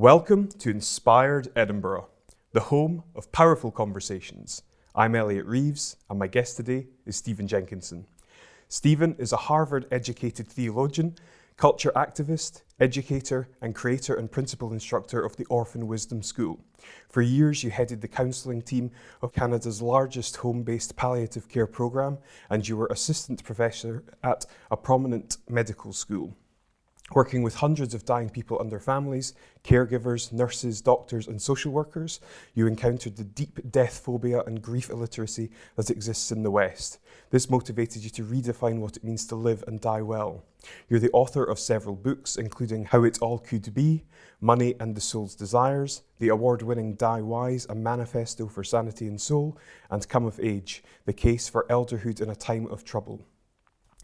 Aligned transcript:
Welcome 0.00 0.48
to 0.60 0.70
Inspired 0.70 1.52
Edinburgh, 1.54 2.08
the 2.52 2.60
home 2.60 3.04
of 3.14 3.30
powerful 3.32 3.70
conversations. 3.70 4.62
I'm 4.94 5.14
Elliot 5.14 5.44
Reeves, 5.44 5.96
and 6.08 6.18
my 6.18 6.26
guest 6.26 6.56
today 6.56 6.86
is 7.04 7.16
Stephen 7.16 7.46
Jenkinson. 7.46 8.06
Stephen 8.70 9.14
is 9.18 9.34
a 9.34 9.36
Harvard 9.36 9.86
educated 9.90 10.48
theologian, 10.48 11.16
culture 11.58 11.92
activist, 11.94 12.62
educator, 12.80 13.50
and 13.60 13.74
creator 13.74 14.14
and 14.14 14.32
principal 14.32 14.72
instructor 14.72 15.22
of 15.22 15.36
the 15.36 15.44
Orphan 15.50 15.86
Wisdom 15.86 16.22
School. 16.22 16.58
For 17.10 17.20
years, 17.20 17.62
you 17.62 17.70
headed 17.70 18.00
the 18.00 18.08
counselling 18.08 18.62
team 18.62 18.92
of 19.20 19.34
Canada's 19.34 19.82
largest 19.82 20.36
home 20.36 20.62
based 20.62 20.96
palliative 20.96 21.46
care 21.46 21.66
programme, 21.66 22.16
and 22.48 22.66
you 22.66 22.78
were 22.78 22.88
assistant 22.90 23.44
professor 23.44 24.02
at 24.24 24.46
a 24.70 24.78
prominent 24.78 25.36
medical 25.46 25.92
school. 25.92 26.34
Working 27.12 27.42
with 27.42 27.56
hundreds 27.56 27.92
of 27.92 28.04
dying 28.04 28.30
people 28.30 28.60
and 28.60 28.70
their 28.70 28.78
families, 28.78 29.34
caregivers, 29.64 30.32
nurses, 30.32 30.80
doctors, 30.80 31.26
and 31.26 31.42
social 31.42 31.72
workers, 31.72 32.20
you 32.54 32.68
encountered 32.68 33.16
the 33.16 33.24
deep 33.24 33.58
death 33.72 33.98
phobia 33.98 34.42
and 34.44 34.62
grief 34.62 34.90
illiteracy 34.90 35.50
that 35.74 35.90
exists 35.90 36.30
in 36.30 36.44
the 36.44 36.52
West. 36.52 37.00
This 37.30 37.50
motivated 37.50 38.04
you 38.04 38.10
to 38.10 38.22
redefine 38.22 38.78
what 38.78 38.96
it 38.96 39.02
means 39.02 39.26
to 39.26 39.34
live 39.34 39.64
and 39.66 39.80
die 39.80 40.02
well. 40.02 40.44
You're 40.88 41.00
the 41.00 41.10
author 41.12 41.42
of 41.42 41.58
several 41.58 41.96
books, 41.96 42.36
including 42.36 42.84
How 42.84 43.02
It 43.02 43.18
All 43.20 43.38
Could 43.38 43.74
Be, 43.74 44.04
Money 44.40 44.76
and 44.78 44.94
the 44.94 45.00
Soul's 45.00 45.34
Desires, 45.34 46.02
the 46.20 46.28
award 46.28 46.62
winning 46.62 46.94
Die 46.94 47.22
Wise, 47.22 47.66
a 47.68 47.74
manifesto 47.74 48.46
for 48.46 48.62
sanity 48.62 49.08
and 49.08 49.20
soul, 49.20 49.58
and 49.90 50.08
Come 50.08 50.26
of 50.26 50.38
Age, 50.38 50.84
the 51.06 51.12
case 51.12 51.48
for 51.48 51.66
elderhood 51.68 52.20
in 52.20 52.30
a 52.30 52.36
time 52.36 52.66
of 52.68 52.84
trouble. 52.84 53.26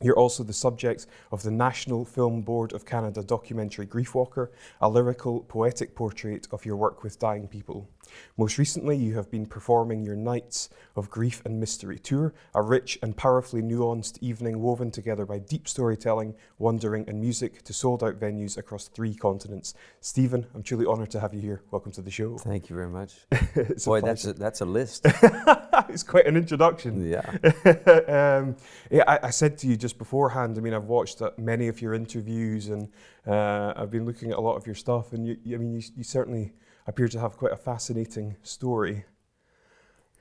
You're 0.02 0.18
also 0.18 0.44
the 0.44 0.52
subject 0.52 1.06
of 1.32 1.42
the 1.42 1.50
National 1.50 2.04
Film 2.04 2.42
Board 2.42 2.74
of 2.74 2.84
Canada 2.84 3.22
documentary 3.22 3.86
Grief 3.86 4.14
Walker, 4.14 4.52
a 4.82 4.90
lyrical, 4.90 5.40
poetic 5.40 5.94
portrait 5.94 6.46
of 6.52 6.66
your 6.66 6.76
work 6.76 7.02
with 7.02 7.18
dying 7.18 7.48
people. 7.48 7.88
Most 8.36 8.58
recently, 8.58 8.96
you 8.96 9.14
have 9.14 9.30
been 9.30 9.46
performing 9.46 10.04
your 10.04 10.16
Nights 10.16 10.68
of 10.96 11.10
Grief 11.10 11.42
and 11.44 11.58
Mystery 11.58 11.98
tour, 11.98 12.34
a 12.54 12.62
rich 12.62 12.98
and 13.02 13.16
powerfully 13.16 13.62
nuanced 13.62 14.18
evening 14.20 14.60
woven 14.60 14.90
together 14.90 15.24
by 15.24 15.38
deep 15.38 15.66
storytelling, 15.66 16.34
wandering, 16.58 17.08
and 17.08 17.20
music 17.20 17.62
to 17.62 17.72
sold 17.72 18.04
out 18.04 18.20
venues 18.20 18.58
across 18.58 18.88
three 18.88 19.14
continents. 19.14 19.74
Stephen, 20.00 20.46
I'm 20.54 20.62
truly 20.62 20.86
honoured 20.86 21.10
to 21.12 21.20
have 21.20 21.34
you 21.34 21.40
here. 21.40 21.62
Welcome 21.70 21.92
to 21.92 22.02
the 22.02 22.10
show. 22.10 22.36
Thank 22.38 22.68
you 22.68 22.76
very 22.76 22.90
much. 22.90 23.14
Boy, 23.84 24.00
that's 24.00 24.26
a, 24.26 24.32
that's 24.34 24.60
a 24.60 24.66
list. 24.66 25.06
it's 25.88 26.02
quite 26.02 26.26
an 26.26 26.36
introduction. 26.36 27.08
Yeah. 27.08 27.20
um, 28.38 28.56
yeah, 28.90 29.04
I, 29.06 29.18
I, 29.24 29.30
said 29.30 29.58
to 29.58 29.66
you 29.66 29.76
just 29.86 29.98
beforehand. 29.98 30.58
I 30.58 30.60
mean, 30.60 30.74
I've 30.74 30.90
watched 30.98 31.22
uh, 31.22 31.30
many 31.38 31.68
of 31.68 31.80
your 31.80 31.94
interviews, 31.94 32.68
and 32.70 32.88
uh, 33.24 33.72
I've 33.76 33.90
been 33.90 34.04
looking 34.04 34.32
at 34.32 34.36
a 34.36 34.40
lot 34.40 34.56
of 34.56 34.66
your 34.66 34.74
stuff. 34.74 35.12
And 35.12 35.26
you, 35.28 35.36
I 35.54 35.58
mean, 35.58 35.72
you, 35.74 35.82
you 35.96 36.02
certainly 36.02 36.52
appear 36.88 37.06
to 37.08 37.20
have 37.20 37.36
quite 37.36 37.52
a 37.52 37.56
fascinating 37.56 38.36
story. 38.42 39.04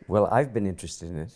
Well, 0.07 0.27
I've 0.27 0.53
been 0.53 0.67
interested 0.67 1.09
in 1.09 1.17
it. 1.17 1.33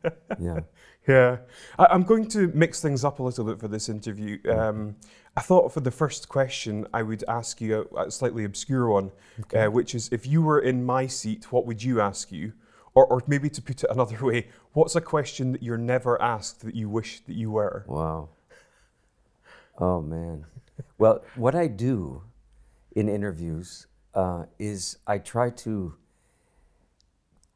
yeah. 0.40 0.60
Yeah. 1.06 1.38
I, 1.78 1.94
am 1.94 2.04
going 2.04 2.26
to 2.28 2.48
mix 2.54 2.80
things 2.80 3.04
up 3.04 3.18
a 3.18 3.22
little 3.22 3.44
bit 3.44 3.58
for 3.58 3.68
this 3.68 3.90
interview. 3.90 4.40
Mm-hmm. 4.40 4.58
Um, 4.58 4.96
I 5.36 5.42
thought 5.42 5.74
for 5.74 5.80
the 5.80 5.90
first 5.90 6.30
question, 6.30 6.86
I 6.94 7.02
would 7.02 7.22
ask 7.28 7.60
you 7.60 7.86
a, 7.94 8.06
a 8.06 8.10
slightly 8.10 8.44
obscure 8.44 8.88
one, 8.88 9.10
okay. 9.40 9.64
uh, 9.64 9.70
which 9.70 9.94
is 9.94 10.08
if 10.10 10.26
you 10.26 10.40
were 10.40 10.60
in 10.60 10.84
my 10.84 11.06
seat, 11.06 11.52
what 11.52 11.66
would 11.66 11.82
you 11.82 12.00
ask 12.00 12.32
you? 12.32 12.54
Or, 12.94 13.06
or 13.06 13.22
maybe 13.26 13.48
to 13.50 13.62
put 13.62 13.82
it 13.82 13.90
another 13.90 14.24
way, 14.24 14.48
what's 14.72 14.96
a 14.96 15.00
question 15.00 15.52
that 15.52 15.62
you're 15.62 15.78
never 15.78 16.20
asked 16.20 16.64
that 16.64 16.74
you 16.74 16.88
wish 16.88 17.20
that 17.20 17.34
you 17.34 17.50
were? 17.50 17.84
Wow. 17.86 18.28
Oh, 19.78 20.02
man. 20.02 20.44
Well, 20.98 21.24
what 21.34 21.54
I 21.54 21.66
do 21.66 22.22
in 22.94 23.08
interviews 23.08 23.86
uh, 24.14 24.44
is 24.58 24.98
I 25.06 25.18
try 25.18 25.50
to, 25.50 25.94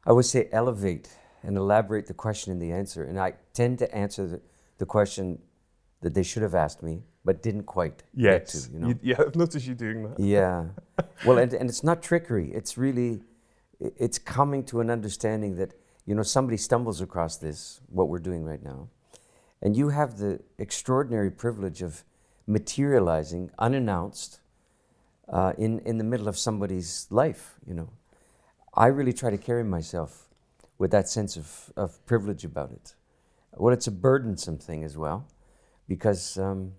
I 0.05 0.11
would 0.11 0.25
say, 0.25 0.49
elevate 0.51 1.09
and 1.43 1.57
elaborate 1.57 2.07
the 2.07 2.13
question 2.13 2.51
and 2.51 2.61
the 2.61 2.71
answer. 2.71 3.03
And 3.03 3.19
I 3.19 3.33
tend 3.53 3.79
to 3.79 3.95
answer 3.95 4.27
the, 4.27 4.41
the 4.79 4.85
question 4.85 5.39
that 6.01 6.13
they 6.13 6.23
should 6.23 6.43
have 6.43 6.55
asked 6.55 6.83
me, 6.83 7.03
but 7.23 7.41
didn't 7.41 7.63
quite 7.63 8.03
yes. 8.13 8.39
get 8.39 8.47
to. 8.47 8.73
You 8.73 8.79
know? 8.79 8.87
You, 8.87 8.99
yeah, 9.01 9.15
I've 9.19 9.35
noticed 9.35 9.67
you 9.67 9.75
doing 9.75 10.03
that. 10.03 10.19
Yeah. 10.19 10.65
well, 11.25 11.37
and, 11.37 11.53
and 11.53 11.69
it's 11.69 11.83
not 11.83 12.01
trickery. 12.01 12.51
It's 12.53 12.77
really, 12.77 13.21
it's 13.79 14.19
coming 14.19 14.63
to 14.65 14.79
an 14.81 14.89
understanding 14.89 15.55
that, 15.57 15.73
you 16.05 16.15
know, 16.15 16.23
somebody 16.23 16.57
stumbles 16.57 17.01
across 17.01 17.37
this, 17.37 17.81
what 17.89 18.09
we're 18.09 18.19
doing 18.19 18.43
right 18.43 18.63
now, 18.63 18.89
and 19.61 19.75
you 19.75 19.89
have 19.89 20.17
the 20.17 20.39
extraordinary 20.57 21.31
privilege 21.31 21.81
of 21.81 22.03
materializing 22.45 23.51
unannounced 23.59 24.39
uh, 25.29 25.53
in, 25.57 25.79
in 25.79 25.97
the 25.97 26.03
middle 26.03 26.27
of 26.27 26.37
somebody's 26.37 27.07
life, 27.09 27.55
you 27.65 27.73
know. 27.73 27.89
I 28.73 28.87
really 28.87 29.13
try 29.13 29.29
to 29.29 29.37
carry 29.37 29.63
myself 29.63 30.29
with 30.77 30.91
that 30.91 31.09
sense 31.09 31.35
of, 31.35 31.73
of 31.75 32.05
privilege 32.05 32.45
about 32.45 32.71
it. 32.71 32.95
Well, 33.53 33.73
it's 33.73 33.87
a 33.87 33.91
burdensome 33.91 34.59
thing 34.59 34.83
as 34.83 34.95
well, 34.95 35.27
because, 35.87 36.37
um, 36.37 36.73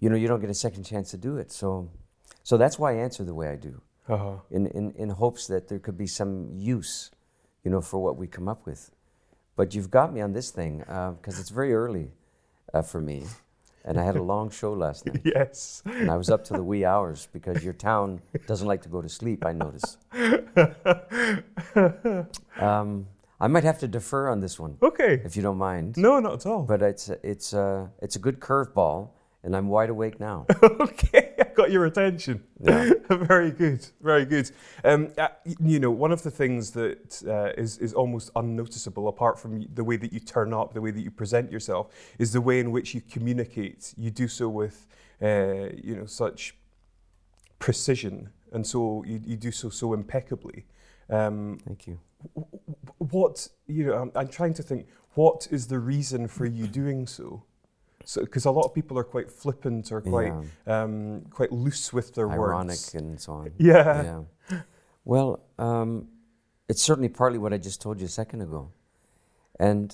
you 0.00 0.10
know, 0.10 0.16
you 0.16 0.28
don't 0.28 0.40
get 0.40 0.50
a 0.50 0.54
second 0.54 0.84
chance 0.84 1.10
to 1.12 1.16
do 1.16 1.36
it. 1.36 1.52
So, 1.52 1.88
so 2.42 2.56
that's 2.56 2.78
why 2.78 2.92
I 2.92 2.96
answer 2.96 3.24
the 3.24 3.34
way 3.34 3.48
I 3.48 3.56
do, 3.56 3.80
uh-huh. 4.08 4.36
in, 4.50 4.66
in, 4.68 4.92
in 4.92 5.10
hopes 5.10 5.46
that 5.46 5.68
there 5.68 5.78
could 5.78 5.98
be 5.98 6.06
some 6.06 6.50
use, 6.54 7.10
you 7.64 7.70
know, 7.70 7.80
for 7.80 8.02
what 8.02 8.16
we 8.16 8.26
come 8.26 8.48
up 8.48 8.66
with. 8.66 8.90
But 9.56 9.74
you've 9.74 9.90
got 9.90 10.12
me 10.12 10.20
on 10.20 10.32
this 10.32 10.50
thing, 10.50 10.78
because 10.78 11.38
uh, 11.38 11.40
it's 11.40 11.50
very 11.50 11.74
early 11.74 12.12
uh, 12.74 12.82
for 12.82 13.00
me 13.00 13.24
and 13.86 13.98
I 13.98 14.04
had 14.04 14.16
a 14.16 14.22
long 14.22 14.50
show 14.50 14.72
last 14.72 15.06
night. 15.06 15.22
Yes. 15.24 15.82
And 15.86 16.10
I 16.10 16.16
was 16.16 16.28
up 16.28 16.44
to 16.46 16.52
the 16.52 16.62
wee 16.62 16.84
hours 16.84 17.28
because 17.32 17.64
your 17.64 17.72
town 17.72 18.20
doesn't 18.46 18.66
like 18.66 18.82
to 18.82 18.88
go 18.88 19.00
to 19.00 19.08
sleep, 19.08 19.46
I 19.46 19.52
notice. 19.52 19.96
Um, 22.58 23.06
I 23.38 23.48
might 23.48 23.64
have 23.64 23.78
to 23.80 23.88
defer 23.88 24.30
on 24.30 24.40
this 24.40 24.58
one. 24.58 24.78
Okay. 24.82 25.20
If 25.22 25.36
you 25.36 25.42
don't 25.42 25.58
mind. 25.58 25.98
No, 25.98 26.18
not 26.20 26.32
at 26.32 26.46
all. 26.46 26.62
But 26.62 26.80
it's, 26.80 27.10
it's, 27.22 27.52
uh, 27.52 27.88
it's 28.00 28.16
a 28.16 28.18
good 28.18 28.40
curveball, 28.40 29.10
and 29.42 29.54
I'm 29.54 29.68
wide 29.68 29.90
awake 29.90 30.18
now. 30.18 30.46
okay 30.62 31.25
got 31.56 31.70
your 31.70 31.86
attention. 31.86 32.44
Yeah. 32.60 32.90
very 33.10 33.50
good, 33.50 33.86
very 34.00 34.24
good. 34.24 34.50
Um, 34.84 35.12
uh, 35.18 35.28
you 35.60 35.80
know, 35.80 35.90
one 35.90 36.12
of 36.12 36.22
the 36.22 36.30
things 36.30 36.70
that 36.72 37.22
uh, 37.26 37.60
is 37.60 37.78
is 37.78 37.92
almost 37.94 38.30
unnoticeable, 38.36 39.08
apart 39.08 39.38
from 39.38 39.66
the 39.74 39.84
way 39.84 39.96
that 39.96 40.12
you 40.12 40.20
turn 40.20 40.52
up, 40.52 40.74
the 40.74 40.80
way 40.80 40.90
that 40.90 41.00
you 41.00 41.10
present 41.10 41.50
yourself, 41.50 41.92
is 42.18 42.32
the 42.32 42.40
way 42.40 42.60
in 42.60 42.70
which 42.70 42.94
you 42.94 43.00
communicate. 43.00 43.94
You 43.96 44.10
do 44.10 44.28
so 44.28 44.48
with, 44.48 44.86
uh, 45.22 45.70
you 45.82 45.96
know, 45.96 46.06
such 46.06 46.56
precision, 47.58 48.30
and 48.52 48.66
so 48.66 49.02
you, 49.06 49.20
you 49.24 49.36
do 49.36 49.50
so 49.50 49.70
so 49.70 49.94
impeccably. 49.94 50.66
Um, 51.08 51.58
Thank 51.64 51.86
you. 51.86 51.98
What 52.98 53.48
you 53.66 53.86
know, 53.86 53.94
I'm, 53.94 54.12
I'm 54.14 54.28
trying 54.28 54.54
to 54.54 54.62
think. 54.62 54.86
What 55.14 55.48
is 55.50 55.68
the 55.68 55.78
reason 55.78 56.28
for 56.28 56.44
you 56.44 56.66
doing 56.66 57.06
so? 57.06 57.44
So, 58.08 58.20
because 58.20 58.44
a 58.44 58.52
lot 58.52 58.66
of 58.66 58.72
people 58.72 58.96
are 59.00 59.04
quite 59.04 59.28
flippant 59.28 59.90
or 59.90 60.00
quite 60.00 60.32
yeah. 60.64 60.82
um, 60.82 61.22
quite 61.28 61.50
loose 61.50 61.92
with 61.92 62.14
their 62.14 62.30
Ironic 62.30 62.68
words. 62.68 62.94
and 62.94 63.20
so 63.20 63.32
on. 63.32 63.52
Yeah. 63.58 64.22
yeah. 64.48 64.60
Well, 65.04 65.40
um, 65.58 66.06
it's 66.68 66.80
certainly 66.80 67.08
partly 67.08 67.38
what 67.38 67.52
I 67.52 67.58
just 67.58 67.82
told 67.82 67.98
you 67.98 68.06
a 68.06 68.08
second 68.08 68.42
ago. 68.42 68.70
And, 69.58 69.92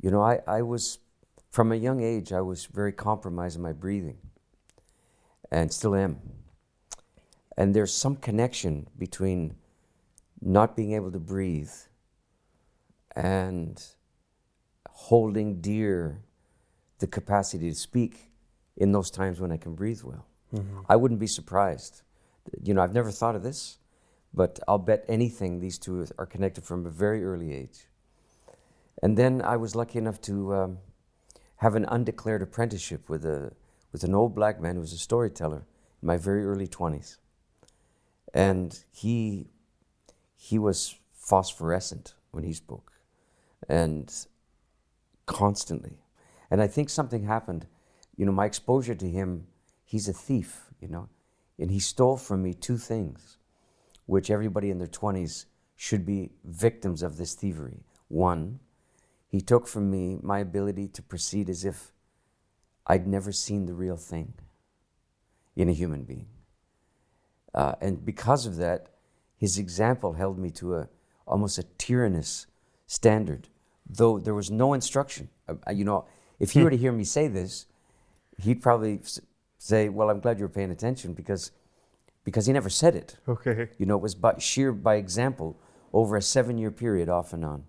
you 0.00 0.12
know, 0.12 0.22
I, 0.22 0.38
I 0.46 0.62
was, 0.62 1.00
from 1.50 1.72
a 1.72 1.74
young 1.74 2.00
age, 2.00 2.32
I 2.32 2.42
was 2.42 2.66
very 2.66 2.92
compromised 2.92 3.56
in 3.56 3.62
my 3.62 3.72
breathing 3.72 4.18
and 5.50 5.72
still 5.72 5.96
am. 5.96 6.20
And 7.56 7.74
there's 7.74 7.92
some 7.92 8.14
connection 8.14 8.86
between 8.96 9.56
not 10.40 10.76
being 10.76 10.92
able 10.92 11.10
to 11.10 11.18
breathe 11.18 11.72
and 13.16 13.84
holding 14.88 15.60
dear 15.60 16.22
the 16.98 17.06
capacity 17.06 17.68
to 17.70 17.74
speak 17.74 18.30
in 18.76 18.92
those 18.92 19.10
times 19.10 19.40
when 19.40 19.52
I 19.52 19.56
can 19.56 19.74
breathe 19.74 20.02
well. 20.02 20.26
Mm-hmm. 20.54 20.80
I 20.88 20.96
wouldn't 20.96 21.20
be 21.20 21.26
surprised. 21.26 22.02
You 22.62 22.74
know, 22.74 22.82
I've 22.82 22.94
never 22.94 23.10
thought 23.10 23.34
of 23.34 23.42
this, 23.42 23.78
but 24.32 24.60
I'll 24.68 24.78
bet 24.78 25.04
anything 25.08 25.60
these 25.60 25.78
two 25.78 26.06
are 26.18 26.26
connected 26.26 26.64
from 26.64 26.86
a 26.86 26.90
very 26.90 27.24
early 27.24 27.52
age. 27.52 27.86
And 29.02 29.16
then 29.16 29.42
I 29.42 29.56
was 29.56 29.74
lucky 29.74 29.98
enough 29.98 30.20
to 30.22 30.54
um, 30.54 30.78
have 31.56 31.74
an 31.74 31.84
undeclared 31.86 32.42
apprenticeship 32.42 33.08
with 33.08 33.24
a 33.24 33.52
with 33.92 34.04
an 34.04 34.14
old 34.14 34.34
black 34.34 34.60
man 34.60 34.74
who 34.74 34.80
was 34.80 34.92
a 34.92 34.98
storyteller 34.98 35.64
in 36.02 36.06
my 36.06 36.16
very 36.16 36.44
early 36.44 36.66
20s. 36.66 37.16
And 38.34 38.78
he 38.92 39.48
he 40.36 40.58
was 40.58 40.96
phosphorescent 41.12 42.14
when 42.30 42.44
he 42.44 42.52
spoke 42.52 42.92
and 43.68 44.12
constantly 45.24 45.98
and 46.50 46.62
I 46.62 46.66
think 46.66 46.90
something 46.90 47.24
happened. 47.24 47.66
You 48.16 48.26
know, 48.26 48.32
my 48.32 48.46
exposure 48.46 48.94
to 48.94 49.08
him, 49.08 49.46
he's 49.84 50.08
a 50.08 50.12
thief, 50.12 50.66
you 50.80 50.88
know, 50.88 51.08
and 51.58 51.70
he 51.70 51.78
stole 51.78 52.16
from 52.16 52.42
me 52.42 52.54
two 52.54 52.78
things, 52.78 53.38
which 54.06 54.30
everybody 54.30 54.70
in 54.70 54.78
their 54.78 54.86
20s 54.86 55.46
should 55.76 56.06
be 56.06 56.30
victims 56.44 57.02
of 57.02 57.16
this 57.16 57.34
thievery. 57.34 57.84
One, 58.08 58.60
he 59.28 59.40
took 59.40 59.66
from 59.66 59.90
me 59.90 60.18
my 60.22 60.38
ability 60.38 60.88
to 60.88 61.02
proceed 61.02 61.50
as 61.50 61.64
if 61.64 61.92
I'd 62.86 63.06
never 63.06 63.32
seen 63.32 63.66
the 63.66 63.74
real 63.74 63.96
thing 63.96 64.34
in 65.56 65.68
a 65.68 65.72
human 65.72 66.04
being. 66.04 66.28
Uh, 67.54 67.74
and 67.80 68.04
because 68.04 68.46
of 68.46 68.56
that, 68.56 68.88
his 69.36 69.58
example 69.58 70.14
held 70.14 70.38
me 70.38 70.50
to 70.50 70.76
a 70.76 70.88
almost 71.26 71.58
a 71.58 71.64
tyrannous 71.78 72.46
standard, 72.86 73.48
though 73.88 74.18
there 74.18 74.34
was 74.34 74.50
no 74.50 74.72
instruction. 74.72 75.28
Uh, 75.48 75.70
you 75.72 75.84
know, 75.84 76.06
if 76.38 76.52
he 76.52 76.62
were 76.62 76.70
to 76.70 76.76
hear 76.76 76.92
me 76.92 77.04
say 77.04 77.28
this, 77.28 77.66
he'd 78.42 78.62
probably 78.62 79.00
say, 79.58 79.88
"Well, 79.88 80.10
I'm 80.10 80.20
glad 80.20 80.38
you're 80.38 80.48
paying 80.48 80.70
attention 80.70 81.12
because 81.12 81.52
because 82.26 82.46
he 82.46 82.52
never 82.52 82.68
said 82.68 82.96
it. 82.96 83.16
Okay. 83.28 83.68
You 83.78 83.86
know, 83.86 83.94
it 83.96 84.02
was 84.02 84.14
by 84.14 84.36
sheer 84.38 84.72
by 84.72 84.96
example 84.96 85.56
over 85.92 86.16
a 86.16 86.22
seven-year 86.22 86.72
period, 86.72 87.08
off 87.08 87.32
and 87.32 87.44
on. 87.44 87.64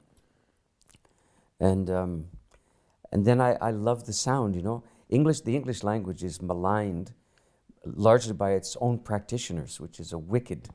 And 1.60 1.90
um, 1.90 2.26
and 3.12 3.24
then 3.26 3.40
I, 3.40 3.54
I 3.62 3.72
love 3.72 4.06
the 4.06 4.14
sound. 4.14 4.56
You 4.56 4.64
know, 4.64 4.84
English. 5.10 5.42
The 5.42 5.56
English 5.56 5.84
language 5.84 6.24
is 6.24 6.42
maligned 6.42 7.14
largely 7.86 8.34
by 8.34 8.52
its 8.52 8.76
own 8.82 9.00
practitioners, 9.00 9.80
which 9.80 10.00
is 10.00 10.12
a 10.12 10.18
wicked 10.18 10.70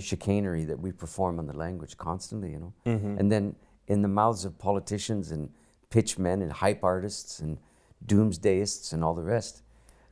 chicanery 0.00 0.64
that 0.64 0.78
we 0.78 0.92
perform 0.92 1.38
on 1.38 1.46
the 1.46 1.56
language 1.56 1.96
constantly. 1.96 2.50
You 2.52 2.58
know, 2.58 2.72
and 3.18 3.32
then 3.32 3.56
in 3.88 4.02
the 4.02 4.08
mouths 4.08 4.44
of 4.44 4.58
politicians 4.58 5.30
and 5.30 5.50
pitchmen 5.90 6.42
and 6.42 6.52
hype 6.52 6.84
artists 6.84 7.40
and 7.40 7.58
doomsdayists 8.06 8.92
and 8.92 9.02
all 9.02 9.14
the 9.14 9.22
rest, 9.22 9.62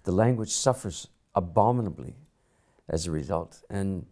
the 0.04 0.12
language 0.12 0.50
suffers 0.50 1.08
abominably 1.34 2.14
as 2.88 3.06
a 3.06 3.10
result. 3.10 3.62
And 3.68 4.06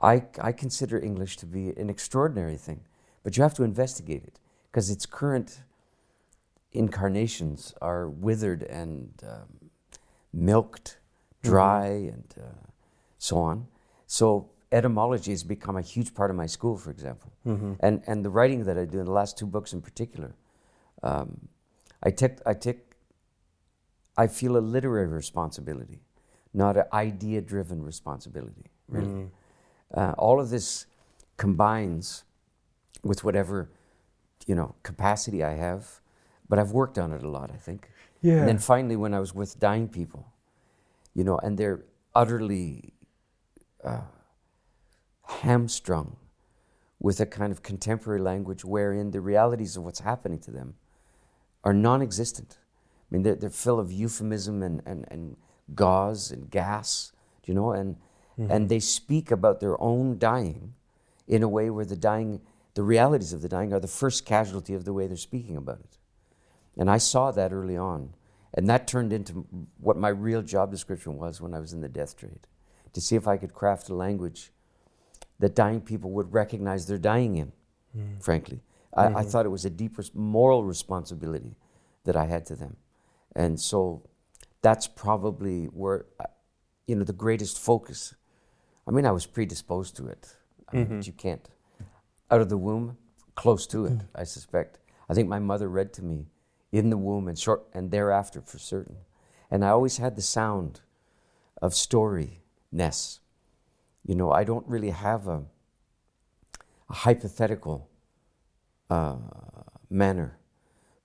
I, 0.00 0.24
I 0.40 0.52
consider 0.52 0.98
English 0.98 1.36
to 1.38 1.46
be 1.46 1.70
an 1.70 1.88
extraordinary 1.90 2.56
thing, 2.56 2.80
but 3.22 3.36
you 3.36 3.42
have 3.42 3.54
to 3.54 3.64
investigate 3.64 4.24
it 4.24 4.38
because 4.70 4.90
its 4.90 5.06
current 5.06 5.60
incarnations 6.72 7.72
are 7.80 8.08
withered 8.08 8.62
and 8.64 9.10
um, 9.26 9.70
milked, 10.32 10.98
dry, 11.42 11.86
and 11.86 12.34
uh, 12.38 12.66
so 13.18 13.38
on. 13.38 13.66
So 14.06 14.50
etymology 14.72 15.30
has 15.30 15.44
become 15.44 15.76
a 15.76 15.82
huge 15.82 16.14
part 16.14 16.30
of 16.30 16.36
my 16.36 16.46
school, 16.46 16.76
for 16.76 16.90
example, 16.90 17.32
and 17.80 18.02
and 18.06 18.24
the 18.24 18.30
writing 18.30 18.64
that 18.64 18.76
I 18.76 18.84
do 18.84 18.98
in 18.98 19.06
the 19.06 19.12
last 19.12 19.38
two 19.38 19.46
books 19.46 19.72
in 19.72 19.80
particular. 19.80 20.34
Um, 21.04 21.48
I 22.02 22.10
take 22.10 22.38
I 22.46 22.54
take 22.54 22.80
I 24.16 24.26
feel 24.26 24.56
a 24.56 24.64
literary 24.76 25.06
responsibility, 25.06 26.00
not 26.52 26.76
an 26.76 26.84
idea 26.92 27.40
driven 27.40 27.82
responsibility, 27.84 28.70
really. 28.88 29.28
Uh, 29.94 30.14
all 30.18 30.40
of 30.40 30.50
this 30.50 30.86
combines 31.36 32.24
with 33.02 33.22
whatever, 33.22 33.70
you 34.46 34.54
know, 34.54 34.74
capacity 34.82 35.44
I 35.44 35.54
have, 35.54 36.00
but 36.48 36.58
I've 36.58 36.72
worked 36.72 36.98
on 36.98 37.12
it 37.12 37.22
a 37.22 37.28
lot, 37.28 37.50
I 37.52 37.56
think. 37.56 37.90
Yeah. 38.22 38.38
And 38.38 38.48
then 38.48 38.58
finally, 38.58 38.96
when 38.96 39.12
I 39.14 39.20
was 39.20 39.34
with 39.34 39.60
dying 39.60 39.88
people, 39.88 40.32
you 41.12 41.22
know, 41.22 41.38
and 41.38 41.58
they're 41.58 41.84
utterly 42.14 42.94
uh, 43.84 44.00
hamstrung 45.26 46.16
with 46.98 47.20
a 47.20 47.26
kind 47.26 47.52
of 47.52 47.62
contemporary 47.62 48.20
language 48.20 48.64
wherein 48.64 49.10
the 49.10 49.20
realities 49.20 49.76
of 49.76 49.84
what's 49.84 50.00
happening 50.00 50.38
to 50.38 50.50
them 50.50 50.74
are 51.64 51.72
non 51.72 52.02
existent. 52.02 52.58
I 52.60 53.14
mean, 53.14 53.22
they're, 53.22 53.34
they're 53.34 53.50
full 53.50 53.80
of 53.80 53.90
euphemism 53.90 54.62
and, 54.62 54.82
and, 54.86 55.06
and 55.10 55.36
gauze 55.74 56.30
and 56.30 56.50
gas, 56.50 57.12
you 57.44 57.54
know, 57.54 57.72
and, 57.72 57.96
mm-hmm. 58.38 58.50
and 58.50 58.68
they 58.68 58.80
speak 58.80 59.30
about 59.30 59.60
their 59.60 59.80
own 59.80 60.18
dying 60.18 60.74
in 61.26 61.42
a 61.42 61.48
way 61.48 61.70
where 61.70 61.84
the 61.84 61.96
dying, 61.96 62.40
the 62.74 62.82
realities 62.82 63.32
of 63.32 63.42
the 63.42 63.48
dying 63.48 63.72
are 63.72 63.80
the 63.80 63.88
first 63.88 64.24
casualty 64.24 64.74
of 64.74 64.84
the 64.84 64.92
way 64.92 65.06
they're 65.06 65.16
speaking 65.16 65.56
about 65.56 65.80
it. 65.80 65.98
And 66.76 66.90
I 66.90 66.98
saw 66.98 67.30
that 67.30 67.52
early 67.52 67.76
on. 67.76 68.14
And 68.56 68.68
that 68.68 68.86
turned 68.86 69.12
into 69.12 69.46
what 69.80 69.96
my 69.96 70.08
real 70.08 70.42
job 70.42 70.70
description 70.70 71.16
was 71.16 71.40
when 71.40 71.54
I 71.54 71.60
was 71.60 71.72
in 71.72 71.80
the 71.80 71.88
death 71.88 72.16
trade 72.16 72.46
to 72.92 73.00
see 73.00 73.16
if 73.16 73.26
I 73.26 73.36
could 73.36 73.52
craft 73.52 73.88
a 73.88 73.94
language 73.94 74.52
that 75.40 75.56
dying 75.56 75.80
people 75.80 76.10
would 76.12 76.32
recognize 76.32 76.86
they're 76.86 76.98
dying 76.98 77.36
in, 77.36 77.52
mm. 77.96 78.22
frankly. 78.22 78.60
I, 78.94 79.06
I 79.06 79.08
mm-hmm. 79.08 79.28
thought 79.28 79.46
it 79.46 79.50
was 79.50 79.64
a 79.64 79.70
deep 79.70 79.98
res- 79.98 80.14
moral 80.14 80.64
responsibility 80.64 81.56
that 82.04 82.16
I 82.16 82.26
had 82.26 82.46
to 82.46 82.56
them. 82.56 82.76
And 83.34 83.58
so 83.58 84.02
that's 84.62 84.86
probably 84.86 85.66
where, 85.66 86.06
uh, 86.20 86.24
you 86.86 86.96
know, 86.96 87.04
the 87.04 87.12
greatest 87.12 87.58
focus. 87.58 88.14
I 88.86 88.90
mean, 88.90 89.06
I 89.06 89.10
was 89.10 89.26
predisposed 89.26 89.96
to 89.96 90.06
it. 90.06 90.36
Mean, 90.72 90.84
mm-hmm. 90.84 90.96
but 90.98 91.06
you 91.06 91.12
can't. 91.12 91.48
Out 92.30 92.40
of 92.40 92.48
the 92.48 92.56
womb, 92.56 92.96
close 93.34 93.66
to 93.68 93.86
it, 93.86 93.98
mm. 93.98 94.06
I 94.14 94.24
suspect. 94.24 94.78
I 95.08 95.14
think 95.14 95.28
my 95.28 95.38
mother 95.38 95.68
read 95.68 95.92
to 95.94 96.02
me 96.02 96.26
in 96.72 96.90
the 96.90 96.96
womb 96.96 97.28
and 97.28 97.38
short 97.38 97.64
and 97.72 97.90
thereafter 97.90 98.40
for 98.40 98.58
certain. 98.58 98.96
And 99.50 99.64
I 99.64 99.68
always 99.68 99.98
had 99.98 100.16
the 100.16 100.22
sound 100.22 100.80
of 101.60 101.72
storyness. 101.72 103.20
You 104.04 104.14
know, 104.14 104.32
I 104.32 104.44
don't 104.44 104.66
really 104.66 104.90
have 104.90 105.28
a, 105.28 105.44
a 106.90 106.94
hypothetical 106.94 107.88
uh, 108.90 109.16
manner, 109.90 110.38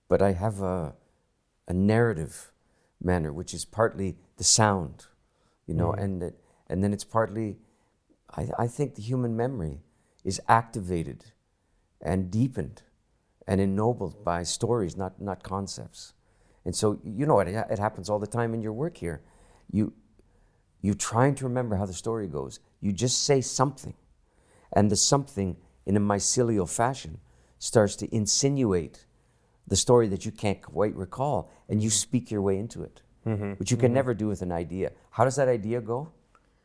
but 0.07 0.21
I 0.21 0.33
have 0.33 0.61
a, 0.61 0.95
a 1.67 1.73
narrative 1.73 2.51
manner, 3.01 3.31
which 3.31 3.53
is 3.53 3.65
partly 3.65 4.17
the 4.37 4.43
sound, 4.43 5.05
you 5.65 5.73
know, 5.73 5.91
and 5.93 6.23
it, 6.23 6.39
and 6.67 6.83
then 6.83 6.93
it's 6.93 7.03
partly, 7.03 7.57
I, 8.35 8.49
I 8.57 8.67
think 8.67 8.95
the 8.95 9.01
human 9.01 9.35
memory 9.35 9.81
is 10.23 10.41
activated 10.47 11.25
and 12.01 12.29
deepened 12.31 12.83
and 13.47 13.59
ennobled 13.59 14.23
by 14.23 14.43
stories, 14.43 14.95
not, 14.95 15.21
not 15.21 15.43
concepts. 15.43 16.13
And 16.65 16.75
so, 16.75 16.99
you 17.03 17.25
know, 17.25 17.39
it, 17.39 17.47
it 17.47 17.79
happens 17.79 18.09
all 18.09 18.19
the 18.19 18.27
time 18.27 18.53
in 18.53 18.61
your 18.61 18.73
work 18.73 18.97
here. 18.97 19.21
You, 19.71 19.93
you 20.81 20.93
trying 20.93 21.35
to 21.35 21.45
remember 21.45 21.75
how 21.75 21.85
the 21.85 21.93
story 21.93 22.27
goes. 22.27 22.59
You 22.81 22.91
just 22.91 23.23
say 23.23 23.41
something, 23.41 23.95
and 24.71 24.91
the 24.91 24.95
something 24.95 25.57
in 25.85 25.97
a 25.97 25.99
mycelial 25.99 26.69
fashion 26.69 27.19
starts 27.59 27.95
to 27.97 28.13
insinuate 28.15 29.05
the 29.67 29.75
story 29.75 30.07
that 30.07 30.25
you 30.25 30.31
can't 30.31 30.61
quite 30.61 30.95
recall, 30.95 31.51
and 31.69 31.83
you 31.83 31.89
speak 31.89 32.31
your 32.31 32.41
way 32.41 32.57
into 32.57 32.81
it, 32.81 33.01
mm-hmm. 33.25 33.51
which 33.53 33.69
you 33.69 33.77
can 33.77 33.89
mm-hmm. 33.89 33.95
never 33.95 34.13
do 34.15 34.27
with 34.27 34.41
an 34.41 34.51
idea. 34.51 34.91
How 35.11 35.23
does 35.23 35.35
that 35.35 35.47
idea 35.47 35.79
go? 35.79 36.11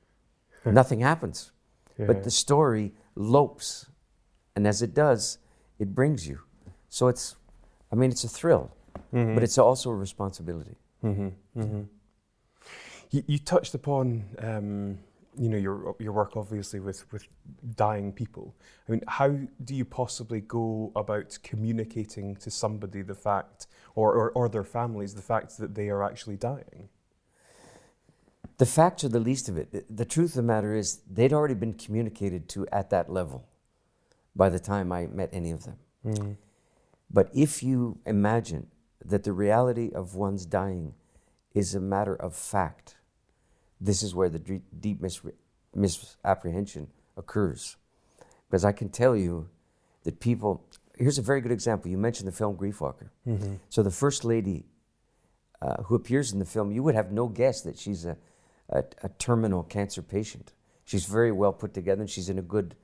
Nothing 0.65 1.01
happens. 1.01 1.53
Yeah. 1.99 2.07
But 2.07 2.25
the 2.25 2.31
story 2.31 2.95
lopes, 3.15 3.87
and 4.57 4.67
as 4.67 4.81
it 4.81 4.95
does, 4.95 5.39
it 5.79 5.95
brings 5.95 6.27
you. 6.27 6.41
So 6.89 7.09
it's, 7.09 7.37
I 7.93 7.97
mean, 7.97 8.11
it's 8.11 8.25
a 8.25 8.29
thrill, 8.29 8.71
but 8.95 9.19
mm-hmm. 9.19 9.39
it's 9.43 9.59
also 9.59 9.91
a 9.91 9.95
responsibility. 9.95 10.77
You, 13.11 13.23
you 13.27 13.39
touched 13.39 13.75
upon, 13.75 14.25
um, 14.39 14.99
you 15.37 15.49
know, 15.49 15.57
your 15.57 15.97
your 15.99 16.13
work 16.13 16.37
obviously 16.37 16.81
with 16.81 17.11
with 17.13 17.27
dying 17.77 18.13
people. 18.13 18.55
I 18.89 18.93
mean, 18.93 19.03
how 19.09 19.29
do 19.65 19.75
you 19.75 19.85
possibly 19.85 20.41
go 20.41 20.93
about 20.97 21.39
communicating 21.43 22.37
to 22.37 22.51
somebody 22.51 23.03
the 23.03 23.15
fact, 23.15 23.67
or 23.95 24.13
or, 24.15 24.31
or 24.33 24.49
their 24.49 24.65
families, 24.65 25.15
the 25.15 25.23
fact 25.23 25.59
that 25.59 25.75
they 25.75 25.89
are 25.89 26.03
actually 26.03 26.37
dying? 26.37 26.89
The 28.59 28.67
facts 28.67 29.03
are 29.05 29.09
the 29.09 29.21
least 29.21 29.49
of 29.49 29.57
it. 29.57 29.73
The, 29.73 29.85
the 29.91 30.05
truth 30.05 30.31
of 30.31 30.37
the 30.37 30.43
matter 30.43 30.77
is, 30.77 31.01
they'd 31.11 31.33
already 31.33 31.55
been 31.55 31.75
communicated 31.75 32.49
to 32.51 32.67
at 32.69 32.91
that 32.91 33.11
level 33.11 33.45
by 34.37 34.49
the 34.49 34.61
time 34.61 34.93
I 34.93 35.07
met 35.07 35.31
any 35.33 35.51
of 35.51 35.65
them. 35.65 35.77
Hmm. 36.05 36.33
But 37.11 37.31
if 37.35 37.63
you 37.63 37.99
imagine 38.07 38.69
that 39.05 39.25
the 39.25 39.33
reality 39.33 39.91
of 39.93 40.15
one's 40.15 40.47
dying 40.47 40.95
is 41.53 41.75
a 41.75 41.81
matter 41.81 42.15
of 42.15 42.35
fact, 42.35 42.97
this 43.85 44.03
is 44.03 44.15
where 44.15 44.29
the 44.31 44.39
deep 44.39 45.01
misre- 45.03 45.35
misapprehension 45.75 46.89
occurs. 47.17 47.77
Because 48.49 48.65
I 48.65 48.73
can 48.73 48.89
tell 48.89 49.15
you 49.15 49.49
that 50.05 50.21
people, 50.21 50.65
here's 50.97 51.19
a 51.19 51.23
very 51.23 51.41
good 51.41 51.53
example. 51.53 51.91
You 51.91 51.99
mentioned 51.99 52.27
the 52.27 52.33
film 52.33 52.57
Grief 52.57 52.81
Walker. 52.81 53.13
So 53.69 53.83
the 53.83 53.91
first 53.91 54.25
lady 54.25 54.65
uh, 55.61 55.83
who 55.85 55.95
appears 55.95 56.33
in 56.33 56.39
the 56.39 56.45
film, 56.45 56.71
you 56.73 56.83
would 56.83 56.95
have 56.95 57.13
no 57.13 57.29
guess 57.29 57.61
that 57.63 57.79
she's 57.79 58.05
a, 58.05 58.17
a, 58.71 58.85
a 59.03 59.09
terminal 59.19 59.63
cancer 59.63 60.03
patient. 60.03 60.55
She's 60.85 61.05
very 61.05 61.33
well 61.33 61.53
put 61.53 61.75
together 61.75 62.01
and 62.03 62.11
she's 62.11 62.29
in 62.29 62.39
a 62.39 62.43
good 62.43 62.75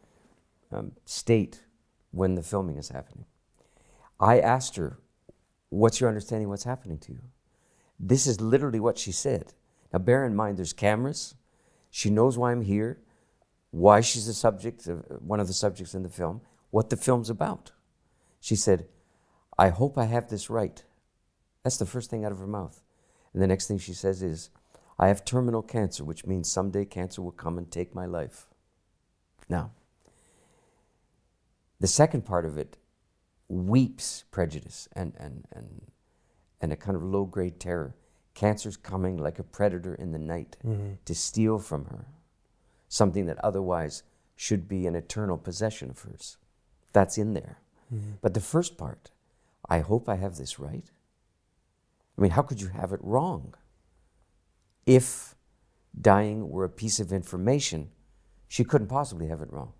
um, 0.70 0.92
state 1.04 1.62
when 2.10 2.34
the 2.34 2.42
filming 2.42 2.76
is 2.76 2.90
happening. 2.90 3.24
I 4.18 4.38
asked 4.40 4.76
her, 4.76 4.98
What's 5.70 6.00
your 6.00 6.08
understanding 6.08 6.46
of 6.46 6.50
what's 6.50 6.64
happening 6.64 6.98
to 6.98 7.12
you? 7.12 7.20
This 7.98 8.26
is 8.26 8.40
literally 8.40 8.80
what 8.80 8.98
she 8.98 9.12
said. 9.12 9.54
Now, 9.92 9.98
bear 9.98 10.24
in 10.24 10.36
mind, 10.36 10.56
there's 10.56 10.72
cameras. 10.72 11.34
She 11.90 12.10
knows 12.10 12.38
why 12.38 12.52
I'm 12.52 12.62
here, 12.62 13.00
why 13.70 14.00
she's 14.00 14.26
the 14.26 14.32
subject, 14.32 14.86
of, 14.86 15.04
one 15.20 15.40
of 15.40 15.48
the 15.48 15.52
subjects 15.52 15.94
in 15.94 16.02
the 16.02 16.08
film, 16.08 16.40
what 16.70 16.90
the 16.90 16.96
film's 16.96 17.30
about. 17.30 17.72
She 18.40 18.56
said, 18.56 18.86
I 19.58 19.68
hope 19.68 19.98
I 19.98 20.04
have 20.04 20.28
this 20.28 20.48
right. 20.48 20.82
That's 21.64 21.76
the 21.76 21.86
first 21.86 22.10
thing 22.10 22.24
out 22.24 22.32
of 22.32 22.38
her 22.38 22.46
mouth. 22.46 22.80
And 23.32 23.42
the 23.42 23.46
next 23.46 23.66
thing 23.66 23.78
she 23.78 23.92
says 23.92 24.22
is, 24.22 24.50
I 24.98 25.08
have 25.08 25.24
terminal 25.24 25.62
cancer, 25.62 26.04
which 26.04 26.26
means 26.26 26.50
someday 26.50 26.84
cancer 26.84 27.22
will 27.22 27.32
come 27.32 27.58
and 27.58 27.70
take 27.70 27.94
my 27.94 28.06
life. 28.06 28.46
Now, 29.48 29.72
the 31.80 31.86
second 31.86 32.24
part 32.24 32.44
of 32.44 32.58
it 32.58 32.76
weeps 33.48 34.24
prejudice 34.30 34.88
and, 34.92 35.14
and, 35.18 35.46
and, 35.52 35.82
and 36.60 36.72
a 36.72 36.76
kind 36.76 36.96
of 36.96 37.02
low 37.02 37.24
grade 37.24 37.58
terror. 37.58 37.96
Cancer's 38.34 38.76
coming 38.76 39.16
like 39.18 39.38
a 39.38 39.42
predator 39.42 39.94
in 39.94 40.12
the 40.12 40.18
night 40.18 40.56
to 41.04 41.14
steal 41.14 41.58
from 41.58 41.86
her. 41.86 42.06
something 42.90 43.26
that 43.26 43.38
otherwise 43.42 44.02
should 44.36 44.68
be 44.68 44.86
an 44.86 44.94
eternal 44.96 45.38
possession 45.38 45.90
of 45.90 46.00
hers. 46.02 46.36
That's 46.92 47.16
in 47.16 47.34
there. 47.34 47.58
Mm-hmm. 47.94 48.14
But 48.20 48.34
the 48.34 48.40
first 48.40 48.76
part, 48.76 49.10
I 49.68 49.78
hope 49.78 50.08
I 50.08 50.16
have 50.16 50.36
this 50.36 50.58
right. 50.58 50.90
I 52.18 52.20
mean, 52.20 52.32
how 52.32 52.42
could 52.42 52.60
you 52.60 52.68
have 52.68 52.92
it 52.92 53.00
wrong? 53.02 53.54
If 54.86 55.36
dying 55.98 56.50
were 56.50 56.64
a 56.64 56.68
piece 56.68 56.98
of 56.98 57.12
information, 57.12 57.90
she 58.48 58.64
couldn't 58.64 58.88
possibly 58.88 59.28
have 59.28 59.40
it 59.40 59.52
wrong. 59.52 59.72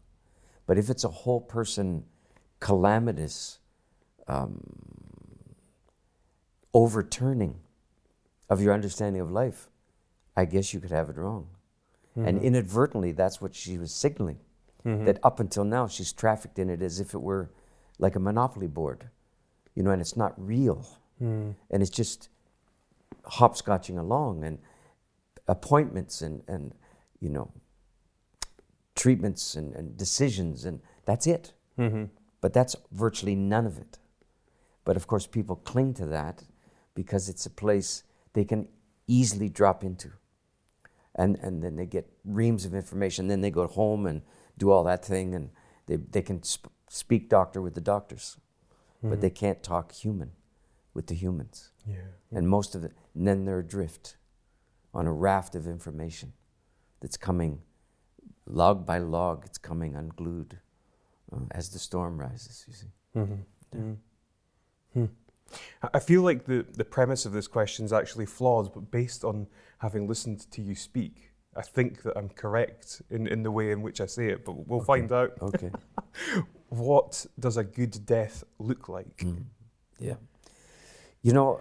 But 0.66 0.78
if 0.78 0.88
it's 0.88 1.02
a 1.04 1.08
whole 1.08 1.40
person 1.40 2.04
calamitous 2.60 3.58
um, 4.28 4.60
overturning 6.72 7.56
of 8.50 8.60
your 8.60 8.74
understanding 8.74 9.22
of 9.22 9.30
life, 9.30 9.70
I 10.36 10.44
guess 10.44 10.74
you 10.74 10.80
could 10.80 10.90
have 10.90 11.08
it 11.08 11.16
wrong. 11.16 11.48
And 12.16 12.38
mm-hmm. 12.38 12.46
inadvertently, 12.46 13.12
that's 13.12 13.40
what 13.40 13.54
she 13.54 13.78
was 13.78 13.94
signaling. 13.94 14.40
Mm-hmm. 14.84 15.04
That 15.04 15.18
up 15.22 15.40
until 15.40 15.64
now, 15.64 15.86
she's 15.86 16.12
trafficked 16.12 16.58
in 16.58 16.68
it 16.68 16.82
as 16.82 17.00
if 17.00 17.14
it 17.14 17.20
were 17.20 17.50
like 17.98 18.16
a 18.16 18.20
monopoly 18.20 18.66
board, 18.66 19.08
you 19.74 19.82
know, 19.82 19.90
and 19.90 20.00
it's 20.00 20.16
not 20.16 20.34
real. 20.36 20.86
Mm. 21.22 21.54
And 21.70 21.82
it's 21.82 21.90
just 21.90 22.28
hopscotching 23.24 23.98
along 23.98 24.42
and 24.42 24.58
appointments 25.46 26.22
and, 26.22 26.42
and 26.48 26.74
you 27.20 27.28
know, 27.28 27.52
treatments 28.96 29.54
and, 29.54 29.74
and 29.74 29.96
decisions, 29.96 30.64
and 30.64 30.80
that's 31.04 31.26
it. 31.26 31.52
Mm-hmm. 31.78 32.04
But 32.40 32.52
that's 32.52 32.74
virtually 32.90 33.34
none 33.34 33.66
of 33.66 33.78
it. 33.78 33.98
But 34.84 34.96
of 34.96 35.06
course, 35.06 35.26
people 35.26 35.56
cling 35.56 35.94
to 35.94 36.06
that 36.06 36.42
because 36.94 37.28
it's 37.28 37.46
a 37.46 37.50
place 37.50 38.02
they 38.32 38.44
can 38.44 38.68
easily 39.06 39.48
drop 39.48 39.84
into. 39.84 40.10
And, 41.14 41.36
and 41.36 41.62
then 41.62 41.76
they 41.76 41.86
get 41.86 42.10
reams 42.24 42.64
of 42.64 42.74
information. 42.74 43.28
Then 43.28 43.40
they 43.40 43.50
go 43.50 43.66
home 43.66 44.06
and 44.06 44.22
do 44.58 44.70
all 44.70 44.84
that 44.84 45.04
thing, 45.04 45.34
and 45.34 45.50
they, 45.86 45.96
they 45.96 46.22
can 46.22 46.42
sp- 46.44 46.70
speak 46.88 47.28
doctor 47.28 47.60
with 47.60 47.74
the 47.74 47.80
doctors, 47.80 48.36
but 49.02 49.20
they 49.20 49.30
can't 49.30 49.62
talk 49.62 49.92
human 49.92 50.32
with 50.94 51.06
the 51.06 51.14
humans. 51.14 51.70
Yeah. 51.86 51.96
And 52.30 52.48
most 52.48 52.74
of 52.74 52.84
it, 52.84 52.92
and 53.14 53.26
then 53.26 53.44
they're 53.44 53.58
adrift 53.58 54.16
on 54.92 55.06
a 55.06 55.12
raft 55.12 55.54
of 55.54 55.66
information 55.66 56.32
that's 57.00 57.16
coming 57.16 57.62
log 58.46 58.84
by 58.84 58.98
log, 58.98 59.44
it's 59.46 59.58
coming 59.58 59.94
unglued 59.94 60.58
uh, 61.32 61.40
as 61.52 61.70
the 61.70 61.78
storm 61.78 62.18
rises, 62.18 62.64
you 62.68 62.74
see. 62.74 62.86
Mm-hmm. 63.16 63.92
Hmm. 64.92 65.04
I- 65.04 65.08
I 65.94 65.98
feel 65.98 66.22
like 66.22 66.44
the, 66.44 66.64
the 66.72 66.84
premise 66.84 67.26
of 67.26 67.32
this 67.32 67.48
question 67.48 67.84
is 67.84 67.92
actually 67.92 68.26
flawed, 68.26 68.72
but 68.72 68.90
based 68.90 69.24
on 69.24 69.46
having 69.78 70.06
listened 70.06 70.50
to 70.52 70.62
you 70.62 70.74
speak, 70.74 71.32
I 71.56 71.62
think 71.62 72.02
that 72.02 72.16
I'm 72.16 72.28
correct 72.28 73.02
in, 73.10 73.26
in 73.26 73.42
the 73.42 73.50
way 73.50 73.72
in 73.72 73.82
which 73.82 74.00
I 74.00 74.06
say 74.06 74.28
it, 74.28 74.44
but 74.44 74.68
we'll 74.68 74.82
find 74.82 75.10
out. 75.12 75.32
Okay. 75.40 75.70
What 76.70 77.26
does 77.36 77.56
a 77.56 77.64
good 77.64 78.06
death 78.06 78.44
look 78.60 78.88
like? 78.88 79.16
Mm. 79.16 79.46
Yeah. 79.98 80.14
You 81.20 81.32
know, 81.32 81.60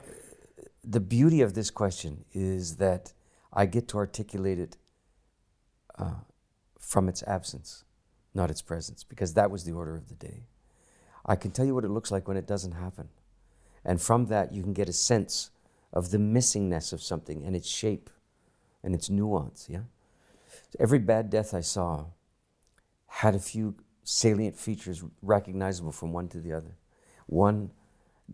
the 0.84 1.00
beauty 1.00 1.41
of 1.41 1.55
this 1.55 1.72
question 1.72 2.25
is 2.31 2.75
that 2.75 3.13
I 3.51 3.65
get 3.65 3.88
to 3.88 3.98
articulate 3.98 4.60
it 4.60 4.77
uh, 5.98 6.22
from 6.79 7.10
its 7.10 7.24
absence, 7.24 7.86
not 8.36 8.51
its 8.51 8.62
presence, 8.62 9.03
because 9.03 9.34
that 9.34 9.50
was 9.50 9.63
the 9.63 9.72
order 9.72 9.96
of 9.96 10.10
the 10.10 10.15
day. 10.15 10.43
I 11.25 11.36
can 11.36 11.50
tell 11.50 11.65
you 11.65 11.74
what 11.74 11.86
it 11.86 11.89
looks 11.89 12.12
like 12.12 12.27
when 12.27 12.38
it 12.38 12.46
doesn't 12.46 12.74
happen. 12.74 13.10
And 13.83 14.01
from 14.01 14.25
that, 14.27 14.53
you 14.53 14.63
can 14.63 14.74
get 14.74 14.89
a 14.89 14.93
sense 14.93 15.51
of 15.93 16.12
the 16.12 16.17
missingness 16.17 16.93
of 16.93 17.01
something 17.01 17.43
and 17.45 17.55
its 17.55 17.67
shape 17.67 18.09
and 18.83 18.93
its 18.93 19.09
nuance, 19.09 19.67
yeah? 19.69 19.81
Every 20.79 21.00
bad 21.00 21.29
death 21.29 21.53
I 21.53 21.62
saw 21.62 22.05
had 23.07 23.36
a 23.36 23.39
few 23.39 23.75
salient 24.03 24.57
features 24.57 25.03
recognizable 25.21 25.91
from 25.91 26.13
one 26.13 26.27
to 26.29 26.39
the 26.39 26.53
other. 26.53 26.77
One, 27.25 27.71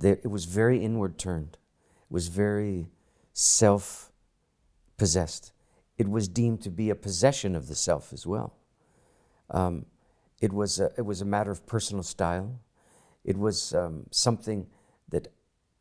it 0.02 0.30
was 0.30 0.46
very 0.46 0.84
inward 0.84 1.18
turned, 1.18 1.58
it 2.10 2.14
was 2.14 2.28
very 2.28 2.88
self 3.34 4.12
possessed. 4.98 5.52
It 5.98 6.10
was 6.10 6.28
deemed 6.28 6.62
to 6.64 6.70
be 6.70 6.90
a 6.90 6.96
possession 6.96 7.56
of 7.56 7.68
the 7.68 7.76
self 7.76 8.12
as 8.12 8.28
well. 8.28 8.54
Um, 9.50 9.86
it, 10.42 10.52
was 10.52 10.78
a, 10.78 10.92
it 10.98 11.06
was 11.06 11.22
a 11.22 11.26
matter 11.26 11.52
of 11.52 11.66
personal 11.66 12.04
style. 12.04 12.60
It 13.24 13.38
was 13.38 13.74
um, 13.74 14.06
something 14.12 14.68
that 15.10 15.28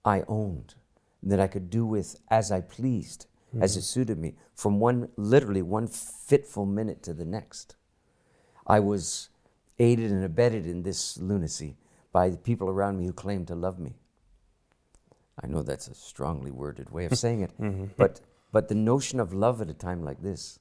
I 0.04 0.24
owned, 0.28 0.74
that 1.22 1.40
I 1.40 1.46
could 1.46 1.70
do 1.70 1.86
with 1.86 2.20
as 2.30 2.52
I 2.52 2.60
pleased, 2.60 3.26
as 3.60 3.76
it 3.76 3.82
suited 3.82 4.18
me, 4.18 4.34
from 4.54 4.80
one, 4.80 5.08
literally 5.16 5.62
one 5.62 5.86
fitful 5.86 6.66
minute 6.66 7.02
to 7.04 7.14
the 7.14 7.24
next. 7.24 7.76
I 8.66 8.80
was 8.80 9.28
aided 9.78 10.10
and 10.10 10.24
abetted 10.24 10.66
in 10.66 10.82
this 10.82 11.16
lunacy 11.18 11.76
by 12.12 12.30
the 12.30 12.36
people 12.36 12.68
around 12.68 12.98
me 12.98 13.06
who 13.06 13.12
claimed 13.12 13.48
to 13.48 13.54
love 13.54 13.78
me. 13.78 13.94
I 15.42 15.46
know 15.46 15.62
that's 15.62 15.88
a 15.88 15.94
strongly 15.94 16.50
worded 16.50 16.90
way 16.90 17.06
of 17.06 17.18
saying 17.18 17.40
it, 17.42 17.50
but, 17.96 18.20
but 18.52 18.68
the 18.68 18.74
notion 18.74 19.20
of 19.20 19.32
love 19.32 19.60
at 19.60 19.70
a 19.70 19.74
time 19.74 20.02
like 20.04 20.22
this 20.22 20.58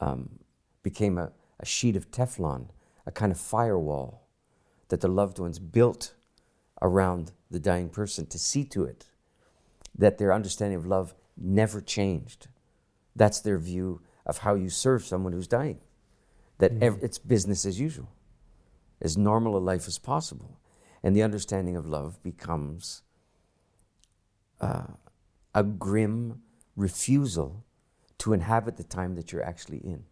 um, 0.00 0.38
became 0.82 1.18
a, 1.18 1.32
a 1.60 1.66
sheet 1.66 1.96
of 1.96 2.10
Teflon, 2.10 2.68
a 3.06 3.10
kind 3.12 3.32
of 3.32 3.38
firewall 3.38 4.22
that 4.88 5.00
the 5.00 5.08
loved 5.08 5.38
ones 5.38 5.58
built 5.58 6.14
around 6.80 7.32
the 7.50 7.58
dying 7.58 7.88
person 7.88 8.26
to 8.26 8.38
see 8.38 8.64
to 8.64 8.84
it 8.84 9.06
that 9.96 10.18
their 10.18 10.32
understanding 10.32 10.78
of 10.78 10.86
love 10.86 11.14
never 11.36 11.80
changed. 11.80 12.48
That's 13.16 13.40
their 13.40 13.58
view 13.58 14.00
of 14.26 14.38
how 14.38 14.54
you 14.54 14.68
serve 14.68 15.04
someone 15.04 15.32
who's 15.32 15.48
dying, 15.48 15.80
that 16.58 16.72
ev- 16.80 16.98
it's 17.02 17.18
business 17.18 17.64
as 17.64 17.80
usual, 17.80 18.08
as 19.00 19.16
normal 19.16 19.56
a 19.56 19.58
life 19.58 19.88
as 19.88 19.98
possible. 19.98 20.60
And 21.02 21.16
the 21.16 21.22
understanding 21.22 21.76
of 21.76 21.86
love 21.86 22.22
becomes 22.22 23.02
uh, 24.60 24.88
a 25.54 25.62
grim 25.62 26.42
refusal 26.76 27.64
to 28.18 28.32
inhabit 28.32 28.76
the 28.76 28.84
time 28.84 29.14
that 29.14 29.32
you're 29.32 29.44
actually 29.44 29.78
in. 29.78 30.04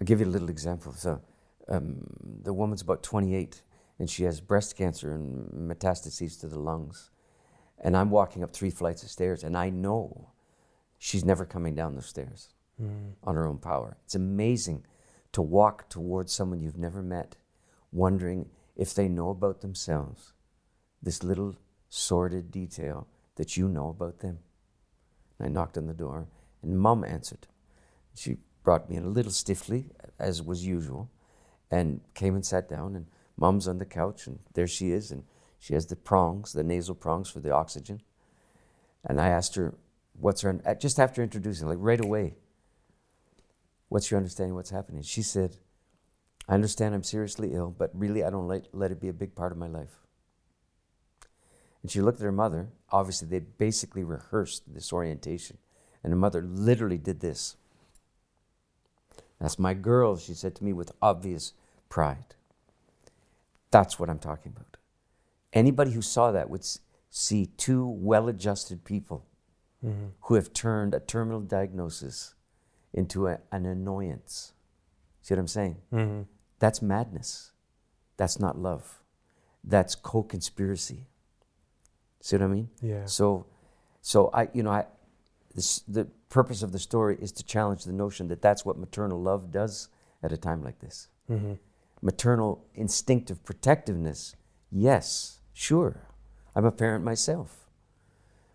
I'll 0.00 0.04
give 0.04 0.20
you 0.20 0.26
a 0.26 0.28
little 0.28 0.48
example. 0.48 0.92
So, 0.92 1.20
um, 1.68 1.98
the 2.42 2.54
woman's 2.54 2.80
about 2.80 3.02
28 3.02 3.62
and 3.98 4.08
she 4.08 4.24
has 4.24 4.40
breast 4.40 4.76
cancer 4.76 5.12
and 5.12 5.50
metastases 5.52 6.38
to 6.40 6.46
the 6.46 6.58
lungs. 6.58 7.10
And 7.80 7.96
I'm 7.96 8.10
walking 8.10 8.42
up 8.42 8.52
three 8.52 8.70
flights 8.70 9.02
of 9.02 9.10
stairs 9.10 9.44
and 9.44 9.56
I 9.56 9.70
know 9.70 10.30
she's 10.98 11.24
never 11.24 11.44
coming 11.44 11.74
down 11.74 11.94
the 11.94 12.02
stairs 12.02 12.50
hmm. 12.80 13.10
on 13.24 13.34
her 13.34 13.46
own 13.46 13.58
power. 13.58 13.96
It's 14.04 14.14
amazing 14.14 14.84
to 15.32 15.42
walk 15.42 15.88
towards 15.88 16.32
someone 16.32 16.60
you've 16.60 16.78
never 16.78 17.02
met, 17.02 17.36
wondering 17.92 18.48
if 18.76 18.94
they 18.94 19.08
know 19.08 19.30
about 19.30 19.60
themselves 19.60 20.32
this 21.02 21.22
little 21.22 21.56
sordid 21.88 22.50
detail 22.50 23.06
that 23.36 23.56
you 23.56 23.68
know 23.68 23.88
about 23.88 24.18
them. 24.20 24.38
And 25.38 25.46
I 25.46 25.50
knocked 25.50 25.78
on 25.78 25.86
the 25.86 25.94
door, 25.94 26.26
and 26.62 26.78
Mum 26.78 27.04
answered. 27.04 27.46
She 28.14 28.38
brought 28.64 28.90
me 28.90 28.96
in 28.96 29.04
a 29.04 29.08
little 29.08 29.30
stiffly, 29.30 29.86
as 30.18 30.42
was 30.42 30.66
usual, 30.66 31.10
and 31.70 32.00
came 32.14 32.34
and 32.34 32.44
sat 32.44 32.68
down. 32.68 32.96
And 32.96 33.06
Mum's 33.38 33.68
on 33.68 33.78
the 33.78 33.86
couch, 33.86 34.26
and 34.26 34.40
there 34.54 34.66
she 34.66 34.90
is, 34.90 35.10
and 35.10 35.24
she 35.58 35.74
has 35.74 35.86
the 35.86 35.96
prongs, 35.96 36.52
the 36.52 36.64
nasal 36.64 36.94
prongs 36.94 37.30
for 37.30 37.40
the 37.40 37.52
oxygen. 37.52 38.02
And 39.04 39.20
I 39.20 39.28
asked 39.28 39.54
her, 39.54 39.74
"What's 40.18 40.42
her?" 40.42 40.60
Uh, 40.66 40.74
just 40.74 40.98
after 40.98 41.22
introducing, 41.22 41.68
like 41.68 41.78
right 41.80 42.04
away, 42.04 42.34
"What's 43.88 44.10
your 44.10 44.18
understanding? 44.18 44.52
of 44.52 44.56
What's 44.56 44.70
happening?" 44.70 45.02
She 45.02 45.22
said, 45.22 45.56
"I 46.48 46.54
understand 46.54 46.94
I'm 46.94 47.04
seriously 47.04 47.54
ill, 47.54 47.70
but 47.70 47.90
really 47.94 48.24
I 48.24 48.30
don't 48.30 48.48
let, 48.48 48.74
let 48.74 48.90
it 48.90 49.00
be 49.00 49.08
a 49.08 49.12
big 49.12 49.34
part 49.34 49.52
of 49.52 49.58
my 49.58 49.68
life." 49.68 50.00
And 51.82 51.90
she 51.90 52.00
looked 52.00 52.20
at 52.20 52.24
her 52.24 52.32
mother. 52.32 52.70
Obviously, 52.90 53.28
they 53.28 53.38
basically 53.38 54.02
rehearsed 54.02 54.64
this 54.66 54.92
orientation. 54.92 55.58
And 56.02 56.12
her 56.12 56.18
mother 56.18 56.42
literally 56.42 56.98
did 56.98 57.20
this. 57.20 57.56
That's 59.40 59.58
my 59.58 59.74
girl, 59.74 60.16
she 60.16 60.34
said 60.34 60.56
to 60.56 60.64
me 60.64 60.72
with 60.72 60.90
obvious 61.00 61.52
pride. 61.88 62.34
That's 63.70 63.98
what 63.98 64.08
I'm 64.08 64.18
talking 64.18 64.52
about. 64.54 64.76
Anybody 65.52 65.92
who 65.92 66.02
saw 66.02 66.32
that 66.32 66.50
would 66.50 66.66
see 67.10 67.46
two 67.56 67.86
well 67.86 68.28
adjusted 68.28 68.84
people 68.84 69.24
who 70.22 70.34
have 70.34 70.52
turned 70.52 70.94
a 70.94 71.00
terminal 71.00 71.40
diagnosis 71.40 72.34
into 72.92 73.26
a, 73.28 73.38
an 73.52 73.66
annoyance. 73.66 74.52
See 75.22 75.34
what 75.34 75.40
I'm 75.40 75.48
saying? 75.48 75.76
Mm-hmm. 75.92 76.22
That's 76.58 76.82
madness. 76.82 77.52
That's 78.16 78.40
not 78.40 78.58
love. 78.58 79.00
That's 79.62 79.94
co 79.94 80.22
conspiracy. 80.22 81.06
See 82.20 82.36
what 82.36 82.44
I 82.44 82.48
mean? 82.48 82.70
Yeah. 82.82 83.04
So, 83.06 83.46
so 84.00 84.30
I, 84.34 84.48
you 84.52 84.62
know, 84.62 84.70
I, 84.70 84.86
this, 85.54 85.80
the 85.86 86.06
purpose 86.28 86.62
of 86.62 86.72
the 86.72 86.78
story 86.78 87.16
is 87.20 87.30
to 87.32 87.44
challenge 87.44 87.84
the 87.84 87.92
notion 87.92 88.28
that 88.28 88.42
that's 88.42 88.64
what 88.64 88.76
maternal 88.78 89.20
love 89.20 89.52
does 89.52 89.88
at 90.22 90.32
a 90.32 90.36
time 90.36 90.62
like 90.62 90.80
this. 90.80 91.08
Mm-hmm. 91.30 91.52
Maternal 92.00 92.64
instinctive 92.74 93.44
protectiveness, 93.44 94.36
yes, 94.70 95.40
sure. 95.52 96.08
I'm 96.54 96.64
a 96.64 96.72
parent 96.72 97.04
myself. 97.04 97.68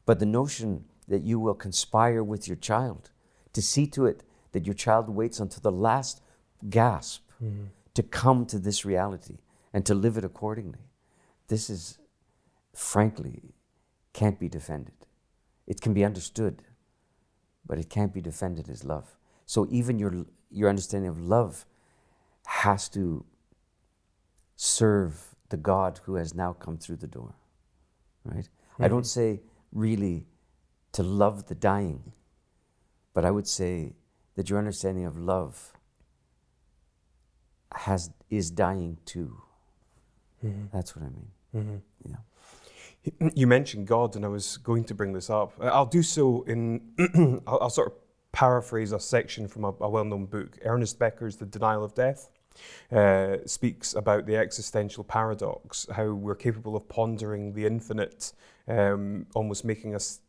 But 0.06 0.20
the 0.20 0.26
notion 0.26 0.86
that 1.08 1.24
you 1.24 1.40
will 1.40 1.54
conspire 1.54 2.24
with 2.24 2.48
your 2.48 2.58
child 2.58 3.12
to 3.54 3.62
see 3.62 3.88
to 3.88 4.06
it 4.06 4.24
that 4.52 4.66
your 4.66 4.74
child 4.74 5.10
waits 5.10 5.40
until 5.40 5.62
the 5.62 5.72
last 5.72 6.22
gasp 6.70 7.30
mm-hmm. 7.44 7.66
to 7.94 8.04
come 8.04 8.46
to 8.46 8.60
this 8.60 8.86
reality 8.86 9.40
and 9.74 9.86
to 9.86 9.94
live 9.94 10.18
it 10.18 10.26
accordingly. 10.26 10.80
This 11.48 11.70
is, 11.70 11.98
frankly, 12.74 13.54
can't 14.14 14.40
be 14.40 14.48
defended. 14.48 14.94
It 15.68 15.82
can 15.82 15.94
be 15.94 16.06
understood, 16.06 16.64
but 17.66 17.80
it 17.80 17.90
can't 17.90 18.14
be 18.14 18.22
defended 18.22 18.70
as 18.70 18.84
love. 18.84 19.18
So 19.46 19.68
even 19.70 20.00
your, 20.00 20.26
your 20.50 20.70
understanding 20.70 21.10
of 21.10 21.20
love 21.20 21.66
has 22.46 22.90
to 22.90 23.26
serve 24.56 25.36
the 25.50 25.58
God 25.58 26.00
who 26.04 26.16
has 26.16 26.34
now 26.34 26.54
come 26.54 26.78
through 26.78 26.98
the 26.98 27.08
door, 27.08 27.36
right? 28.24 28.50
I 28.80 28.88
don't 28.88 29.02
mm-hmm. 29.02 29.38
say 29.38 29.42
really 29.72 30.28
to 30.94 31.04
love 31.04 31.48
the 31.48 31.56
dying, 31.56 32.14
but 33.14 33.26
I 33.26 33.32
would 33.32 33.48
say 33.48 33.94
that 34.36 34.50
your 34.50 34.60
understanding 34.60 35.06
of 35.06 35.18
love 35.18 35.74
has 37.76 38.12
is 38.30 38.52
dying 38.52 38.98
too. 39.06 39.42
Mm-hmm. 40.44 40.66
That's 40.74 40.96
what 40.96 41.06
I 41.06 41.10
mean. 41.10 41.32
Mm-hmm. 41.56 42.10
Yeah. 42.10 43.30
You 43.36 43.48
mentioned 43.48 43.86
God, 43.86 44.16
and 44.16 44.24
I 44.24 44.30
was 44.30 44.58
going 44.58 44.86
to 44.86 44.96
bring 44.96 45.12
this 45.12 45.30
up. 45.30 45.54
I'll 45.62 45.86
do 45.86 46.02
so 46.02 46.44
in, 46.44 46.82
I'll, 47.46 47.60
I'll 47.64 47.70
sort 47.70 47.92
of 47.92 47.94
paraphrase 48.32 48.94
a 48.94 49.00
section 49.00 49.48
from 49.48 49.66
a, 49.66 49.74
a 49.82 49.90
well 49.90 50.06
known 50.06 50.26
book. 50.26 50.58
Ernest 50.64 51.00
Becker's 51.00 51.36
The 51.36 51.46
Denial 51.46 51.84
of 51.84 51.94
Death 51.94 52.30
uh, 52.92 53.38
speaks 53.46 53.94
about 53.94 54.26
the 54.26 54.36
existential 54.38 55.04
paradox, 55.04 55.88
how 55.96 56.12
we're 56.14 56.36
capable 56.36 56.76
of 56.76 56.88
pondering 56.90 57.54
the 57.54 57.66
infinite, 57.66 58.34
um, 58.68 59.26
almost 59.36 59.66
making 59.66 59.96
us 59.96 60.22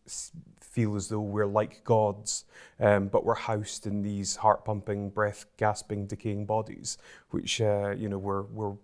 feel 0.60 0.96
as 0.96 1.08
though 1.08 1.20
we're 1.20 1.46
like 1.46 1.84
gods, 1.84 2.44
um, 2.80 3.08
but 3.08 3.24
we're 3.24 3.34
housed 3.34 3.86
in 3.86 4.02
these 4.02 4.36
heart 4.36 4.64
pumping, 4.64 5.08
breath 5.10 5.46
gasping, 5.56 6.06
decaying 6.06 6.46
bodies, 6.46 6.98
which, 7.30 7.60
uh, 7.60 7.90
you 7.96 8.08
know, 8.08 8.18
we're, 8.18 8.42
we're 8.42 8.74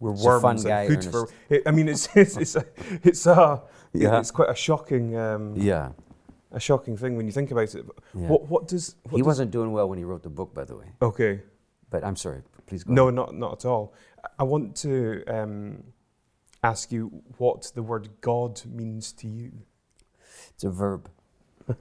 we're 0.00 0.12
It's 0.12 0.20
a 0.22 0.24
fun 0.26 0.42
worms 0.42 0.64
guy, 0.64 0.82
and 0.84 1.02
food 1.02 1.10
for. 1.10 1.28
It, 1.50 1.62
I 1.66 1.72
mean, 1.72 1.88
it's 1.88 2.08
it's 2.16 2.36
it's 2.36 2.54
a, 2.54 2.64
it's 3.02 3.26
a 3.26 3.62
Yeah. 3.92 4.20
it's 4.20 4.30
quite 4.30 4.48
a 4.48 4.54
shocking 4.54 5.16
um, 5.16 5.54
Yeah. 5.56 5.90
a 6.52 6.60
shocking 6.60 6.96
thing 6.96 7.16
when 7.16 7.26
you 7.26 7.32
think 7.32 7.50
about 7.50 7.74
it. 7.74 7.84
Yeah. 8.14 8.28
What 8.28 8.48
what 8.48 8.68
does 8.68 8.94
what 9.02 9.12
He 9.14 9.18
does- 9.22 9.26
wasn't 9.26 9.50
doing 9.50 9.72
well 9.72 9.88
when 9.88 9.98
he 9.98 10.04
wrote 10.04 10.22
the 10.22 10.28
book, 10.28 10.54
by 10.54 10.62
the 10.64 10.76
way. 10.76 10.86
okay? 11.02 11.40
But 11.90 12.04
I'm 12.04 12.16
sorry. 12.16 12.42
Please 12.66 12.84
go. 12.84 12.92
No, 12.92 13.02
ahead. 13.04 13.14
not 13.14 13.34
not 13.34 13.52
at 13.52 13.64
all. 13.64 13.94
I 14.38 14.42
want 14.42 14.76
to 14.76 15.24
um, 15.26 15.84
ask 16.62 16.92
you 16.92 17.22
what 17.38 17.70
the 17.74 17.82
word 17.82 18.08
God 18.20 18.60
means 18.66 19.12
to 19.12 19.28
you. 19.28 19.52
It's 20.50 20.64
a 20.64 20.70
verb. 20.70 21.10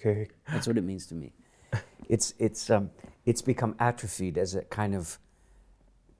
Okay. 0.00 0.28
That's 0.50 0.66
what 0.66 0.78
it 0.78 0.84
means 0.84 1.06
to 1.08 1.14
me. 1.14 1.32
It's 2.08 2.34
it's 2.38 2.70
um, 2.70 2.90
it's 3.26 3.42
become 3.42 3.74
atrophied 3.78 4.38
as 4.38 4.54
a 4.54 4.62
kind 4.62 4.94
of 4.94 5.18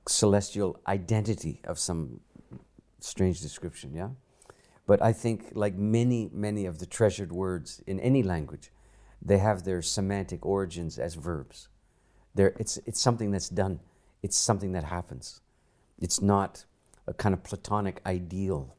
celestial 0.07 0.79
identity 0.87 1.61
of 1.65 1.79
some 1.79 2.21
strange 3.01 3.41
description. 3.41 3.95
Yeah, 3.95 4.11
but 4.87 5.03
I 5.03 5.13
think 5.13 5.53
like 5.55 5.75
many 5.77 6.29
many 6.33 6.67
of 6.67 6.79
the 6.79 6.87
treasured 6.87 7.33
words 7.33 7.83
in 7.87 7.99
any 8.01 8.23
language, 8.23 8.71
they 9.23 9.39
have 9.39 9.65
their 9.65 9.81
semantic 9.81 10.45
origins 10.45 10.99
as 10.99 11.15
verbs. 11.15 11.69
They're, 12.35 12.55
it's 12.59 12.79
it's 12.87 13.01
something 13.01 13.31
that's 13.31 13.49
done. 13.49 13.81
It's 14.23 14.37
something 14.37 14.73
that 14.73 14.85
happens. 14.85 15.41
It's 15.99 16.21
not 16.23 16.65
a 17.07 17.15
kind 17.15 17.35
of 17.35 17.43
platonic 17.43 18.01
ideal, 18.07 18.77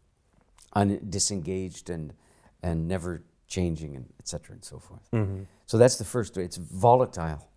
un, 0.74 1.00
disengaged 1.10 1.90
and 1.90 2.14
and 2.64 2.88
never 2.88 3.24
changing 3.48 3.96
and 3.96 4.06
etc. 4.20 4.54
and 4.54 4.64
so 4.64 4.80
forth. 4.80 5.10
Mm-hmm. 5.12 5.44
So 5.66 5.78
that's 5.78 5.98
the 5.98 6.06
first 6.06 6.38
way. 6.38 6.44
It's 6.44 6.58
volatile, 6.58 7.50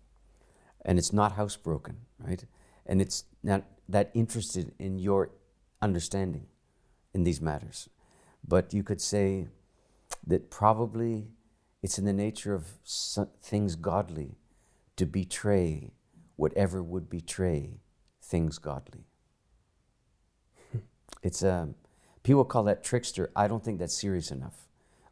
and 0.83 0.99
it's 0.99 1.13
not 1.13 1.37
housebroken, 1.37 1.95
right? 2.19 2.43
And 2.85 3.01
it's 3.01 3.23
not 3.43 3.63
that 3.89 4.11
interested 4.13 4.73
in 4.79 4.99
your 4.99 5.31
understanding 5.81 6.47
in 7.13 7.23
these 7.23 7.41
matters. 7.41 7.89
But 8.47 8.73
you 8.73 8.83
could 8.83 9.01
say 9.01 9.47
that 10.27 10.49
probably 10.49 11.27
it's 11.81 11.97
in 11.97 12.05
the 12.05 12.13
nature 12.13 12.53
of 12.53 12.67
things 13.41 13.75
godly 13.75 14.35
to 14.95 15.05
betray 15.05 15.93
whatever 16.35 16.81
would 16.81 17.09
betray 17.09 17.79
things 18.21 18.57
godly. 18.57 19.05
Hmm. 20.71 20.79
It's 21.23 21.43
a 21.43 21.69
people 22.23 22.45
call 22.45 22.63
that 22.63 22.83
trickster. 22.83 23.31
I 23.35 23.47
don't 23.47 23.63
think 23.63 23.79
that's 23.79 23.95
serious 23.95 24.31
enough, 24.31 24.67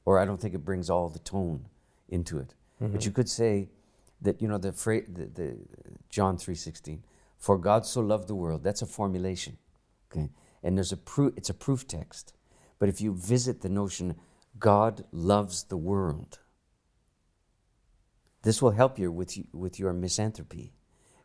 or 0.06 0.20
I 0.20 0.26
don't 0.26 0.42
think 0.42 0.54
it 0.54 0.66
brings 0.66 0.90
all 0.90 1.10
the 1.10 1.20
tone 1.20 1.68
into 2.10 2.40
it. 2.40 2.56
But 2.80 2.88
mm-hmm. 2.90 3.00
you 3.02 3.12
could 3.12 3.30
say 3.30 3.70
that 4.22 4.42
you 4.42 4.48
know 4.48 4.58
the 4.58 4.74
phrase, 4.74 5.06
the, 5.08 5.26
the 5.26 5.58
John 6.10 6.38
three 6.38 6.56
sixteen, 6.56 7.04
for 7.38 7.58
God 7.58 7.86
so 7.86 8.02
loved 8.02 8.28
the 8.28 8.36
world. 8.36 8.64
That's 8.64 8.82
a 8.82 8.86
formulation, 8.86 9.58
okay, 10.12 10.30
and 10.64 10.78
there's 10.78 10.92
a 10.92 10.98
proof. 10.98 11.34
It's 11.38 11.50
a 11.50 11.54
proof 11.54 11.88
text. 11.88 12.34
But 12.80 12.90
if 12.90 13.00
you 13.00 13.14
visit 13.14 13.62
the 13.62 13.70
notion, 13.70 14.16
God 14.60 15.06
loves 15.12 15.64
the 15.64 15.78
world. 15.78 16.40
This 18.44 18.62
will 18.62 18.72
help 18.72 19.00
you 19.00 19.12
with, 19.12 19.38
with 19.54 19.80
your 19.80 19.94
misanthropy 19.94 20.74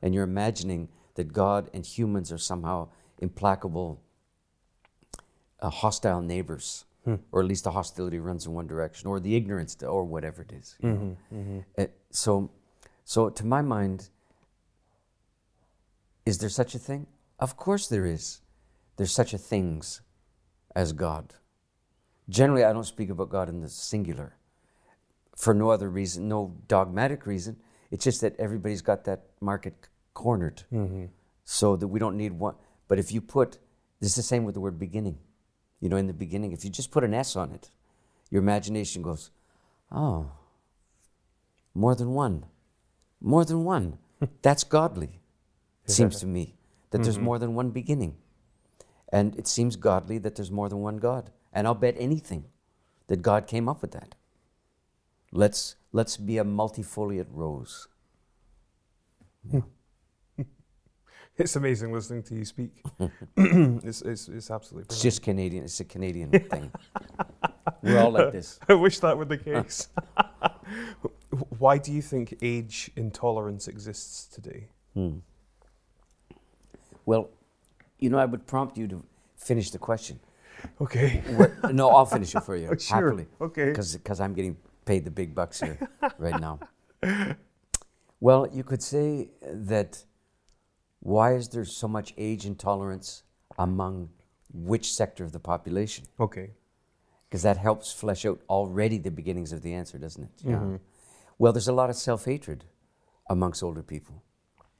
and 0.00 0.14
your 0.14 0.24
imagining 0.24 0.88
that 1.14 1.32
God 1.32 1.68
and 1.74 1.84
humans 1.84 2.30
are 2.32 2.38
somehow 2.38 2.88
implacable, 3.18 4.00
uh, 5.60 5.68
hostile 5.70 6.20
neighbors, 6.22 6.84
or 7.32 7.40
at 7.40 7.46
least 7.46 7.64
the 7.64 7.70
hostility 7.72 8.18
runs 8.18 8.46
in 8.46 8.52
one 8.52 8.66
direction, 8.66 9.08
or 9.08 9.18
the 9.18 9.34
ignorance, 9.34 9.74
to, 9.76 9.86
or 9.86 10.04
whatever 10.04 10.42
it 10.42 10.52
is. 10.52 10.76
you 10.80 10.88
know. 10.88 11.64
Uh, 11.76 11.86
so, 12.10 12.50
so 13.04 13.30
to 13.30 13.44
my 13.46 13.62
mind, 13.62 14.10
is 16.26 16.38
there 16.38 16.50
such 16.50 16.74
a 16.74 16.78
thing? 16.78 17.06
Of 17.40 17.56
course 17.56 17.88
there 17.88 18.04
is. 18.06 18.42
There's 18.96 19.12
such 19.12 19.32
a 19.32 19.38
things 19.38 20.02
as 20.76 20.92
God. 20.92 21.34
Generally, 22.28 22.64
I 22.64 22.72
don't 22.72 22.84
speak 22.84 23.08
about 23.10 23.30
God 23.30 23.48
in 23.48 23.60
the 23.62 23.68
singular 23.68 24.34
for 25.38 25.54
no 25.54 25.70
other 25.70 25.88
reason, 25.88 26.28
no 26.28 26.56
dogmatic 26.66 27.24
reason. 27.24 27.56
It's 27.90 28.04
just 28.04 28.20
that 28.22 28.38
everybody's 28.38 28.82
got 28.82 29.04
that 29.04 29.26
market 29.40 29.88
cornered, 30.12 30.64
mm-hmm. 30.72 31.06
so 31.44 31.76
that 31.76 31.86
we 31.86 32.00
don't 32.00 32.16
need 32.16 32.32
one. 32.32 32.56
But 32.88 32.98
if 32.98 33.12
you 33.12 33.20
put, 33.20 33.58
this 34.00 34.10
is 34.10 34.16
the 34.16 34.22
same 34.22 34.44
with 34.44 34.54
the 34.54 34.60
word 34.60 34.78
beginning. 34.78 35.18
You 35.80 35.88
know, 35.88 35.96
in 35.96 36.08
the 36.08 36.12
beginning, 36.12 36.50
if 36.52 36.64
you 36.64 36.70
just 36.70 36.90
put 36.90 37.04
an 37.04 37.14
S 37.14 37.36
on 37.36 37.52
it, 37.52 37.70
your 38.30 38.42
imagination 38.42 39.00
goes, 39.00 39.30
oh, 39.92 40.32
more 41.72 41.94
than 41.94 42.10
one, 42.10 42.46
more 43.20 43.44
than 43.44 43.64
one. 43.64 43.98
That's 44.42 44.64
godly. 44.64 45.20
It 45.84 45.92
seems 45.92 46.18
to 46.20 46.26
me 46.26 46.56
that 46.90 47.04
there's 47.04 47.14
mm-hmm. 47.14 47.24
more 47.24 47.38
than 47.38 47.54
one 47.54 47.70
beginning, 47.70 48.16
and 49.12 49.36
it 49.36 49.46
seems 49.46 49.76
godly 49.76 50.18
that 50.18 50.34
there's 50.34 50.50
more 50.50 50.68
than 50.68 50.80
one 50.80 50.96
God. 50.96 51.30
And 51.52 51.66
I'll 51.66 51.74
bet 51.74 51.94
anything 51.96 52.46
that 53.06 53.22
God 53.22 53.46
came 53.46 53.68
up 53.68 53.80
with 53.80 53.92
that. 53.92 54.16
Let's 55.32 55.76
let's 55.92 56.16
be 56.16 56.38
a 56.38 56.44
multifoliate 56.44 57.26
rose. 57.30 57.88
It's 61.38 61.54
amazing 61.54 61.92
listening 61.92 62.24
to 62.24 62.34
you 62.34 62.44
speak. 62.44 62.70
it's, 63.36 64.02
it's, 64.02 64.26
it's 64.26 64.50
absolutely 64.50 64.86
It's 64.92 65.00
just 65.00 65.22
Canadian. 65.22 65.62
It's 65.62 65.78
a 65.78 65.84
Canadian 65.84 66.30
thing. 66.32 66.72
We're 67.80 68.00
all 68.00 68.10
like 68.10 68.32
this. 68.32 68.58
I 68.68 68.74
wish 68.74 68.98
that 68.98 69.16
were 69.16 69.24
the 69.24 69.38
case. 69.38 69.86
Why 71.60 71.78
do 71.78 71.92
you 71.92 72.02
think 72.02 72.36
age 72.42 72.90
intolerance 72.96 73.68
exists 73.68 74.26
today? 74.26 74.66
Hmm. 74.94 75.18
Well, 77.06 77.30
you 78.00 78.10
know, 78.10 78.18
I 78.18 78.24
would 78.24 78.44
prompt 78.48 78.76
you 78.76 78.88
to 78.88 79.04
finish 79.36 79.70
the 79.70 79.78
question. 79.78 80.18
Okay. 80.80 81.22
No, 81.70 81.90
I'll 81.90 82.04
finish 82.04 82.34
it 82.34 82.42
for 82.42 82.56
you 82.56 82.66
Sure. 82.80 82.96
happily. 82.96 83.26
Okay. 83.40 83.66
Because 83.66 84.20
I'm 84.20 84.34
getting 84.34 84.56
paid 84.88 85.04
the 85.04 85.10
big 85.10 85.34
bucks 85.34 85.60
here 85.60 85.78
right 86.18 86.40
now. 86.40 86.58
Well, 88.20 88.48
you 88.52 88.64
could 88.64 88.82
say 88.82 89.28
that 89.42 90.04
why 91.00 91.34
is 91.34 91.48
there 91.50 91.64
so 91.64 91.86
much 91.86 92.14
age 92.16 92.44
intolerance 92.46 93.22
among 93.58 94.08
which 94.52 94.92
sector 94.92 95.24
of 95.24 95.32
the 95.32 95.38
population? 95.38 96.06
Okay. 96.18 96.50
Because 97.28 97.42
that 97.42 97.58
helps 97.58 97.92
flesh 97.92 98.24
out 98.24 98.40
already 98.48 98.98
the 98.98 99.10
beginnings 99.10 99.52
of 99.52 99.62
the 99.62 99.74
answer, 99.74 99.98
doesn't 99.98 100.24
it? 100.24 100.36
Mm-hmm. 100.38 100.72
Yeah. 100.72 100.78
Well, 101.38 101.52
there's 101.52 101.68
a 101.68 101.72
lot 101.72 101.90
of 101.90 101.96
self 101.96 102.24
hatred 102.24 102.64
amongst 103.28 103.62
older 103.62 103.82
people, 103.82 104.22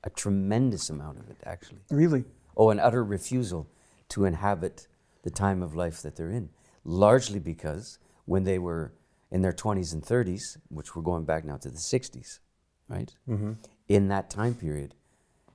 a 0.03 0.11
tremendous 0.11 0.91
amount 0.91 1.19
of 1.19 1.29
it, 1.29 1.37
actually. 1.45 1.83
Really? 1.91 2.25
Oh, 2.57 2.71
an 2.71 2.81
utter 2.81 3.05
refusal 3.05 3.69
to 4.09 4.25
inhabit 4.25 4.89
the 5.23 5.31
time 5.31 5.63
of 5.63 5.77
life 5.77 6.03
that 6.03 6.17
they're 6.17 6.31
in, 6.31 6.49
largely 6.83 7.39
because 7.39 7.99
when 8.25 8.45
they 8.45 8.59
were 8.59 8.93
in 9.31 9.43
their 9.43 9.53
20s 9.53 9.93
and 9.93 10.03
30s, 10.03 10.57
which 10.69 10.95
we're 10.95 11.03
going 11.03 11.25
back 11.25 11.45
now 11.45 11.57
to 11.57 11.71
the 11.71 11.77
60s, 11.77 12.39
right? 12.89 13.15
Mm-hmm. 13.29 13.53
In 13.89 14.09
that 14.09 14.31
time 14.31 14.55
period, 14.55 14.95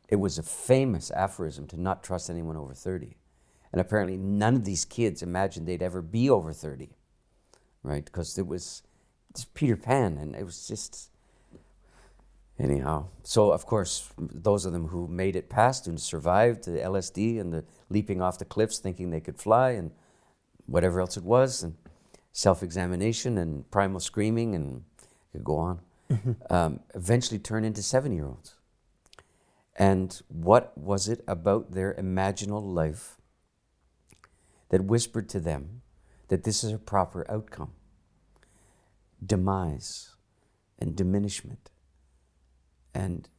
it 0.09 0.17
was 0.17 0.37
a 0.37 0.43
famous 0.43 1.11
aphorism 1.11 1.67
to 1.67 1.79
not 1.79 2.03
trust 2.03 2.29
anyone 2.29 2.57
over 2.57 2.73
30. 2.73 3.17
And 3.71 3.81
apparently, 3.81 4.17
none 4.17 4.55
of 4.55 4.65
these 4.65 4.85
kids 4.85 5.23
imagined 5.23 5.67
they'd 5.67 5.81
ever 5.81 6.01
be 6.01 6.29
over 6.29 6.53
30, 6.53 6.89
right? 7.81 8.05
Because 8.05 8.37
it 8.37 8.45
was 8.45 8.83
just 9.35 9.53
Peter 9.55 9.75
Pan, 9.75 10.17
and 10.19 10.35
it 10.35 10.45
was 10.45 10.67
just 10.67 11.09
Anyhow, 12.59 13.07
so 13.23 13.51
of 13.51 13.65
course, 13.65 14.09
those 14.17 14.65
of 14.65 14.73
them 14.73 14.89
who 14.89 15.07
made 15.07 15.35
it 15.35 15.49
past 15.49 15.87
and 15.87 15.99
survived 15.99 16.65
the 16.65 16.79
LSD 16.79 17.39
and 17.39 17.51
the 17.51 17.65
leaping 17.89 18.21
off 18.21 18.37
the 18.37 18.45
cliffs 18.45 18.77
thinking 18.77 19.09
they 19.09 19.19
could 19.19 19.39
fly 19.39 19.71
and 19.71 19.91
whatever 20.67 21.01
else 21.01 21.17
it 21.17 21.23
was, 21.23 21.63
and 21.63 21.75
self 22.33 22.61
examination 22.61 23.37
and 23.37 23.69
primal 23.71 23.99
screaming, 23.99 24.53
and 24.55 24.83
could 25.31 25.43
go 25.43 25.57
on, 25.57 25.79
um, 26.49 26.79
eventually 26.93 27.39
turn 27.39 27.63
into 27.63 27.81
seven 27.81 28.11
year 28.11 28.25
olds. 28.25 28.55
And 29.75 30.21
what 30.27 30.77
was 30.77 31.07
it 31.07 31.23
about 31.27 31.71
their 31.71 31.93
imaginal 31.95 32.61
life 32.61 33.17
that 34.69 34.83
whispered 34.83 35.29
to 35.29 35.39
them 35.39 35.81
that 36.27 36.43
this 36.43 36.63
is 36.63 36.73
a 36.73 36.77
proper 36.77 37.25
outcome? 37.31 37.71
Demise 39.25 40.15
and 40.77 40.95
diminishment 40.95 41.71
and 42.93 43.29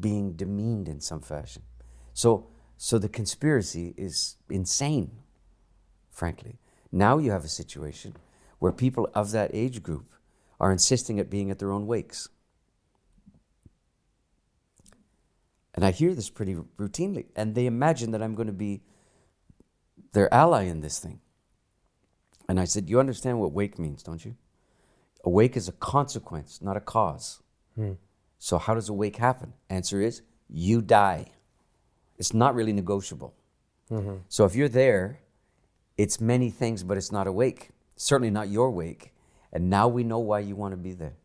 being 0.00 0.32
demeaned 0.32 0.88
in 0.88 1.00
some 1.00 1.20
fashion. 1.20 1.62
So, 2.12 2.48
so 2.76 2.98
the 2.98 3.08
conspiracy 3.08 3.94
is 3.96 4.36
insane, 4.48 5.10
frankly. 6.10 6.58
Now 6.92 7.18
you 7.18 7.30
have 7.30 7.44
a 7.44 7.48
situation 7.48 8.16
where 8.58 8.72
people 8.72 9.08
of 9.14 9.30
that 9.32 9.50
age 9.52 9.82
group 9.82 10.10
are 10.58 10.72
insisting 10.72 11.18
at 11.18 11.30
being 11.30 11.50
at 11.50 11.58
their 11.58 11.72
own 11.72 11.86
wakes. 11.86 12.28
And 15.74 15.84
I 15.84 15.92
hear 15.92 16.14
this 16.14 16.28
pretty 16.28 16.56
routinely. 16.78 17.26
And 17.36 17.54
they 17.54 17.66
imagine 17.66 18.10
that 18.10 18.22
I'm 18.22 18.34
going 18.34 18.48
to 18.48 18.52
be 18.52 18.82
their 20.12 20.32
ally 20.32 20.64
in 20.64 20.80
this 20.80 20.98
thing. 20.98 21.20
And 22.48 22.58
I 22.58 22.64
said, 22.64 22.90
You 22.90 22.98
understand 22.98 23.40
what 23.40 23.52
wake 23.52 23.78
means, 23.78 24.02
don't 24.02 24.24
you? 24.24 24.36
A 25.24 25.30
wake 25.30 25.56
is 25.56 25.68
a 25.68 25.72
consequence, 25.72 26.60
not 26.60 26.76
a 26.76 26.80
cause. 26.80 27.40
Hmm. 27.76 27.92
So, 28.38 28.58
how 28.58 28.74
does 28.74 28.88
a 28.88 28.92
wake 28.92 29.16
happen? 29.16 29.52
Answer 29.68 30.00
is 30.00 30.22
you 30.48 30.82
die. 30.82 31.26
It's 32.18 32.34
not 32.34 32.54
really 32.54 32.72
negotiable. 32.72 33.34
Mm-hmm. 33.90 34.16
So, 34.28 34.44
if 34.44 34.54
you're 34.54 34.68
there, 34.68 35.20
it's 35.96 36.20
many 36.20 36.50
things, 36.50 36.82
but 36.82 36.96
it's 36.96 37.12
not 37.12 37.26
awake. 37.26 37.70
Certainly 37.96 38.30
not 38.30 38.48
your 38.48 38.70
wake. 38.70 39.12
And 39.52 39.68
now 39.68 39.88
we 39.88 40.04
know 40.04 40.18
why 40.18 40.40
you 40.40 40.56
want 40.56 40.72
to 40.72 40.76
be 40.76 40.92
there. 40.92 41.16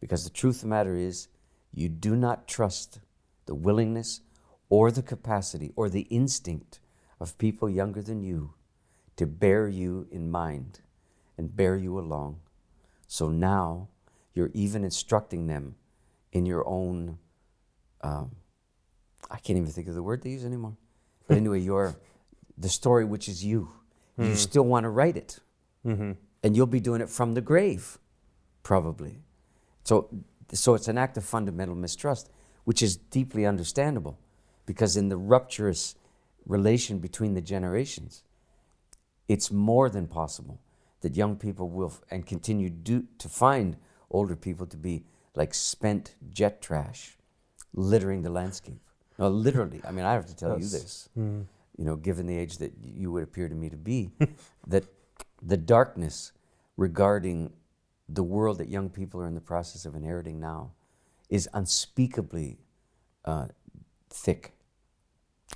Because 0.00 0.24
the 0.24 0.30
truth 0.30 0.56
of 0.56 0.62
the 0.62 0.66
matter 0.68 0.94
is, 0.94 1.28
you 1.72 1.88
do 1.88 2.16
not 2.16 2.48
trust 2.48 3.00
the 3.46 3.54
willingness 3.54 4.20
or 4.68 4.90
the 4.90 5.02
capacity 5.02 5.72
or 5.76 5.88
the 5.88 6.02
instinct 6.02 6.80
of 7.20 7.38
people 7.38 7.68
younger 7.68 8.02
than 8.02 8.22
you 8.22 8.54
to 9.16 9.26
bear 9.26 9.68
you 9.68 10.06
in 10.10 10.30
mind 10.30 10.80
and 11.36 11.54
bear 11.56 11.76
you 11.76 11.98
along. 11.98 12.40
So 13.06 13.28
now 13.28 13.88
you're 14.34 14.50
even 14.54 14.84
instructing 14.84 15.46
them 15.46 15.74
in 16.32 16.46
your 16.46 16.66
own, 16.68 17.18
um, 18.02 18.32
I 19.30 19.38
can't 19.38 19.56
even 19.58 19.70
think 19.70 19.88
of 19.88 19.94
the 19.94 20.02
word 20.02 20.22
they 20.22 20.30
use 20.30 20.44
anymore. 20.44 20.76
But 21.26 21.36
anyway, 21.38 21.60
your 21.60 21.96
the 22.58 22.68
story 22.68 23.04
which 23.04 23.28
is 23.28 23.44
you. 23.44 23.70
Mm-hmm. 24.12 24.22
You 24.22 24.28
hmm. 24.30 24.36
still 24.36 24.64
want 24.64 24.84
to 24.84 24.90
write 24.90 25.16
it. 25.16 25.38
Mm-hmm. 25.86 26.12
And 26.42 26.56
you'll 26.56 26.66
be 26.66 26.80
doing 26.80 27.00
it 27.00 27.08
from 27.08 27.34
the 27.34 27.40
grave, 27.40 27.98
probably. 28.62 29.20
So, 29.84 30.08
so 30.52 30.74
it's 30.74 30.88
an 30.88 30.98
act 30.98 31.16
of 31.16 31.24
fundamental 31.24 31.74
mistrust, 31.74 32.30
which 32.64 32.82
is 32.82 32.96
deeply 32.96 33.46
understandable 33.46 34.18
because 34.66 34.96
in 34.96 35.08
the 35.08 35.16
rupturous 35.16 35.94
relation 36.46 36.98
between 36.98 37.34
the 37.34 37.40
generations, 37.40 38.22
it's 39.28 39.50
more 39.50 39.88
than 39.88 40.06
possible 40.06 40.60
that 41.00 41.16
young 41.16 41.36
people 41.36 41.68
will 41.68 41.92
and 42.10 42.26
continue 42.26 42.70
do, 42.70 43.04
to 43.18 43.28
find 43.28 43.76
older 44.10 44.36
people 44.36 44.66
to 44.66 44.76
be 44.76 45.04
like 45.34 45.54
spent 45.54 46.14
jet 46.30 46.60
trash 46.60 47.16
littering 47.72 48.22
the 48.22 48.30
landscape. 48.30 48.80
No, 49.18 49.28
literally. 49.28 49.80
I 49.86 49.90
mean, 49.90 50.04
I 50.04 50.12
have 50.12 50.26
to 50.26 50.36
tell 50.36 50.58
you 50.58 50.66
this. 50.66 51.08
Mm. 51.18 51.46
You 51.78 51.84
know, 51.84 51.96
given 51.96 52.26
the 52.26 52.36
age 52.36 52.58
that 52.58 52.72
you 52.82 53.10
would 53.12 53.22
appear 53.22 53.48
to 53.48 53.54
me 53.54 53.70
to 53.70 53.76
be, 53.76 54.10
that 54.66 54.84
the 55.40 55.56
darkness 55.56 56.32
regarding 56.76 57.52
the 58.08 58.22
world 58.22 58.58
that 58.58 58.68
young 58.68 58.90
people 58.90 59.20
are 59.20 59.26
in 59.26 59.34
the 59.34 59.40
process 59.40 59.86
of 59.86 59.94
inheriting 59.94 60.40
now 60.40 60.72
is 61.28 61.48
unspeakably 61.54 62.58
uh, 63.24 63.46
thick. 64.10 64.54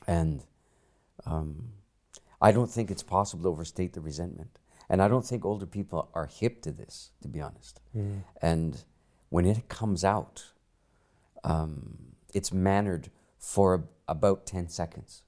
And 0.06 0.44
um, 1.24 1.72
I 2.40 2.52
don't 2.52 2.70
think 2.70 2.90
it's 2.90 3.02
possible 3.02 3.44
to 3.44 3.48
overstate 3.48 3.94
the 3.94 4.00
resentment. 4.00 4.58
And 4.88 5.00
I 5.00 5.08
don't 5.08 5.24
think 5.24 5.44
older 5.44 5.66
people 5.66 6.10
are 6.12 6.26
hip 6.26 6.60
to 6.62 6.72
this, 6.72 7.12
to 7.22 7.28
be 7.28 7.40
honest. 7.40 7.80
Mm. 7.96 8.24
And 8.42 8.84
when 9.30 9.46
it 9.46 9.68
comes 9.68 10.04
out, 10.04 10.44
um, 11.44 11.98
it's 12.34 12.52
mannered 12.52 13.10
for 13.38 13.74
a, 13.74 13.82
about 14.08 14.44
10 14.44 14.68
seconds. 14.68 15.22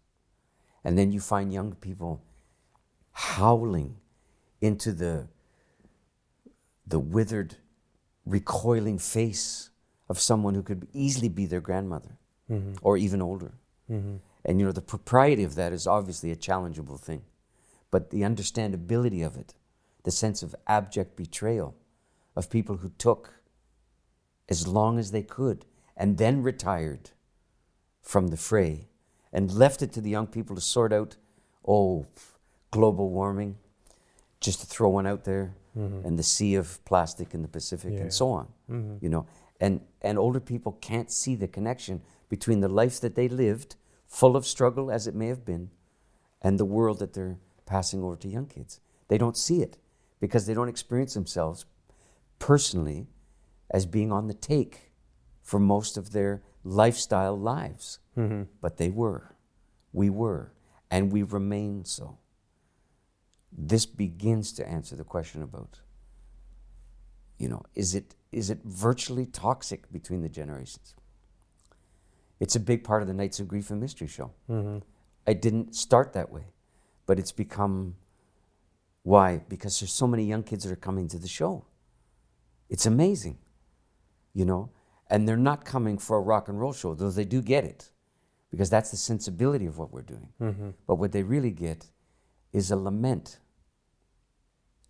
And 0.85 0.99
then 0.99 1.13
you 1.13 1.21
find 1.21 1.53
young 1.53 1.75
people 1.75 2.23
howling 3.13 3.97
into 4.61 4.93
the, 4.93 5.29
the 6.87 6.99
withered, 6.99 7.57
recoiling 8.27 8.99
face 8.99 9.71
of 10.09 10.21
someone 10.21 10.55
who 10.55 10.63
could 10.63 10.87
easily 10.93 11.29
be 11.29 11.47
their 11.47 11.61
grandmother 11.61 12.19
mm-hmm. 12.51 12.75
or 12.83 12.97
even 12.97 13.23
older. 13.23 13.55
Mm-hmm. 13.91 14.17
And 14.45 14.61
you 14.61 14.67
know, 14.67 14.73
the 14.73 14.83
propriety 14.83 15.45
of 15.45 15.55
that 15.55 15.73
is 15.73 15.87
obviously 15.87 16.31
a 16.31 16.37
challengeable 16.37 17.01
thing. 17.01 17.23
But 17.91 18.11
the 18.11 18.23
understandability 18.23 19.25
of 19.25 19.37
it, 19.37 19.55
the 20.03 20.11
sense 20.11 20.43
of 20.43 20.55
abject 20.67 21.17
betrayal 21.17 21.75
of 22.37 22.51
people 22.51 22.79
who 22.79 22.91
took 22.99 23.35
as 24.49 24.69
long 24.69 24.99
as 24.99 25.11
they 25.11 25.23
could 25.23 25.65
and 25.97 26.19
then 26.19 26.43
retired 26.43 27.11
from 28.03 28.29
the 28.29 28.37
fray 28.37 28.89
and 29.35 29.53
left 29.53 29.83
it 29.83 29.93
to 29.93 30.01
the 30.01 30.09
young 30.09 30.29
people 30.29 30.55
to 30.55 30.63
sort 30.63 30.93
out, 30.93 31.17
oh, 31.67 32.07
global 32.71 33.11
warming, 33.11 33.57
just 34.41 34.61
to 34.61 34.67
throw 34.67 34.89
one 34.89 35.07
out 35.07 35.25
there, 35.25 35.55
mm-hmm. 35.77 36.07
and 36.07 36.19
the 36.19 36.23
sea 36.23 36.55
of 36.55 36.83
plastic 36.85 37.35
in 37.35 37.43
the 37.43 37.49
Pacific, 37.49 37.93
yeah. 37.93 38.01
and 38.01 38.15
so 38.15 38.31
on. 38.31 38.49
Mm-hmm. 38.71 39.05
You 39.05 39.09
know, 39.11 39.27
and 39.61 39.81
and 40.01 40.19
older 40.19 40.41
people 40.41 40.73
can't 40.81 41.11
see 41.11 41.35
the 41.35 41.49
connection 41.49 42.01
between 42.29 42.61
the 42.61 42.69
life 42.69 43.01
that 43.01 43.17
they 43.17 43.29
lived, 43.29 43.75
full 44.07 44.37
of 44.37 44.47
struggle 44.47 44.91
as 44.91 45.07
it 45.07 45.15
may 45.15 45.27
have 45.27 45.45
been, 45.45 45.71
and 46.41 46.59
the 46.59 46.65
world 46.65 47.01
that 47.01 47.13
they're 47.13 47.39
passing 47.67 48.03
over 48.03 48.17
to 48.17 48.29
young 48.29 48.47
kids. 48.47 48.81
They 49.09 49.19
don't 49.19 49.37
see 49.37 49.63
it 49.63 49.79
because 50.21 50.47
they 50.47 50.55
don't 50.55 50.69
experience 50.69 51.15
themselves 51.15 51.67
personally 52.39 53.09
as 53.71 53.85
being 53.85 54.13
on 54.13 54.29
the 54.29 54.35
take 54.35 54.93
for 55.43 55.59
most 55.59 55.97
of 55.97 56.13
their 56.13 56.43
lifestyle 56.65 57.39
lives. 57.39 57.99
Mm-hmm. 58.17 58.43
But 58.61 58.77
they 58.79 58.91
were. 58.91 59.35
We 59.93 60.11
were. 60.11 60.53
And 60.91 61.13
we 61.13 61.23
remain 61.23 61.85
so. 61.85 62.19
This 63.57 63.87
begins 63.87 64.53
to 64.55 64.69
answer 64.69 64.97
the 64.97 65.05
question 65.05 65.43
about, 65.43 65.81
you 67.39 67.49
know, 67.49 67.63
is 67.75 67.95
it, 67.95 68.17
is 68.33 68.51
it 68.51 68.59
virtually 68.65 69.27
toxic 69.27 69.91
between 69.93 70.23
the 70.23 70.29
generations? 70.29 70.95
It's 72.41 72.57
a 72.57 72.61
big 72.61 72.83
part 72.83 73.03
of 73.03 73.09
the 73.09 73.15
Nights 73.15 73.39
of 73.39 73.47
Grief 73.47 73.71
and 73.71 73.81
Mystery 73.81 74.09
show. 74.09 74.33
Mm-hmm. 74.51 74.79
I 75.27 75.33
didn't 75.35 75.77
start 75.77 76.13
that 76.15 76.33
way, 76.33 76.47
but 77.07 77.19
it's 77.19 77.33
become 77.33 77.95
why? 79.05 79.43
Because 79.49 79.79
there's 79.79 79.93
so 79.93 80.07
many 80.07 80.25
young 80.25 80.43
kids 80.43 80.65
that 80.65 80.73
are 80.73 80.77
coming 80.77 81.09
to 81.09 81.19
the 81.19 81.29
show. 81.29 81.65
It's 82.69 82.87
amazing 82.87 83.39
you 84.35 84.45
know, 84.45 84.69
and 85.09 85.29
they're 85.29 85.37
not 85.37 85.65
coming 85.65 85.99
for 85.99 86.17
a 86.17 86.21
rock 86.21 86.49
and 86.49 86.59
roll 86.59 86.73
show, 86.73 86.95
though 86.95 87.11
they 87.11 87.25
do 87.25 87.43
get 87.43 87.65
it, 87.65 87.91
because 88.51 88.71
that's 88.71 88.91
the 88.91 88.97
sensibility 88.97 89.67
of 89.67 89.79
what 89.79 89.93
we're 89.93 90.03
doing. 90.03 90.29
Mm-hmm. 90.41 90.71
But 90.87 90.97
what 90.97 91.13
they 91.13 91.23
really 91.23 91.51
get 91.51 91.91
is 92.53 92.71
a 92.71 92.77
lament 92.77 93.39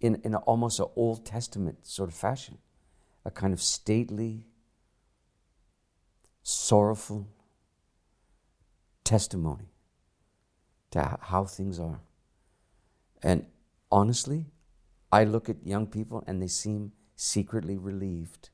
in, 0.01 0.21
in 0.25 0.35
a, 0.35 0.39
almost 0.39 0.81
an 0.81 0.87
Old 0.97 1.25
Testament 1.25 1.87
sort 1.87 2.09
of 2.09 2.15
fashion, 2.15 2.59
a 3.25 3.31
kind 3.31 3.53
of 3.53 3.63
stately, 3.63 4.45
sorrowful 6.43 7.27
testimony 9.03 9.71
to 10.91 11.19
how 11.21 11.45
things 11.45 11.81
are. 11.81 12.01
And 13.23 13.47
honestly, 13.91 14.47
I 15.11 15.25
look 15.25 15.49
at 15.49 15.67
young 15.67 15.87
people 15.87 16.23
and 16.27 16.43
they 16.43 16.49
seem 16.49 16.93
secretly 17.17 17.79
relieved 17.79 18.51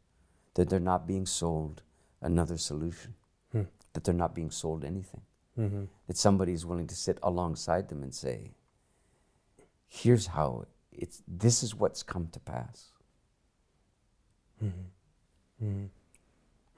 that 0.54 0.68
they're 0.68 0.80
not 0.80 1.06
being 1.06 1.26
sold 1.26 1.82
another 2.20 2.56
solution, 2.56 3.14
hmm. 3.52 3.62
that 3.92 4.04
they're 4.04 4.14
not 4.14 4.34
being 4.34 4.50
sold 4.50 4.84
anything. 4.84 5.22
Mm-hmm. 5.58 5.84
That 6.06 6.16
somebody 6.16 6.52
is 6.52 6.64
willing 6.64 6.86
to 6.86 6.94
sit 6.94 7.18
alongside 7.22 7.88
them 7.88 8.02
and 8.02 8.14
say, 8.14 8.52
here's 9.86 10.28
how 10.28 10.66
it's, 10.92 11.22
this 11.26 11.62
is 11.62 11.74
what's 11.74 12.02
come 12.02 12.28
to 12.32 12.40
pass. 12.40 12.92
Mm-hmm. 14.62 15.84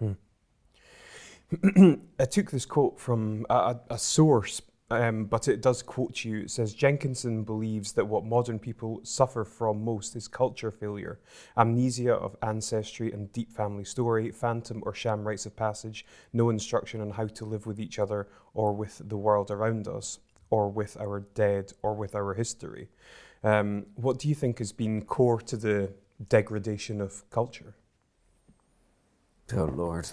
Mm-hmm. 0.04 0.12
I 2.18 2.24
took 2.24 2.50
this 2.50 2.66
quote 2.66 2.98
from 2.98 3.46
a, 3.50 3.76
a 3.90 3.98
source 3.98 4.60
um, 4.92 5.24
but 5.24 5.48
it 5.48 5.62
does 5.62 5.82
quote 5.82 6.22
you. 6.22 6.40
It 6.40 6.50
says 6.50 6.74
Jenkinson 6.74 7.44
believes 7.44 7.92
that 7.92 8.06
what 8.06 8.26
modern 8.26 8.58
people 8.58 9.00
suffer 9.04 9.42
from 9.42 9.82
most 9.82 10.14
is 10.16 10.28
culture 10.28 10.70
failure, 10.70 11.18
amnesia 11.56 12.12
of 12.12 12.36
ancestry 12.42 13.10
and 13.10 13.32
deep 13.32 13.50
family 13.50 13.84
story, 13.84 14.30
phantom 14.30 14.82
or 14.84 14.92
sham 14.92 15.26
rites 15.26 15.46
of 15.46 15.56
passage, 15.56 16.04
no 16.34 16.50
instruction 16.50 17.00
on 17.00 17.10
how 17.10 17.26
to 17.26 17.44
live 17.46 17.64
with 17.64 17.80
each 17.80 17.98
other 17.98 18.28
or 18.52 18.74
with 18.74 19.00
the 19.08 19.16
world 19.16 19.50
around 19.50 19.88
us, 19.88 20.18
or 20.50 20.68
with 20.68 20.98
our 21.00 21.20
dead 21.34 21.72
or 21.80 21.94
with 21.94 22.14
our 22.14 22.34
history. 22.34 22.90
Um, 23.42 23.86
what 23.94 24.18
do 24.18 24.28
you 24.28 24.34
think 24.34 24.58
has 24.58 24.72
been 24.72 25.02
core 25.06 25.40
to 25.40 25.56
the 25.56 25.94
degradation 26.28 27.00
of 27.00 27.28
culture? 27.30 27.74
Oh, 29.54 29.64
Lord. 29.64 30.10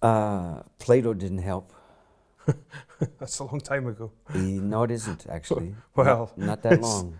Uh, 0.00 0.62
Plato 0.78 1.14
didn't 1.14 1.38
help. 1.38 1.72
That's 3.18 3.38
a 3.38 3.44
long 3.44 3.60
time 3.60 3.86
ago. 3.86 4.12
No, 4.34 4.82
it 4.84 4.90
isn't 4.90 5.26
actually. 5.28 5.74
Well, 5.96 6.32
not, 6.36 6.38
not 6.38 6.62
that 6.62 6.80
long. 6.80 7.18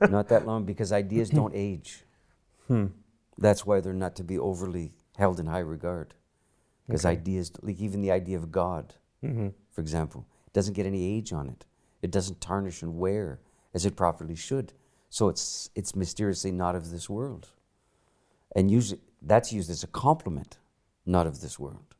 not 0.00 0.28
that 0.28 0.46
long 0.46 0.64
because 0.64 0.92
ideas 0.92 1.30
don't 1.30 1.52
age. 1.68 2.04
Hmm. 2.66 2.86
That's 3.38 3.64
why 3.66 3.80
they're 3.80 3.92
not 3.92 4.16
to 4.16 4.24
be 4.24 4.38
overly 4.38 4.92
held 5.16 5.38
in 5.40 5.46
high 5.46 5.60
regard. 5.76 6.14
Because 6.86 7.04
Okay. 7.04 7.12
ideas, 7.18 7.52
like 7.62 7.78
even 7.80 8.00
the 8.00 8.10
idea 8.10 8.36
of 8.36 8.50
God, 8.50 8.94
hmm 9.20 9.48
for 9.70 9.80
example, 9.82 10.26
doesn't 10.52 10.74
get 10.74 10.86
any 10.86 11.04
age 11.16 11.32
on 11.32 11.48
it. 11.48 11.64
It 12.02 12.10
doesn't 12.10 12.40
tarnish 12.40 12.82
and 12.82 12.98
wear 12.98 13.38
as 13.74 13.84
it 13.86 13.94
properly 13.96 14.34
should. 14.34 14.72
So 15.10 15.28
it's 15.28 15.70
it's 15.74 15.94
mysteriously 15.94 16.52
not 16.52 16.74
of 16.74 16.90
this 16.90 17.08
world. 17.08 17.48
And 18.56 18.70
usually 18.70 19.00
that's 19.22 19.52
used 19.52 19.70
as 19.70 19.82
a 19.84 19.86
compliment, 19.88 20.58
not 21.06 21.26
of 21.26 21.40
this 21.40 21.58
world. 21.58 21.94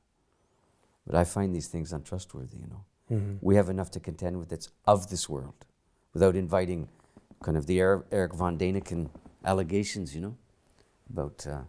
But 1.08 1.16
I 1.16 1.24
find 1.24 1.54
these 1.54 1.68
things 1.68 1.92
untrustworthy, 1.92 2.58
you 2.58 2.66
know. 2.68 2.84
hmm 3.08 3.36
We 3.40 3.56
have 3.56 3.70
enough 3.70 3.90
to 3.92 4.00
contend 4.00 4.38
with 4.38 4.50
that's 4.50 4.68
of 4.84 5.08
this 5.08 5.26
world 5.28 5.64
without 6.12 6.36
inviting 6.36 6.88
kind 7.42 7.56
of 7.56 7.64
the 7.66 7.80
Er- 7.80 8.04
Erich 8.12 8.34
von 8.34 8.58
Däniken 8.58 9.08
allegations, 9.42 10.14
you 10.14 10.20
know, 10.20 10.36
about 11.10 11.46
uh, 11.46 11.62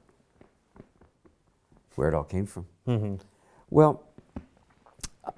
where 1.95 2.09
it 2.09 2.13
all 2.13 2.25
came 2.25 2.45
from. 2.45 2.65
hmm 2.85 3.15
Well, 3.69 4.03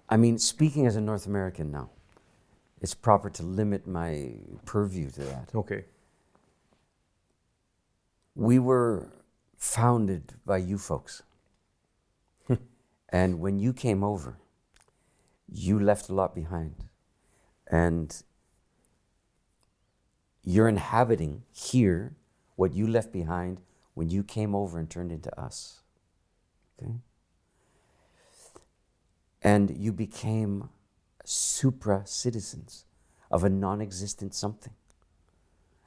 I 0.09 0.17
mean, 0.17 0.39
speaking 0.39 0.87
as 0.87 0.95
a 0.95 1.01
North 1.01 1.27
American 1.27 1.69
now, 1.71 1.89
it's 2.81 2.95
proper 2.95 3.29
to 3.29 3.43
limit 3.43 3.85
my 3.85 4.33
purview 4.65 5.11
to 5.11 5.19
that. 5.23 5.49
Okay. 5.53 5.85
We 8.35 8.57
were 8.59 9.09
founded 9.57 10.33
by 10.45 10.57
you 10.57 10.77
folks. 10.79 11.21
And 13.11 13.39
when 13.39 13.59
you 13.59 13.73
came 13.73 14.03
over, 14.03 14.37
you 15.51 15.79
left 15.79 16.09
a 16.09 16.13
lot 16.13 16.33
behind. 16.33 16.75
And 17.67 18.15
you're 20.43 20.67
inhabiting 20.67 21.43
here 21.51 22.15
what 22.55 22.73
you 22.73 22.87
left 22.87 23.11
behind 23.11 23.61
when 23.93 24.09
you 24.09 24.23
came 24.23 24.55
over 24.55 24.79
and 24.79 24.89
turned 24.89 25.11
into 25.11 25.37
us. 25.39 25.81
Okay? 26.81 26.93
And 29.41 29.75
you 29.75 29.91
became 29.91 30.69
supra 31.25 32.03
citizens 32.05 32.85
of 33.29 33.43
a 33.43 33.49
non 33.49 33.81
existent 33.81 34.33
something. 34.33 34.73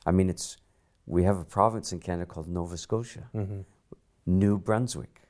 I 0.06 0.10
mean, 0.10 0.28
it's, 0.28 0.58
we 1.06 1.24
have 1.24 1.38
a 1.38 1.44
province 1.44 1.92
in 1.92 2.00
Canada 2.00 2.26
called 2.26 2.48
Nova 2.48 2.76
Scotia, 2.76 3.28
hmm 3.32 3.60
New 4.26 4.58
Brunswick, 4.58 5.20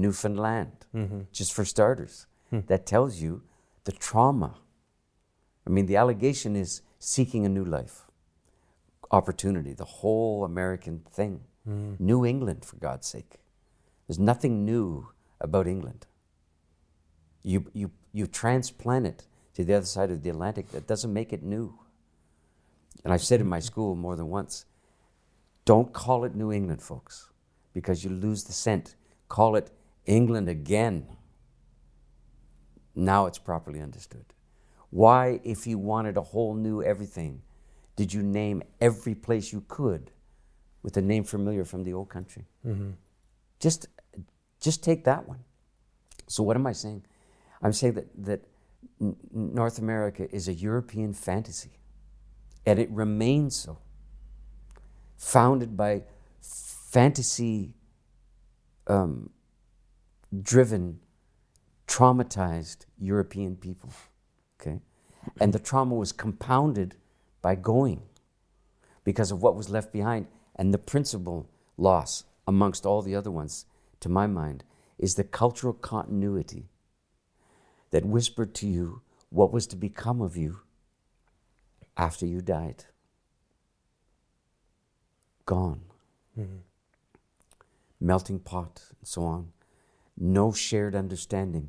Newfoundland, 0.00 0.86
hmm 0.92 1.22
just 1.32 1.52
for 1.52 1.64
starters. 1.64 2.26
Hmm. 2.50 2.60
That 2.66 2.86
tells 2.86 3.20
you 3.20 3.42
the 3.84 3.92
trauma. 3.92 4.56
I 5.66 5.70
mean, 5.70 5.86
the 5.86 5.96
allegation 5.96 6.56
is 6.56 6.82
seeking 6.98 7.46
a 7.46 7.48
new 7.48 7.64
life, 7.64 8.02
opportunity, 9.10 9.72
the 9.72 9.84
whole 9.84 10.44
American 10.44 11.00
thing. 11.10 11.40
Mm. 11.68 11.98
New 11.98 12.26
England, 12.26 12.64
for 12.64 12.76
God's 12.76 13.06
sake. 13.06 13.40
There's 14.06 14.18
nothing 14.18 14.66
new 14.66 15.08
about 15.40 15.66
England. 15.66 16.06
You, 17.42 17.70
you, 17.72 17.90
you 18.12 18.26
transplant 18.26 19.06
it 19.06 19.26
to 19.54 19.64
the 19.64 19.74
other 19.74 19.86
side 19.86 20.10
of 20.10 20.22
the 20.22 20.30
Atlantic, 20.30 20.70
that 20.72 20.86
doesn't 20.86 21.12
make 21.12 21.32
it 21.32 21.42
new. 21.42 21.78
And 23.02 23.12
I've 23.12 23.22
said 23.22 23.40
in 23.40 23.46
my 23.46 23.60
school 23.60 23.94
more 23.94 24.16
than 24.16 24.28
once 24.28 24.66
don't 25.64 25.94
call 25.94 26.24
it 26.24 26.34
New 26.34 26.52
England, 26.52 26.82
folks, 26.82 27.30
because 27.72 28.04
you 28.04 28.10
lose 28.10 28.44
the 28.44 28.52
scent. 28.52 28.96
Call 29.28 29.56
it 29.56 29.70
England 30.06 30.48
again. 30.48 31.06
Now 32.94 33.26
it's 33.26 33.38
properly 33.38 33.80
understood. 33.80 34.26
Why, 34.90 35.40
if 35.44 35.66
you 35.66 35.78
wanted 35.78 36.16
a 36.16 36.22
whole 36.22 36.54
new 36.54 36.82
everything, 36.82 37.42
did 37.96 38.12
you 38.12 38.22
name 38.22 38.62
every 38.80 39.14
place 39.14 39.52
you 39.52 39.64
could 39.66 40.10
with 40.82 40.96
a 40.96 41.02
name 41.02 41.24
familiar 41.24 41.64
from 41.64 41.84
the 41.84 41.92
old 41.92 42.08
country? 42.08 42.44
hmm 42.62 42.90
Just, 43.58 43.88
just 44.60 44.84
take 44.84 45.04
that 45.04 45.26
one. 45.26 45.40
So 46.26 46.42
what 46.42 46.56
am 46.56 46.66
I 46.66 46.72
saying? 46.72 47.04
I'm 47.62 47.72
saying 47.72 47.94
that 47.94 48.24
that 48.24 48.44
North 49.32 49.78
America 49.78 50.28
is 50.34 50.48
a 50.48 50.52
European 50.52 51.12
fantasy, 51.12 51.78
and 52.66 52.78
it 52.78 52.90
remains 52.90 53.56
so. 53.56 53.78
Founded 55.16 55.76
by 55.76 56.02
fantasy 56.40 57.74
um, 58.86 59.30
driven, 60.42 61.00
traumatized 61.86 62.86
European 62.98 63.56
people. 63.56 63.90
Okay? 64.60 64.80
And 65.40 65.52
the 65.52 65.58
trauma 65.58 65.94
was 65.94 66.12
compounded 66.12 66.96
by 67.42 67.54
going 67.54 68.02
because 69.04 69.30
of 69.30 69.42
what 69.42 69.56
was 69.56 69.70
left 69.70 69.92
behind. 69.92 70.26
And 70.56 70.72
the 70.72 70.78
principal 70.78 71.48
loss, 71.76 72.24
amongst 72.46 72.86
all 72.86 73.02
the 73.02 73.14
other 73.14 73.30
ones, 73.30 73.66
to 74.00 74.08
my 74.08 74.26
mind, 74.26 74.64
is 74.98 75.14
the 75.14 75.24
cultural 75.24 75.72
continuity 75.72 76.68
that 77.90 78.04
whispered 78.04 78.54
to 78.54 78.66
you 78.66 79.02
what 79.30 79.52
was 79.52 79.66
to 79.66 79.76
become 79.76 80.20
of 80.20 80.36
you 80.36 80.60
after 81.96 82.26
you 82.26 82.40
died. 82.40 82.84
Gone. 85.46 85.82
hmm 86.34 86.58
melting 88.04 88.38
pot, 88.38 88.82
and 89.00 89.08
so 89.08 89.24
on. 89.24 89.52
No 90.16 90.52
shared 90.52 90.94
understanding 90.94 91.68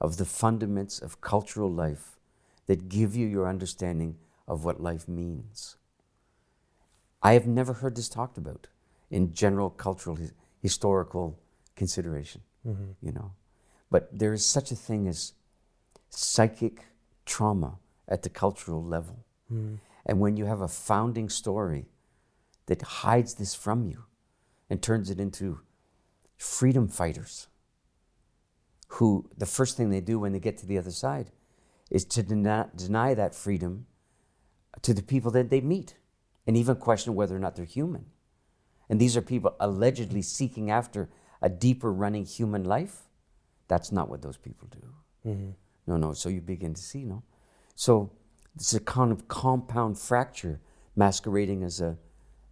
of 0.00 0.16
the 0.16 0.24
fundaments 0.24 1.00
of 1.00 1.20
cultural 1.20 1.70
life 1.70 2.18
that 2.66 2.88
give 2.88 3.14
you 3.14 3.26
your 3.26 3.48
understanding 3.48 4.16
of 4.48 4.64
what 4.64 4.80
life 4.82 5.08
means. 5.08 5.76
I 7.22 7.32
have 7.32 7.46
never 7.46 7.72
heard 7.74 7.96
this 7.96 8.08
talked 8.08 8.38
about 8.38 8.68
in 9.10 9.32
general 9.32 9.70
cultural 9.70 10.16
his- 10.16 10.32
historical 10.60 11.38
consideration, 11.76 12.42
hmm 12.62 12.92
you 13.00 13.12
know. 13.12 13.32
But 13.90 14.08
there 14.18 14.32
is 14.32 14.44
such 14.44 14.72
a 14.72 14.76
thing 14.76 15.06
as 15.08 15.32
psychic 16.10 16.84
trauma 17.24 17.78
at 18.08 18.22
the 18.22 18.28
cultural 18.30 18.82
level. 18.82 19.24
hmm 19.48 19.76
And 20.04 20.20
when 20.20 20.36
you 20.36 20.44
have 20.46 20.60
a 20.60 20.68
founding 20.68 21.28
story 21.28 21.86
that 22.66 22.82
hides 22.82 23.34
this 23.34 23.54
from 23.54 23.84
you 23.84 24.04
and 24.70 24.82
turns 24.82 25.10
it 25.10 25.18
into 25.20 25.60
freedom 26.36 26.88
fighters 26.88 27.48
who 28.88 29.28
the 29.36 29.46
first 29.46 29.76
thing 29.76 29.90
they 29.90 30.00
do 30.00 30.18
when 30.18 30.32
they 30.32 30.40
get 30.40 30.56
to 30.58 30.66
the 30.66 30.78
other 30.78 30.90
side 30.90 31.30
is 31.90 32.04
to 32.04 32.22
deny, 32.22 32.66
deny 32.74 33.14
that 33.14 33.34
freedom 33.34 33.86
to 34.82 34.94
the 34.94 35.02
people 35.02 35.30
that 35.32 35.50
they 35.50 35.60
meet 35.60 35.96
and 36.46 36.56
even 36.56 36.76
question 36.76 37.14
whether 37.14 37.34
or 37.34 37.38
not 37.38 37.56
they're 37.56 37.64
human. 37.64 38.06
And 38.88 39.00
these 39.00 39.16
are 39.16 39.22
people 39.22 39.56
allegedly 39.58 40.22
seeking 40.22 40.70
after 40.70 41.08
a 41.42 41.48
deeper 41.48 41.92
running 41.92 42.24
human 42.24 42.64
life. 42.64 43.02
That's 43.68 43.90
not 43.90 44.08
what 44.08 44.22
those 44.22 44.36
people 44.36 44.68
do. 44.70 45.30
hmm 45.30 45.50
No, 45.86 45.96
no. 45.96 46.12
So 46.12 46.28
you 46.28 46.40
begin 46.40 46.74
to 46.74 46.82
see, 46.82 47.04
no? 47.04 47.22
So 47.74 48.12
it's 48.54 48.74
a 48.74 48.80
kind 48.80 49.12
of 49.12 49.28
compound 49.28 49.98
fracture 49.98 50.60
masquerading 50.94 51.62
as 51.62 51.80
a, 51.80 51.98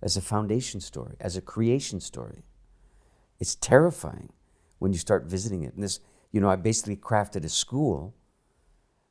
as 0.02 0.16
a 0.16 0.20
foundation 0.20 0.80
story, 0.80 1.16
as 1.20 1.36
a 1.36 1.40
creation 1.40 2.00
story. 2.00 2.44
It's 3.40 3.54
terrifying 3.54 4.30
when 4.78 4.92
you 4.92 4.98
start 4.98 5.24
visiting 5.24 5.62
it. 5.62 5.74
And 5.74 5.82
this, 5.82 6.00
you 6.34 6.40
know, 6.40 6.50
I 6.50 6.56
basically 6.56 6.96
crafted 6.96 7.44
a 7.44 7.48
school 7.48 8.12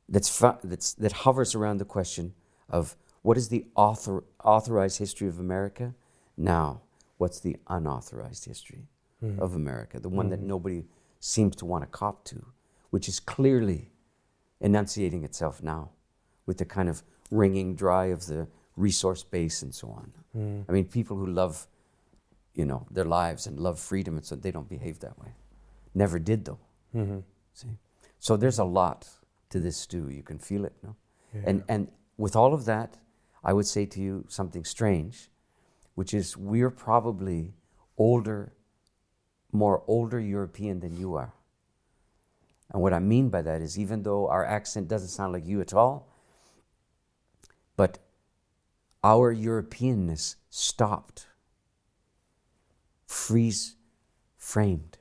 that's, 0.10 0.28
fu- 0.28 0.58
that's, 0.62 0.92
that 0.96 1.14
hovers 1.14 1.56
around 1.56 1.78
the 1.78 1.86
question 1.86 2.34
of 2.70 2.98
what 3.22 3.38
is 3.38 3.48
the 3.48 3.66
author, 3.76 4.26
authorized 4.44 5.00
history 5.00 5.30
of 5.30 5.40
America? 5.40 5.96
Now, 6.36 6.82
what's 7.18 7.40
the 7.40 7.56
unauthorized 7.70 8.44
history 8.44 8.90
of 9.40 9.56
America? 9.56 10.02
The 10.02 10.10
one 10.10 10.28
that 10.32 10.42
nobody 10.42 10.84
seems 11.22 11.56
to 11.56 11.66
want 11.66 11.86
to 11.86 11.88
cop 11.88 12.26
to, 12.26 12.46
which 12.90 13.08
is 13.08 13.22
clearly 13.22 13.94
enunciating 14.60 15.24
itself 15.24 15.64
now 15.64 15.92
with 16.46 16.58
the 16.58 16.66
kind 16.66 16.90
of 16.90 17.04
wringing 17.32 17.74
dry 17.74 18.08
of 18.08 18.26
the 18.26 18.50
resource 18.76 19.24
base 19.24 19.62
and 19.62 19.74
so 19.74 19.88
on. 19.88 20.12
Mm. 20.38 20.66
I 20.68 20.72
mean, 20.74 20.86
people 20.86 21.16
who 21.16 21.28
love, 21.28 21.68
you 22.54 22.66
know, 22.66 22.86
their 22.92 23.06
lives 23.06 23.48
and 23.48 23.58
love 23.58 23.80
freedom, 23.80 24.18
and 24.18 24.26
so 24.26 24.36
they 24.36 24.52
don't 24.52 24.68
behave 24.68 25.00
that 25.00 25.18
way. 25.18 25.30
Never 25.96 26.20
did 26.20 26.44
though. 26.44 26.60
Hmm 26.94 27.20
See, 27.54 27.68
so 28.20 28.38
there's 28.38 28.60
a 28.60 28.64
lot 28.64 29.08
to 29.50 29.60
this 29.60 29.78
stew. 29.78 30.10
You 30.10 30.24
can 30.24 30.40
feel 30.40 30.66
it, 30.66 30.74
no? 30.82 30.96
Yeah. 31.34 31.42
And 31.46 31.64
and 31.68 31.88
with 32.18 32.36
all 32.36 32.54
of 32.54 32.66
that, 32.66 32.98
I 33.44 33.54
would 33.54 33.68
say 33.68 33.86
to 33.86 34.00
you 34.02 34.26
something 34.28 34.64
strange, 34.64 35.30
which 35.96 36.14
is 36.14 36.38
we're 36.38 36.72
probably 36.72 37.54
older, 37.98 38.54
more 39.52 39.84
older 39.88 40.20
European 40.20 40.80
than 40.80 40.98
you 40.98 41.16
are. 41.16 41.34
And 42.72 42.82
what 42.82 42.94
I 42.94 43.00
mean 43.00 43.30
by 43.30 43.42
that 43.44 43.62
is 43.62 43.78
even 43.78 44.04
though 44.04 44.28
our 44.28 44.46
accent 44.46 44.88
doesn't 44.88 45.10
sound 45.10 45.34
like 45.34 45.46
you 45.46 45.62
at 45.62 45.74
all, 45.74 46.08
but 47.76 48.00
our 49.04 49.36
Europeanness 49.36 50.36
stopped, 50.50 51.28
freeze 53.06 53.76
framed. 54.38 54.98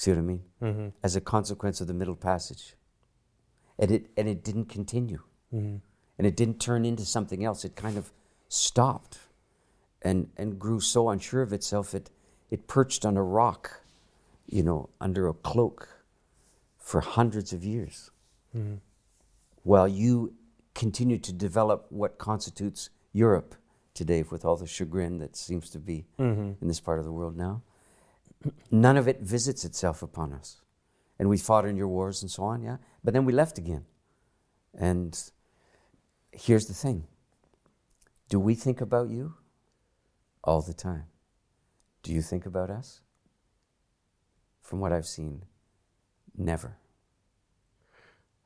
See 0.00 0.10
what 0.12 0.16
I 0.16 0.22
mean? 0.22 0.44
Mm-hmm. 0.62 0.88
As 1.02 1.14
a 1.14 1.20
consequence 1.20 1.82
of 1.82 1.86
the 1.86 1.92
Middle 1.92 2.16
Passage. 2.16 2.74
And 3.78 3.90
it, 3.90 4.06
and 4.16 4.26
it 4.26 4.42
didn't 4.42 4.70
continue. 4.70 5.24
Mm-hmm. 5.54 5.76
And 6.16 6.26
it 6.26 6.36
didn't 6.36 6.58
turn 6.58 6.86
into 6.86 7.04
something 7.04 7.44
else. 7.44 7.66
It 7.66 7.76
kind 7.76 7.98
of 7.98 8.10
stopped 8.48 9.18
and, 10.00 10.28
and 10.38 10.58
grew 10.58 10.80
so 10.80 11.10
unsure 11.10 11.42
of 11.42 11.52
itself, 11.52 11.94
it, 11.94 12.08
it 12.50 12.66
perched 12.66 13.04
on 13.04 13.18
a 13.18 13.22
rock, 13.22 13.82
you 14.46 14.62
know, 14.62 14.88
under 15.02 15.28
a 15.28 15.34
cloak 15.34 15.86
for 16.78 17.02
hundreds 17.02 17.52
of 17.52 17.62
years. 17.62 18.10
Mm-hmm. 18.56 18.76
While 19.64 19.86
you 19.86 20.32
continue 20.74 21.18
to 21.18 21.32
develop 21.34 21.84
what 21.90 22.16
constitutes 22.16 22.88
Europe 23.12 23.54
today 23.92 24.22
with 24.22 24.46
all 24.46 24.56
the 24.56 24.66
chagrin 24.66 25.18
that 25.18 25.36
seems 25.36 25.68
to 25.68 25.78
be 25.78 26.06
Mm-hmm. 26.18 26.52
in 26.62 26.68
this 26.68 26.80
part 26.80 26.98
of 26.98 27.04
the 27.04 27.12
world 27.12 27.36
now. 27.36 27.60
None 28.70 28.96
of 28.96 29.06
it 29.08 29.20
visits 29.20 29.64
itself 29.64 30.02
upon 30.02 30.32
us. 30.32 30.62
And 31.18 31.28
we 31.28 31.36
fought 31.36 31.66
in 31.66 31.76
your 31.76 31.88
wars 31.88 32.22
and 32.22 32.30
so 32.30 32.44
on, 32.44 32.62
yeah? 32.62 32.78
But 33.04 33.12
then 33.12 33.24
we 33.24 33.32
left 33.32 33.58
again. 33.58 33.84
And 34.78 35.18
here's 36.32 36.66
the 36.66 36.74
thing 36.74 37.06
do 38.28 38.38
we 38.38 38.54
think 38.54 38.80
about 38.80 39.10
you? 39.10 39.34
All 40.42 40.62
the 40.62 40.72
time. 40.72 41.04
Do 42.02 42.12
you 42.14 42.22
think 42.22 42.46
about 42.46 42.70
us? 42.70 43.02
From 44.62 44.80
what 44.80 44.92
I've 44.92 45.06
seen, 45.06 45.44
never. 46.36 46.78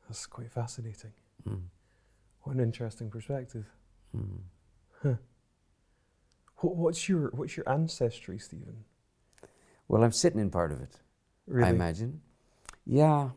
That's 0.09 0.26
quite 0.26 0.50
fascinating. 0.50 1.12
Mm. 1.48 1.62
What 2.42 2.57
an 2.57 2.62
interesting 2.62 3.11
perspective. 3.11 3.66
Mm. 4.16 5.18
What, 6.59 6.76
what's 6.76 7.09
your 7.09 7.30
What's 7.35 7.57
your 7.57 7.68
ancestry, 7.68 8.38
Stephen? 8.38 8.85
Well, 9.88 10.03
I'm 10.03 10.12
sitting 10.12 10.40
in 10.40 10.51
part 10.51 10.73
of 10.73 10.81
it. 10.81 11.01
Really? 11.47 11.68
I 11.68 11.70
imagine. 11.70 12.20
Yeah. 12.87 13.31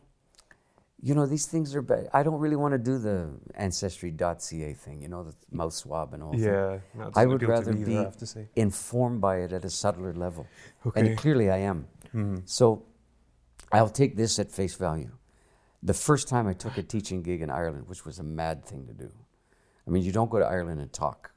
You 1.00 1.14
know, 1.14 1.28
these 1.28 1.46
things 1.46 1.76
are 1.76 1.82
bad. 1.82 2.10
I 2.12 2.24
don't 2.24 2.40
really 2.40 2.56
want 2.56 2.72
to 2.72 2.80
do 2.80 2.98
the 2.98 3.30
ancestry.ca 3.54 4.74
thing, 4.74 5.02
you 5.02 5.08
know, 5.08 5.24
the 5.26 5.36
mouth 5.52 5.74
swab 5.74 6.14
and 6.14 6.24
all 6.24 6.32
that. 6.32 6.40
Yeah, 6.40 6.80
that 6.96 7.12
I 7.16 7.26
would 7.26 7.44
rather 7.44 7.72
either, 7.72 8.12
be 8.12 8.26
say. 8.26 8.48
Informed 8.56 9.22
by 9.22 9.38
it 9.38 9.54
at 9.54 9.64
a 9.64 9.70
subtler 9.70 10.14
level. 10.14 10.48
Okay. 10.86 11.00
And 11.00 11.18
clearly 11.18 11.52
I 11.52 11.58
am. 11.58 11.88
Mhm. 12.14 12.50
So 12.50 12.86
I'll 13.72 13.90
take 13.90 14.16
this 14.18 14.40
at 14.40 14.52
face 14.52 14.74
value. 14.76 15.12
The 15.84 15.94
first 15.94 16.28
time 16.28 16.48
I 16.48 16.54
took 16.54 16.78
a 16.78 16.84
teaching 16.84 17.22
gig 17.22 17.42
in 17.42 17.52
Ireland, 17.52 17.88
which 17.88 18.04
was 18.04 18.18
a 18.18 18.24
mad 18.24 18.66
thing 18.66 18.88
to 18.88 18.94
do. 18.94 19.12
I 19.86 19.92
mean, 19.92 20.04
you 20.04 20.12
don't 20.12 20.32
go 20.32 20.40
to 20.40 20.46
Ireland 20.46 20.82
and 20.82 20.92
talk 20.92 21.32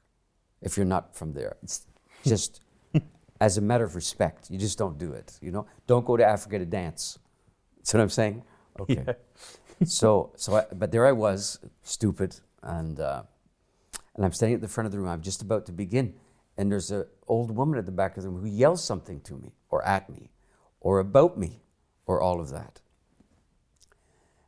if 0.61 0.75
you're 0.75 0.87
not 0.87 1.15
from 1.15 1.33
there. 1.33 1.57
It's 1.61 1.85
just 2.23 2.61
as 3.41 3.57
a 3.57 3.61
matter 3.61 3.83
of 3.83 3.95
respect. 3.95 4.49
You 4.51 4.59
just 4.59 4.77
don't 4.77 4.97
do 4.99 5.11
it, 5.13 5.37
you 5.41 5.51
know? 5.51 5.65
Don't 5.87 6.05
go 6.05 6.15
to 6.15 6.23
Africa 6.23 6.59
to 6.59 6.65
dance. 6.65 7.17
That's 7.77 7.93
what 7.93 8.01
I'm 8.01 8.09
saying? 8.09 8.43
Okay. 8.79 9.03
Yeah. 9.05 9.13
so, 9.85 10.31
so 10.37 10.57
I, 10.57 10.65
but 10.73 10.91
there 10.91 11.07
I 11.07 11.11
was, 11.11 11.59
stupid, 11.81 12.39
and 12.61 12.99
uh, 12.99 13.23
and 14.15 14.23
I'm 14.23 14.31
standing 14.31 14.55
at 14.55 14.61
the 14.61 14.67
front 14.67 14.85
of 14.85 14.91
the 14.91 14.99
room. 14.99 15.09
I'm 15.09 15.23
just 15.23 15.41
about 15.41 15.65
to 15.65 15.71
begin, 15.71 16.13
and 16.55 16.71
there's 16.71 16.91
an 16.91 17.05
old 17.27 17.49
woman 17.49 17.79
at 17.79 17.87
the 17.87 17.91
back 17.91 18.15
of 18.15 18.23
the 18.23 18.29
room 18.29 18.41
who 18.41 18.47
yells 18.47 18.83
something 18.83 19.19
to 19.21 19.33
me, 19.33 19.53
or 19.69 19.83
at 19.83 20.09
me, 20.09 20.29
or 20.79 20.99
about 20.99 21.37
me, 21.37 21.63
or 22.05 22.21
all 22.21 22.39
of 22.39 22.51
that. 22.51 22.79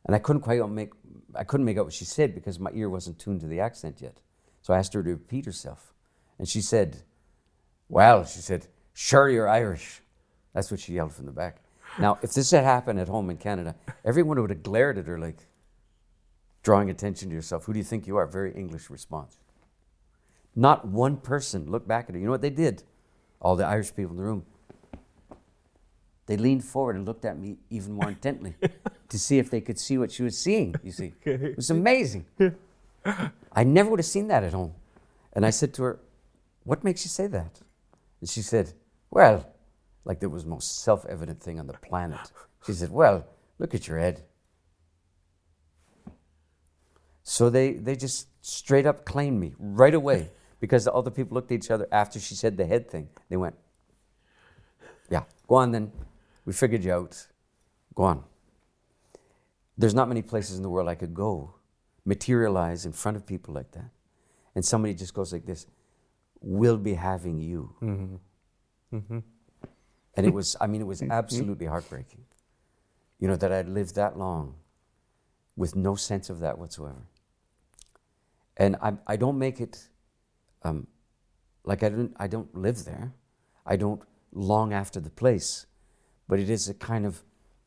And 0.06 0.14
I 0.14 0.20
couldn't 0.20 0.42
quite 0.42 0.64
make 0.70 0.92
I 1.34 1.42
couldn't 1.42 1.66
make 1.66 1.78
out 1.78 1.86
what 1.86 1.94
she 1.94 2.04
said 2.04 2.32
because 2.32 2.60
my 2.60 2.70
ear 2.72 2.88
wasn't 2.88 3.18
tuned 3.18 3.40
to 3.40 3.48
the 3.48 3.58
accent 3.58 4.00
yet. 4.00 4.20
So 4.62 4.72
I 4.72 4.78
asked 4.78 4.94
her 4.94 5.02
to 5.02 5.10
repeat 5.10 5.46
herself, 5.46 5.92
and 6.38 6.48
she 6.48 6.60
said, 6.60 7.02
"Well," 7.88 8.24
she 8.24 8.38
said, 8.38 8.68
"Sure, 8.94 9.28
you're 9.28 9.48
Irish." 9.48 10.00
That's 10.54 10.70
what 10.70 10.80
she 10.80 10.94
yelled 10.94 11.12
from 11.12 11.26
the 11.26 11.32
back. 11.32 11.58
Now, 11.98 12.18
if 12.22 12.32
this 12.32 12.50
had 12.50 12.64
happened 12.64 12.98
at 12.98 13.08
home 13.08 13.28
in 13.30 13.36
Canada, 13.36 13.74
everyone 14.04 14.40
would 14.40 14.50
have 14.50 14.62
glared 14.62 14.98
at 14.98 15.06
her 15.06 15.18
like, 15.18 15.46
drawing 16.64 16.90
attention 16.90 17.28
to 17.28 17.34
yourself. 17.34 17.66
Who 17.66 17.72
do 17.72 17.78
you 17.78 17.84
think 17.84 18.06
you 18.06 18.16
are? 18.16 18.26
Very 18.26 18.52
English 18.52 18.90
response. 18.90 19.38
Not 20.56 20.86
one 20.86 21.18
person 21.18 21.70
looked 21.70 21.86
back 21.86 22.08
at 22.08 22.14
her. 22.14 22.18
You 22.18 22.24
know 22.24 22.32
what 22.32 22.42
they 22.42 22.50
did? 22.50 22.82
All 23.40 23.54
the 23.54 23.66
Irish 23.66 23.94
people 23.94 24.12
in 24.12 24.16
the 24.16 24.22
room. 24.22 24.44
They 26.26 26.38
leaned 26.38 26.64
forward 26.64 26.96
and 26.96 27.04
looked 27.04 27.26
at 27.26 27.38
me 27.38 27.58
even 27.68 27.92
more 27.92 28.08
intently 28.08 28.54
to 29.10 29.18
see 29.18 29.38
if 29.38 29.50
they 29.50 29.60
could 29.60 29.78
see 29.78 29.98
what 29.98 30.10
she 30.10 30.22
was 30.22 30.38
seeing, 30.38 30.74
you 30.82 30.90
see. 30.90 31.12
It 31.24 31.56
was 31.56 31.70
amazing. 31.70 32.24
I 33.52 33.64
never 33.64 33.90
would 33.90 33.98
have 33.98 34.06
seen 34.06 34.28
that 34.28 34.42
at 34.42 34.54
home. 34.54 34.72
And 35.34 35.44
I 35.44 35.50
said 35.50 35.74
to 35.74 35.82
her, 35.82 36.00
What 36.64 36.82
makes 36.82 37.04
you 37.04 37.10
say 37.10 37.26
that? 37.26 37.60
And 38.20 38.30
she 38.30 38.40
said, 38.40 38.72
Well, 39.14 39.46
like 40.04 40.20
was 40.22 40.42
the 40.42 40.50
most 40.50 40.82
self 40.82 41.06
evident 41.06 41.40
thing 41.40 41.60
on 41.60 41.68
the 41.68 41.74
planet. 41.74 42.32
She 42.66 42.72
said, 42.72 42.90
Well, 42.90 43.24
look 43.60 43.72
at 43.72 43.86
your 43.86 43.98
head. 43.98 44.24
So 47.22 47.48
they, 47.48 47.74
they 47.74 47.94
just 47.94 48.26
straight 48.44 48.86
up 48.86 49.06
claimed 49.06 49.40
me 49.40 49.54
right 49.58 49.94
away 49.94 50.30
because 50.60 50.84
the 50.84 50.92
other 50.92 51.10
people 51.10 51.36
looked 51.36 51.52
at 51.52 51.54
each 51.54 51.70
other 51.70 51.86
after 51.92 52.18
she 52.18 52.34
said 52.34 52.56
the 52.56 52.66
head 52.66 52.90
thing. 52.90 53.08
They 53.30 53.36
went, 53.36 53.54
Yeah, 55.08 55.22
go 55.46 55.54
on 55.54 55.70
then. 55.70 55.92
We 56.44 56.52
figured 56.52 56.82
you 56.82 56.92
out. 56.92 57.26
Go 57.94 58.02
on. 58.02 58.24
There's 59.78 59.94
not 59.94 60.08
many 60.08 60.22
places 60.22 60.56
in 60.56 60.62
the 60.64 60.68
world 60.68 60.88
I 60.88 60.96
could 60.96 61.14
go, 61.14 61.54
materialize 62.04 62.84
in 62.84 62.92
front 62.92 63.16
of 63.16 63.24
people 63.24 63.54
like 63.54 63.70
that. 63.72 63.90
And 64.56 64.64
somebody 64.64 64.92
just 64.94 65.14
goes 65.14 65.32
like 65.32 65.46
this, 65.46 65.66
We'll 66.40 66.76
be 66.78 66.94
having 66.94 67.38
you. 67.38 67.74
Mm-hmm. 67.80 68.16
Mm-hmm. 68.92 69.18
And 70.16 70.26
it 70.26 70.32
was, 70.32 70.56
I 70.60 70.66
mean, 70.66 70.80
it 70.80 70.86
was 70.86 71.02
absolutely 71.02 71.66
heartbreaking. 71.66 72.24
You 73.18 73.28
know, 73.28 73.36
that 73.36 73.52
I'd 73.52 73.68
lived 73.68 73.94
that 73.96 74.18
long 74.18 74.54
with 75.56 75.76
no 75.76 75.94
sense 75.94 76.30
of 76.30 76.40
that 76.40 76.58
whatsoever. 76.58 77.06
And 78.56 78.76
I, 78.76 78.94
I 79.06 79.16
don't 79.16 79.38
make 79.38 79.60
it 79.60 79.88
um, 80.62 80.86
like 81.64 81.82
I 81.82 81.88
don't, 81.88 82.14
I 82.16 82.26
don't 82.26 82.54
live 82.54 82.84
there. 82.84 83.12
I 83.66 83.76
don't 83.76 84.02
long 84.32 84.72
after 84.72 85.00
the 85.00 85.10
place. 85.10 85.66
But 86.28 86.38
it 86.38 86.50
is 86.50 86.68
a 86.68 86.74
kind 86.74 87.06
of 87.06 87.22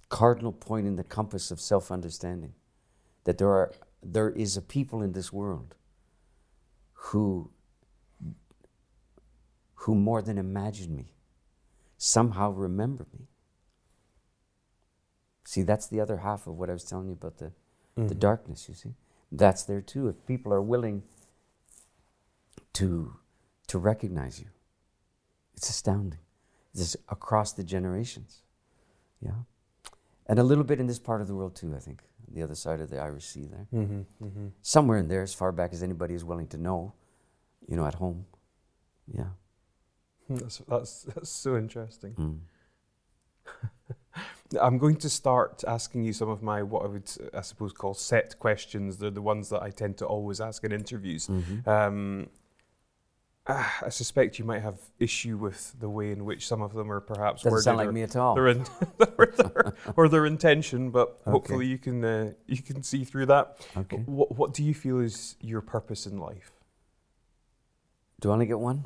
cardinal 0.10 0.52
point 0.52 0.88
in 0.88 0.96
the 0.96 1.04
compass 1.04 1.52
of 1.52 1.60
self 1.60 1.92
understanding 1.92 2.54
that 3.24 3.38
there, 3.38 3.50
are, 3.50 3.74
there 4.02 4.30
is 4.30 4.56
a 4.58 4.62
people 4.62 5.02
in 5.02 5.12
this 5.12 5.34
world 5.34 5.76
who, 6.94 7.50
who 9.82 9.96
more 9.96 10.22
than 10.22 10.38
imagine 10.38 10.96
me 10.96 11.14
somehow 11.98 12.52
remember 12.52 13.06
me. 13.18 13.28
See, 15.46 15.62
that's 15.64 15.88
the 15.88 16.00
other 16.00 16.18
half 16.18 16.46
of 16.48 16.58
what 16.58 16.70
I 16.70 16.74
was 16.74 16.84
telling 16.84 17.08
you 17.08 17.14
about 17.14 17.38
the, 17.38 17.52
the 17.96 18.14
Mhm. 18.16 18.20
darkness, 18.20 18.68
you 18.68 18.76
see. 18.76 18.94
That's 19.32 19.64
there 19.64 19.82
too. 19.82 20.08
If 20.08 20.26
people 20.26 20.54
are 20.54 20.62
willing 20.62 21.04
to, 22.74 23.16
to 23.68 23.78
recognize 23.78 24.40
you, 24.40 24.48
it's 25.56 25.70
astounding. 25.70 26.20
It's 26.74 26.96
across 27.10 27.54
the 27.54 27.64
generations. 27.64 28.44
Yeah. 29.22 29.44
And 30.28 30.38
a 30.40 30.44
little 30.44 30.64
bit 30.64 30.80
in 30.80 30.88
this 30.88 31.00
part 31.00 31.22
of 31.22 31.28
the 31.28 31.34
world 31.36 31.56
too, 31.56 31.74
I 31.76 31.80
think, 31.80 32.04
the 32.28 32.44
other 32.44 32.56
side 32.56 32.82
of 32.82 32.90
the 32.90 33.00
Irish 33.00 33.26
Sea 33.26 33.48
there. 33.48 33.68
Mm-hmm. 33.74 34.26
Mm-hmm. 34.26 34.48
Somewhere 34.62 34.98
in 35.00 35.08
there, 35.08 35.24
as 35.24 35.34
far 35.34 35.52
back 35.52 35.74
as 35.74 35.82
anybody 35.82 36.14
is 36.14 36.24
willing 36.24 36.48
to 36.50 36.58
know, 36.58 36.94
you 37.68 37.76
know, 37.78 37.86
at 37.86 37.96
home. 37.96 38.26
Yeah. 39.12 39.30
That's, 40.42 40.58
that's, 40.68 41.04
that's 41.04 41.30
so 41.30 41.56
interesting. 41.58 42.14
Mm. 42.16 42.40
I'm 44.62 44.78
going 44.78 44.96
to 44.98 45.10
start 45.10 45.64
asking 45.68 46.04
you 46.04 46.14
some 46.14 46.30
of 46.30 46.42
my, 46.42 46.64
what 46.64 46.84
I 46.84 46.88
would, 46.88 47.10
I 47.34 47.42
suppose, 47.42 47.72
call 47.74 47.94
set 47.94 48.38
questions. 48.40 48.98
They're 48.98 49.10
the 49.10 49.22
ones 49.22 49.50
that 49.50 49.62
I 49.62 49.70
tend 49.70 49.98
to 49.98 50.06
always 50.06 50.42
ask 50.42 50.64
in 50.64 50.72
interviews. 50.72 51.28
Mhm. 51.28 51.68
Um, 51.68 52.30
ah, 53.48 53.78
I 53.86 53.90
suspect 53.90 54.40
you 54.40 54.46
might 54.46 54.62
have 54.62 54.80
issue 55.00 55.38
with 55.38 55.76
the 55.80 55.90
way 55.90 56.12
in 56.12 56.26
which 56.26 56.48
some 56.48 56.62
of 56.62 56.74
them 56.74 56.92
are 56.92 57.00
perhaps 57.02 57.44
Doesn't 57.44 57.52
worded 57.52 57.64
sound 57.64 57.78
like 57.78 57.88
or, 57.90 57.92
me 57.94 58.02
at 58.04 58.16
all. 58.16 58.38
in, 58.38 58.66
or, 59.18 59.26
their, 59.38 59.74
or 59.96 60.10
their 60.10 60.26
intention, 60.26 60.92
but 60.92 61.20
Okay. 61.22 61.32
hopefully 61.32 61.66
you 61.68 61.78
can 61.78 62.04
uh, 62.04 62.32
you 62.48 62.62
can 62.62 62.84
see 62.84 63.04
through 63.06 63.28
that. 63.28 63.66
Okay. 63.78 63.98
What 64.06 64.36
what 64.38 64.54
do 64.54 64.64
you 64.64 64.74
feel 64.74 65.00
is 65.00 65.36
your 65.40 65.62
purpose 65.62 66.06
in 66.06 66.18
life? 66.18 66.52
Do 68.20 68.30
I 68.30 68.34
only 68.34 68.46
get 68.48 68.60
one? 68.60 68.86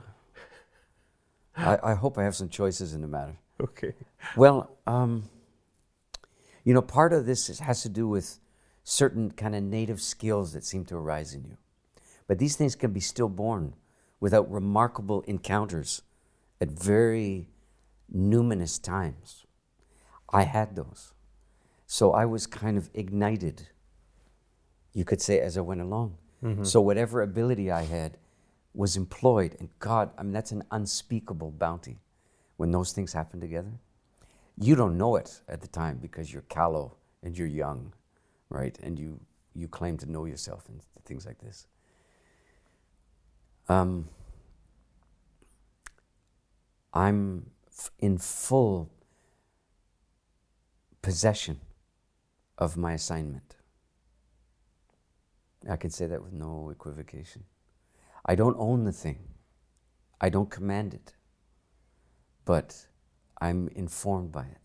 I, 1.56 1.78
I 1.84 1.94
hope 1.94 2.18
I 2.18 2.24
have 2.24 2.36
some 2.36 2.50
choices 2.50 2.94
in 2.94 3.02
the 3.02 3.08
matter. 3.08 3.38
Okay. 3.62 3.94
Well, 4.36 4.72
um, 4.88 5.24
you 6.64 6.74
know, 6.74 6.82
part 6.82 7.14
of 7.14 7.26
this 7.26 7.50
is, 7.50 7.60
has 7.60 7.82
to 7.84 7.90
do 7.90 8.08
with 8.08 8.40
certain 8.84 9.32
kind 9.32 9.56
of 9.56 9.64
native 9.64 10.02
skills 10.02 10.54
that 10.54 10.64
seem 10.64 10.86
to 10.86 10.96
arise 10.96 11.34
in 11.34 11.44
you. 11.44 11.58
But 12.28 12.40
these 12.40 12.56
things 12.56 12.76
can 12.76 12.92
be 12.92 13.00
stillborn 13.00 13.76
without 14.20 14.50
remarkable 14.52 15.22
encounters 15.22 16.02
at 16.60 16.70
very 16.70 17.50
numinous 18.14 18.82
times. 18.82 19.46
I 20.30 20.44
had 20.44 20.76
those. 20.76 21.14
So 21.86 22.14
I 22.14 22.26
was 22.26 22.48
kind 22.48 22.78
of 22.78 22.90
ignited, 22.94 23.68
you 24.94 25.04
could 25.04 25.22
say, 25.22 25.40
as 25.40 25.58
I 25.58 25.62
went 25.62 25.82
along. 25.82 26.18
Mm-hmm. 26.44 26.64
So 26.64 26.80
whatever 26.80 27.22
ability 27.22 27.70
I 27.70 27.84
had 27.84 28.18
was 28.74 28.96
employed. 28.96 29.56
And 29.60 29.70
God, 29.80 30.12
I 30.18 30.24
mean, 30.24 30.34
that's 30.34 30.52
an 30.52 30.64
unspeakable 30.72 31.52
bounty 31.52 32.00
when 32.58 32.72
those 32.72 32.92
things 32.92 33.14
happen 33.14 33.40
together. 33.40 33.72
You 34.58 34.76
don't 34.76 34.98
know 34.98 35.16
it 35.16 35.42
at 35.48 35.62
the 35.62 35.68
time 35.68 35.98
because 36.02 36.32
you're 36.32 36.44
callow 36.44 36.96
and 37.24 37.38
you're 37.38 37.48
young, 37.48 37.94
right? 38.50 38.78
And 38.82 39.00
you, 39.00 39.20
you 39.54 39.68
claim 39.68 39.98
to 39.98 40.12
know 40.12 40.26
yourself 40.26 40.68
and 40.70 40.82
things 41.06 41.26
like 41.26 41.40
this. 41.40 41.68
Um, 43.68 44.08
I'm 46.94 47.50
f- 47.68 47.92
in 48.00 48.18
full 48.18 48.90
possession 51.02 51.60
of 52.58 52.78
my 52.78 52.94
assignment. 52.94 53.56
I 55.70 55.76
can 55.78 55.90
say 55.90 56.08
that 56.08 56.22
with 56.22 56.34
no 56.34 56.70
equivocation. 56.70 57.44
I 58.26 58.36
don't 58.36 58.56
own 58.58 58.84
the 58.84 58.92
thing, 58.92 59.20
I 60.20 60.30
don't 60.30 60.50
command 60.50 60.94
it, 60.94 61.14
but 62.46 62.88
I'm 63.40 63.70
informed 63.70 64.32
by 64.32 64.44
it. 64.44 64.62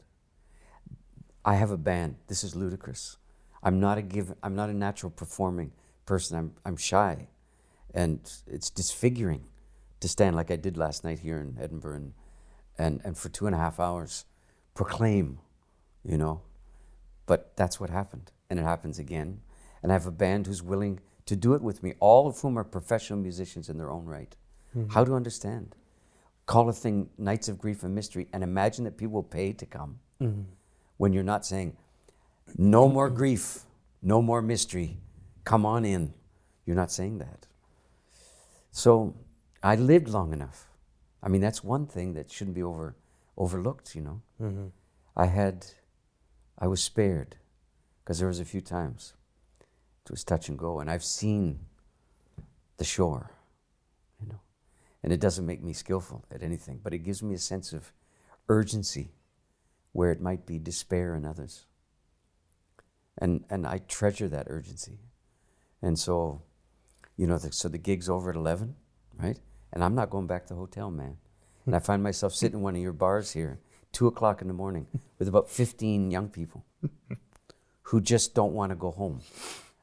I 1.44 1.54
have 1.54 1.70
a 1.70 1.78
band. 1.78 2.16
This 2.26 2.42
is 2.42 2.56
ludicrous. 2.56 3.18
I'm 3.62 3.80
not 3.80 3.98
a 3.98 4.02
give, 4.02 4.34
I'm 4.42 4.54
not 4.54 4.68
a 4.68 4.74
natural 4.74 5.10
performing 5.10 5.72
person. 6.04 6.36
I'm, 6.36 6.52
I'm 6.64 6.76
shy. 6.76 7.28
And 7.94 8.20
it's 8.46 8.68
disfiguring 8.68 9.44
to 10.00 10.08
stand 10.08 10.36
like 10.36 10.50
I 10.50 10.56
did 10.56 10.76
last 10.76 11.04
night 11.04 11.20
here 11.20 11.38
in 11.38 11.56
Edinburgh 11.60 11.96
and, 11.96 12.12
and, 12.78 13.00
and 13.04 13.16
for 13.16 13.28
two 13.28 13.46
and 13.46 13.54
a 13.54 13.58
half 13.58 13.80
hours 13.80 14.24
proclaim, 14.74 15.38
you 16.04 16.18
know, 16.18 16.42
but 17.24 17.56
that's 17.56 17.80
what 17.80 17.90
happened. 17.90 18.30
And 18.50 18.58
it 18.58 18.62
happens 18.62 18.98
again. 18.98 19.40
And 19.82 19.90
I 19.90 19.94
have 19.94 20.06
a 20.06 20.12
band 20.12 20.46
who's 20.46 20.62
willing 20.62 21.00
to 21.26 21.36
do 21.36 21.54
it 21.54 21.62
with 21.62 21.82
me, 21.82 21.94
all 22.00 22.26
of 22.26 22.40
whom 22.40 22.58
are 22.58 22.64
professional 22.64 23.18
musicians 23.18 23.68
in 23.68 23.78
their 23.78 23.90
own 23.90 24.04
right. 24.04 24.34
Mm-hmm. 24.76 24.92
How 24.92 25.04
to 25.04 25.14
understand? 25.14 25.74
Call 26.46 26.68
a 26.68 26.72
thing 26.72 27.10
Nights 27.18 27.48
of 27.48 27.58
Grief 27.58 27.82
and 27.82 27.94
Mystery 27.94 28.28
and 28.32 28.42
imagine 28.42 28.84
that 28.84 28.96
people 28.96 29.14
will 29.14 29.22
pay 29.22 29.52
to 29.52 29.66
come 29.66 29.98
mm-hmm. 30.20 30.42
when 30.96 31.12
you're 31.12 31.24
not 31.24 31.44
saying, 31.44 31.76
no 32.56 32.88
more 32.88 33.10
grief, 33.10 33.64
no 34.02 34.22
more 34.22 34.40
mystery, 34.40 34.98
come 35.44 35.66
on 35.66 35.84
in. 35.84 36.14
You're 36.64 36.76
not 36.76 36.92
saying 36.92 37.18
that. 37.18 37.46
So 38.70 39.16
I 39.62 39.74
lived 39.74 40.08
long 40.08 40.32
enough. 40.32 40.68
I 41.22 41.28
mean, 41.28 41.40
that's 41.40 41.64
one 41.64 41.86
thing 41.86 42.14
that 42.14 42.30
shouldn't 42.30 42.54
be 42.54 42.62
over, 42.62 42.94
overlooked, 43.36 43.96
you 43.96 44.02
know. 44.02 44.20
Mm-hmm. 44.40 44.66
I 45.16 45.26
had 45.26 45.66
I 46.58 46.68
was 46.68 46.82
spared 46.82 47.36
because 48.04 48.18
there 48.18 48.28
was 48.28 48.38
a 48.38 48.44
few 48.44 48.60
times 48.60 49.14
it 50.06 50.12
was 50.12 50.24
touch 50.24 50.48
and 50.48 50.58
go, 50.58 50.80
and 50.80 50.90
I've 50.90 51.04
seen 51.04 51.60
the 52.76 52.84
shore, 52.84 53.30
you 54.20 54.28
know, 54.28 54.40
and 55.02 55.12
it 55.12 55.20
doesn't 55.20 55.46
make 55.46 55.62
me 55.62 55.72
skillful 55.72 56.24
at 56.30 56.42
anything, 56.42 56.80
but 56.82 56.94
it 56.94 56.98
gives 56.98 57.22
me 57.22 57.34
a 57.34 57.38
sense 57.38 57.72
of 57.72 57.92
urgency 58.48 59.12
where 59.92 60.12
it 60.12 60.20
might 60.20 60.46
be 60.46 60.58
despair 60.58 61.14
in 61.14 61.24
others, 61.24 61.66
and 63.18 63.44
and 63.50 63.66
I 63.66 63.78
treasure 63.88 64.28
that 64.28 64.46
urgency, 64.48 64.98
and 65.82 65.98
so, 65.98 66.42
you 67.16 67.26
know, 67.26 67.38
the, 67.38 67.52
so 67.52 67.68
the 67.68 67.78
gig's 67.78 68.08
over 68.08 68.30
at 68.30 68.36
eleven, 68.36 68.76
right, 69.18 69.38
and 69.72 69.82
I'm 69.82 69.94
not 69.94 70.10
going 70.10 70.26
back 70.26 70.46
to 70.46 70.54
the 70.54 70.60
hotel, 70.60 70.90
man, 70.90 71.16
and 71.64 71.74
I 71.74 71.78
find 71.78 72.02
myself 72.02 72.34
sitting 72.34 72.58
in 72.58 72.62
one 72.62 72.76
of 72.76 72.82
your 72.82 72.92
bars 72.92 73.32
here 73.32 73.60
two 73.96 74.06
o'clock 74.06 74.42
in 74.42 74.48
the 74.48 74.52
morning 74.52 74.86
with 75.18 75.26
about 75.26 75.48
15 75.48 76.10
young 76.10 76.28
people 76.28 76.66
who 77.84 77.98
just 77.98 78.34
don't 78.34 78.52
want 78.52 78.68
to 78.68 78.76
go 78.76 78.90
home. 78.90 79.22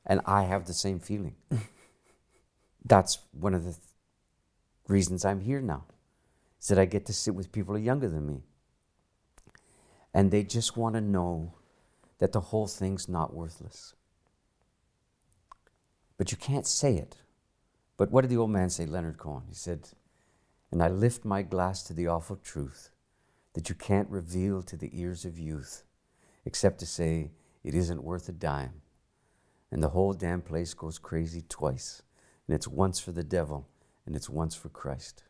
And 0.05 0.21
I 0.25 0.43
have 0.43 0.65
the 0.65 0.73
same 0.73 0.99
feeling. 0.99 1.35
That's 2.85 3.19
one 3.31 3.53
of 3.53 3.63
the 3.63 3.71
th- 3.71 3.81
reasons 4.87 5.23
I'm 5.23 5.39
here 5.39 5.61
now, 5.61 5.85
is 6.61 6.67
that 6.67 6.79
I 6.79 6.85
get 6.85 7.05
to 7.05 7.13
sit 7.13 7.33
with 7.33 7.51
people 7.51 7.73
who 7.73 7.79
are 7.79 7.83
younger 7.83 8.09
than 8.09 8.27
me. 8.27 8.43
And 10.13 10.29
they 10.29 10.43
just 10.43 10.75
want 10.75 10.95
to 10.95 11.01
know 11.01 11.53
that 12.19 12.33
the 12.33 12.41
whole 12.41 12.67
thing's 12.67 13.07
not 13.07 13.33
worthless. 13.33 13.95
But 16.17 16.31
you 16.31 16.37
can't 16.37 16.67
say 16.67 16.95
it. 16.95 17.17
But 17.97 18.11
what 18.11 18.21
did 18.21 18.29
the 18.29 18.37
old 18.37 18.51
man 18.51 18.69
say, 18.69 18.85
Leonard 18.85 19.17
Cohen? 19.17 19.43
He 19.47 19.55
said, 19.55 19.89
And 20.71 20.83
I 20.83 20.87
lift 20.89 21.25
my 21.25 21.41
glass 21.41 21.83
to 21.83 21.93
the 21.93 22.07
awful 22.07 22.35
truth 22.35 22.89
that 23.53 23.69
you 23.69 23.75
can't 23.75 24.09
reveal 24.09 24.61
to 24.63 24.75
the 24.75 24.89
ears 24.93 25.25
of 25.25 25.39
youth 25.39 25.83
except 26.45 26.79
to 26.79 26.85
say 26.85 27.31
it 27.63 27.73
isn't 27.73 28.03
worth 28.03 28.27
a 28.27 28.33
dime. 28.33 28.82
And 29.73 29.83
the 29.83 29.89
whole 29.89 30.13
damn 30.13 30.41
place 30.41 30.73
goes 30.73 30.97
crazy 30.97 31.43
twice. 31.49 32.01
And 32.47 32.55
it's 32.55 32.67
once 32.67 32.99
for 32.99 33.11
the 33.11 33.23
devil 33.23 33.67
and 34.05 34.15
it's 34.15 34.29
once 34.29 34.55
for 34.55 34.69
Christ. 34.69 35.23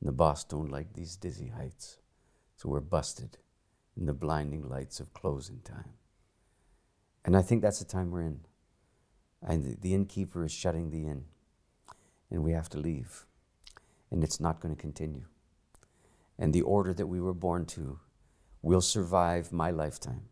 And 0.00 0.08
the 0.08 0.12
boss 0.12 0.42
don't 0.42 0.70
like 0.70 0.94
these 0.94 1.16
dizzy 1.16 1.52
heights. 1.56 1.98
So 2.56 2.68
we're 2.68 2.80
busted 2.80 3.38
in 3.96 4.06
the 4.06 4.12
blinding 4.12 4.68
lights 4.68 4.98
of 4.98 5.14
closing 5.14 5.60
time. 5.60 5.92
And 7.24 7.36
I 7.36 7.42
think 7.42 7.62
that's 7.62 7.78
the 7.78 7.84
time 7.84 8.10
we're 8.10 8.22
in. 8.22 8.40
And 9.40 9.78
the 9.80 9.94
innkeeper 9.94 10.44
is 10.44 10.52
shutting 10.52 10.90
the 10.90 11.06
inn. 11.06 11.26
And 12.32 12.42
we 12.42 12.52
have 12.52 12.68
to 12.70 12.78
leave. 12.78 13.26
And 14.10 14.24
it's 14.24 14.40
not 14.40 14.60
going 14.60 14.74
to 14.74 14.80
continue 14.80 15.26
and 16.38 16.52
the 16.52 16.62
order 16.62 16.92
that 16.92 17.06
we 17.06 17.20
were 17.20 17.34
born 17.34 17.64
to 17.66 17.98
will 18.62 18.80
survive 18.80 19.52
my 19.52 19.70
lifetime. 19.70 20.22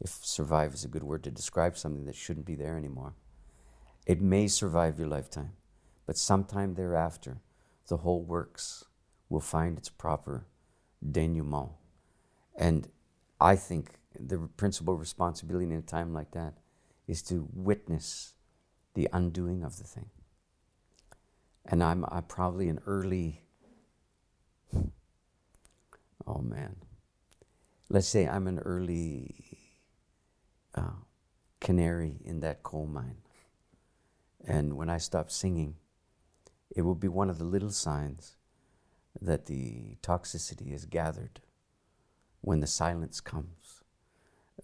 If 0.00 0.10
survive 0.22 0.74
is 0.74 0.84
a 0.84 0.88
good 0.88 1.02
word 1.02 1.24
to 1.24 1.30
describe 1.30 1.76
something 1.76 2.04
that 2.04 2.14
shouldn't 2.14 2.46
be 2.46 2.54
there 2.54 2.76
anymore. 2.76 3.14
It 4.06 4.20
may 4.20 4.46
survive 4.46 4.98
your 4.98 5.08
lifetime, 5.08 5.52
but 6.06 6.16
sometime 6.16 6.74
thereafter, 6.74 7.38
the 7.88 7.98
whole 7.98 8.22
works 8.22 8.84
will 9.28 9.40
find 9.40 9.76
its 9.78 9.88
proper 9.88 10.46
denouement. 11.02 11.70
And 12.56 12.88
I 13.40 13.56
think 13.56 13.98
the 14.18 14.38
principal 14.56 14.96
responsibility 14.96 15.66
in 15.66 15.72
a 15.72 15.82
time 15.82 16.12
like 16.12 16.32
that 16.32 16.54
is 17.06 17.22
to 17.22 17.48
witness 17.52 18.34
the 18.94 19.08
undoing 19.12 19.62
of 19.62 19.78
the 19.78 19.84
thing. 19.84 20.10
And 21.64 21.82
I'm, 21.82 22.04
I'm 22.08 22.24
probably 22.24 22.68
an 22.68 22.80
early 22.86 23.42
Oh 26.26 26.40
man. 26.40 26.76
Let's 27.88 28.08
say 28.08 28.26
I'm 28.26 28.48
an 28.48 28.58
early 28.58 29.65
uh, 30.76 31.02
canary 31.60 32.18
in 32.24 32.40
that 32.40 32.62
coal 32.62 32.86
mine. 32.86 33.18
And 34.46 34.76
when 34.76 34.90
I 34.90 34.98
stop 34.98 35.30
singing, 35.30 35.76
it 36.74 36.82
will 36.82 36.94
be 36.94 37.08
one 37.08 37.30
of 37.30 37.38
the 37.38 37.44
little 37.44 37.70
signs 37.70 38.36
that 39.20 39.46
the 39.46 39.96
toxicity 40.02 40.72
is 40.72 40.84
gathered 40.84 41.40
when 42.42 42.60
the 42.60 42.66
silence 42.66 43.20
comes 43.20 43.82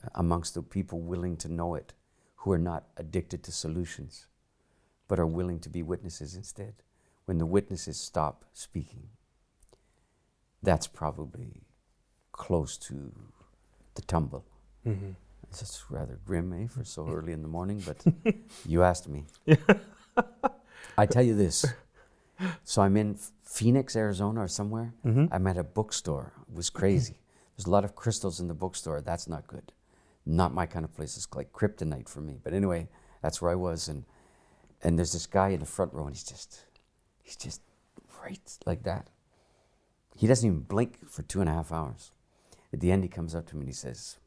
uh, 0.03 0.09
amongst 0.15 0.55
the 0.55 0.63
people 0.63 1.01
willing 1.01 1.37
to 1.39 1.49
know 1.49 1.75
it, 1.75 1.95
who 2.37 2.53
are 2.53 2.59
not 2.59 2.85
addicted 2.97 3.43
to 3.45 3.53
solutions, 3.53 4.27
but 5.09 5.19
are 5.19 5.27
willing 5.27 5.61
to 5.61 5.69
be 5.69 5.83
witnesses 5.83 6.35
instead. 6.35 6.75
When 7.25 7.39
the 7.39 7.47
witnesses 7.47 7.99
stop 7.99 8.45
speaking 8.53 9.09
that's 10.63 10.87
probably 10.87 11.63
close 12.31 12.77
to 12.79 13.13
the 13.95 14.03
tumble. 14.03 14.45
Mm-hmm. 14.87 15.11
It's 15.61 15.85
rather 15.91 16.19
grim, 16.25 16.53
eh, 16.53 16.67
for 16.67 16.85
so 16.85 17.09
early 17.09 17.33
in 17.33 17.43
the 17.43 17.49
morning, 17.49 17.83
but 17.85 18.05
you 18.67 18.83
asked 18.83 19.09
me. 19.09 19.25
I 20.99 21.07
tell 21.07 21.23
you 21.23 21.35
this. 21.35 21.67
So 22.65 22.83
I'm 22.83 22.97
in 22.97 23.19
Phoenix, 23.45 23.95
Arizona, 23.97 24.43
or 24.43 24.49
somewhere. 24.49 24.95
Mm-hmm. 25.05 25.27
I'm 25.33 25.47
at 25.47 25.59
a 25.59 25.65
bookstore. 25.65 26.33
It 26.51 26.57
was 26.57 26.71
crazy. 26.71 27.19
There's 27.57 27.67
a 27.67 27.71
lot 27.71 27.85
of 27.85 27.95
crystals 27.95 28.41
in 28.41 28.49
the 28.49 28.55
bookstore. 28.55 29.01
That's 29.01 29.29
not 29.29 29.47
good. 29.47 29.73
Not 30.25 30.55
my 30.55 30.67
kind 30.67 30.85
of 30.85 30.95
place. 30.95 31.17
It's 31.17 31.29
like 31.35 31.53
kryptonite 31.53 32.09
for 32.09 32.21
me. 32.21 32.39
But 32.43 32.55
anyway, 32.55 32.89
that's 33.21 33.41
where 33.43 33.51
I 33.51 33.57
was, 33.57 33.89
and 33.89 34.05
and 34.83 34.99
there's 34.99 35.13
this 35.13 35.27
guy 35.27 35.51
in 35.51 35.61
the 35.61 35.67
front 35.67 35.93
row, 35.95 36.07
and 36.07 36.15
he's 36.15 36.25
just, 36.25 36.65
he's 37.23 37.37
just 37.37 37.61
right 38.23 38.59
like 38.67 38.83
that. 38.83 39.09
He 40.17 40.27
doesn't 40.27 40.47
even 40.47 40.61
blink 40.61 41.09
for 41.09 41.23
two 41.23 41.41
and 41.41 41.49
a 41.49 41.53
half 41.53 41.73
hours. 41.73 42.13
At 42.73 42.81
the 42.81 42.91
end, 42.91 43.03
he 43.05 43.09
comes 43.09 43.35
up 43.35 43.47
to 43.49 43.57
me 43.57 43.61
and 43.61 43.69
he 43.69 43.75
says, 43.75 44.19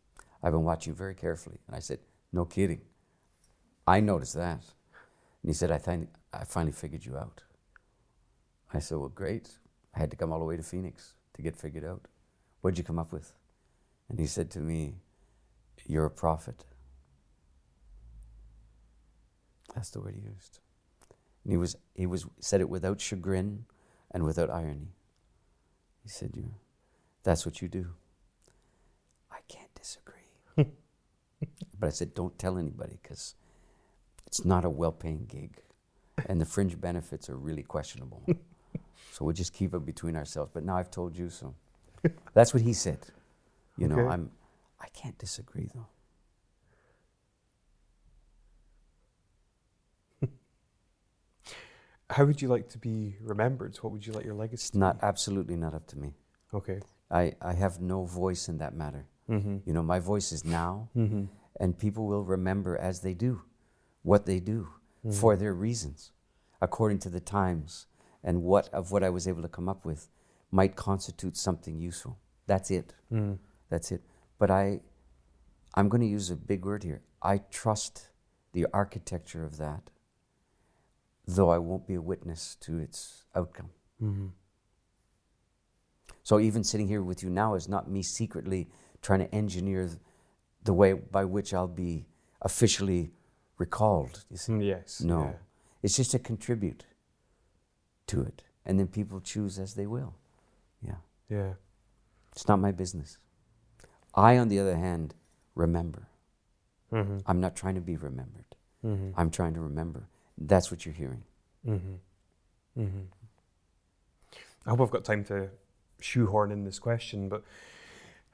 I've 0.46 0.52
been 0.52 0.64
watching 0.64 0.92
you 0.92 0.96
very 0.96 1.16
carefully. 1.16 1.58
And 1.66 1.76
I 1.76 1.80
said, 1.80 1.98
No 2.32 2.46
kidding. 2.46 2.82
I 3.88 4.00
noticed 4.00 4.36
that. 4.36 4.62
And 5.42 5.48
he 5.48 5.54
said, 5.54 5.72
I, 5.72 5.80
th- 5.80 6.08
I 6.32 6.44
finally 6.44 6.72
figured 6.72 7.04
you 7.04 7.18
out. 7.18 7.42
I 8.72 8.78
said, 8.78 9.00
Well, 9.00 9.10
great. 9.10 9.50
I 9.96 10.00
had 10.00 10.12
to 10.12 10.18
come 10.18 10.32
all 10.32 10.38
the 10.38 10.46
way 10.46 10.56
to 10.56 10.62
Phoenix 10.62 11.16
to 11.34 11.42
get 11.42 11.58
figured 11.58 11.84
out. 11.84 12.08
What'd 12.62 12.78
you 12.78 12.84
come 12.84 13.00
up 13.00 13.12
with? 13.12 13.34
And 14.08 14.20
he 14.20 14.28
said 14.28 14.52
to 14.52 14.60
me, 14.60 14.98
You're 15.88 16.06
a 16.06 16.12
prophet. 16.12 16.64
That's 19.74 19.90
the 19.90 20.00
word 20.00 20.14
he 20.16 20.30
used. 20.30 20.60
And 21.44 21.54
he 21.54 21.58
was 21.58 21.76
he 21.96 22.06
was 22.06 22.28
said 22.40 22.62
it 22.62 22.70
without 22.70 23.02
chagrin 23.02 23.66
and 24.12 24.24
without 24.24 24.52
irony. 24.52 24.94
He 26.04 26.10
said, 26.10 26.32
"You, 26.36 26.54
that's 27.24 27.46
what 27.46 27.62
you 27.62 27.68
do." 27.68 27.88
I 29.32 29.40
can't 29.48 29.74
disagree. 29.76 30.15
but 31.80 31.88
I 31.88 31.90
said, 31.90 32.14
"Don't 32.14 32.38
tell 32.40 32.58
anybody 32.58 32.98
because 33.02 33.36
it's 34.28 34.46
not 34.46 34.66
a 34.66 34.70
well-paying 34.70 35.26
gig, 35.28 35.62
and 36.28 36.40
the 36.42 36.46
fringe 36.46 36.80
benefits 36.80 37.30
are 37.30 37.38
really 37.38 37.64
questionable. 37.64 38.24
so 39.12 39.26
we'll 39.26 39.34
just 39.34 39.54
keep 39.54 39.74
it 39.74 39.86
between 39.86 40.16
ourselves." 40.16 40.52
But 40.54 40.64
now 40.64 40.78
I've 40.78 40.92
told 40.92 41.18
you, 41.18 41.30
so 41.30 41.56
that's 42.34 42.54
what 42.54 42.64
he 42.64 42.74
said. 42.74 43.00
You 43.78 43.88
know, 43.88 44.00
Okay. 44.00 44.08
I'm. 44.08 44.32
I 44.80 44.88
can't 44.90 45.18
disagree 45.18 45.70
though. 45.74 45.88
How 52.10 52.26
would 52.26 52.42
you 52.42 52.48
like 52.48 52.70
to 52.70 52.78
be 52.78 53.18
remembered? 53.22 53.78
What 53.78 53.92
would 53.94 54.06
you 54.06 54.14
like 54.14 54.26
your 54.26 54.36
legacy 54.36 54.70
It's 54.70 54.76
not 54.76 55.00
be? 55.00 55.00
absolutely 55.02 55.56
not 55.56 55.74
up 55.74 55.88
to 55.88 55.98
me. 55.98 56.14
Okay. 56.54 56.80
I, 57.12 57.34
I 57.42 57.54
have 57.54 57.82
no 57.82 58.06
voice 58.06 58.48
in 58.50 58.58
that 58.60 58.74
matter. 58.74 59.08
Mm-hmm. 59.30 59.58
You 59.66 59.74
know, 59.74 59.84
my 59.84 60.00
voice 60.00 60.32
is 60.32 60.46
now, 60.46 60.90
Mm-hmm. 60.96 61.26
and 61.60 61.78
people 61.78 62.06
will 62.06 62.24
remember 62.24 62.78
as 62.78 63.02
they 63.02 63.14
do 63.14 63.42
what 64.04 64.26
they 64.26 64.40
do 64.40 64.68
for 65.12 65.36
their 65.36 65.54
reasons, 65.54 66.12
according 66.62 66.98
to 67.00 67.10
the 67.10 67.20
times 67.20 67.86
and 68.24 68.42
what 68.42 68.70
of 68.74 68.92
what 68.92 69.04
I 69.04 69.10
was 69.10 69.28
able 69.28 69.44
to 69.44 69.48
come 69.48 69.70
up 69.70 69.86
with 69.86 70.10
might 70.52 70.76
constitute 70.76 71.38
something 71.38 71.78
useful. 71.80 72.18
That's 72.48 72.72
it. 72.72 72.96
Mm. 73.12 73.38
That's 73.70 73.92
it. 73.92 74.02
But 74.40 74.50
I, 74.50 74.82
I'm 75.76 75.90
going 75.90 76.02
to 76.02 76.08
use 76.08 76.32
a 76.32 76.36
big 76.36 76.66
word 76.66 76.84
here. 76.84 77.02
I 77.22 77.38
trust 77.52 78.10
the 78.54 78.66
architecture 78.74 79.44
of 79.44 79.58
that, 79.58 79.92
though 81.28 81.50
I 81.50 81.60
won't 81.60 81.86
be 81.88 81.96
a 81.96 82.02
witness 82.02 82.56
to 82.62 82.80
its 82.80 83.26
outcome. 83.36 83.70
Mm-hmm. 84.02 84.28
So 86.24 86.40
even 86.40 86.64
sitting 86.64 86.88
here 86.88 87.04
with 87.04 87.22
you 87.22 87.30
now 87.30 87.54
is 87.54 87.70
not 87.70 87.90
me 87.90 88.02
secretly 88.02 88.70
trying 89.06 89.20
to 89.20 89.34
engineer 89.36 89.88
the 90.64 90.74
way 90.74 90.94
by 90.94 91.24
which 91.24 91.54
I'll 91.54 91.68
be 91.68 92.08
officially 92.42 93.12
recalled. 93.60 94.26
You 94.32 94.38
see? 94.38 94.58
Yes. 94.58 95.00
No. 95.02 95.20
yeah. 95.20 95.34
It's 95.84 95.96
just 95.96 96.12
to 96.12 96.20
contribute 96.20 96.86
to 98.08 98.24
it. 98.24 98.42
And 98.66 98.80
then 98.80 98.88
people 98.88 99.22
choose 99.22 99.60
as 99.60 99.76
they 99.76 99.86
will. 99.86 100.16
Yeah. 100.82 100.96
Yeah. 101.30 101.54
It's 102.32 102.48
not 102.48 102.58
my 102.60 102.72
business. 102.72 103.20
I, 104.16 104.40
on 104.40 104.48
the 104.48 104.58
other 104.60 104.76
hand, 104.76 105.14
remember. 105.54 106.08
Mm-hmm. 106.92 107.20
I'm 107.28 107.40
not 107.40 107.56
trying 107.56 107.76
to 107.76 107.82
be 107.82 107.98
remembered. 107.98 108.56
Mm-hmm. 108.84 109.12
I'm 109.20 109.30
trying 109.30 109.54
to 109.54 109.62
remember. 109.62 110.08
That's 110.36 110.72
what 110.72 110.84
you're 110.84 110.96
hearing. 110.96 111.24
Mm-hmm. 111.68 112.82
Mm-hmm. 112.82 113.02
I 114.66 114.70
hope 114.72 114.82
I've 114.82 114.90
got 114.90 115.06
time 115.06 115.24
to 115.26 115.50
shoehorn 116.00 116.52
in 116.52 116.64
this 116.64 116.80
question, 116.80 117.30
but 117.30 117.44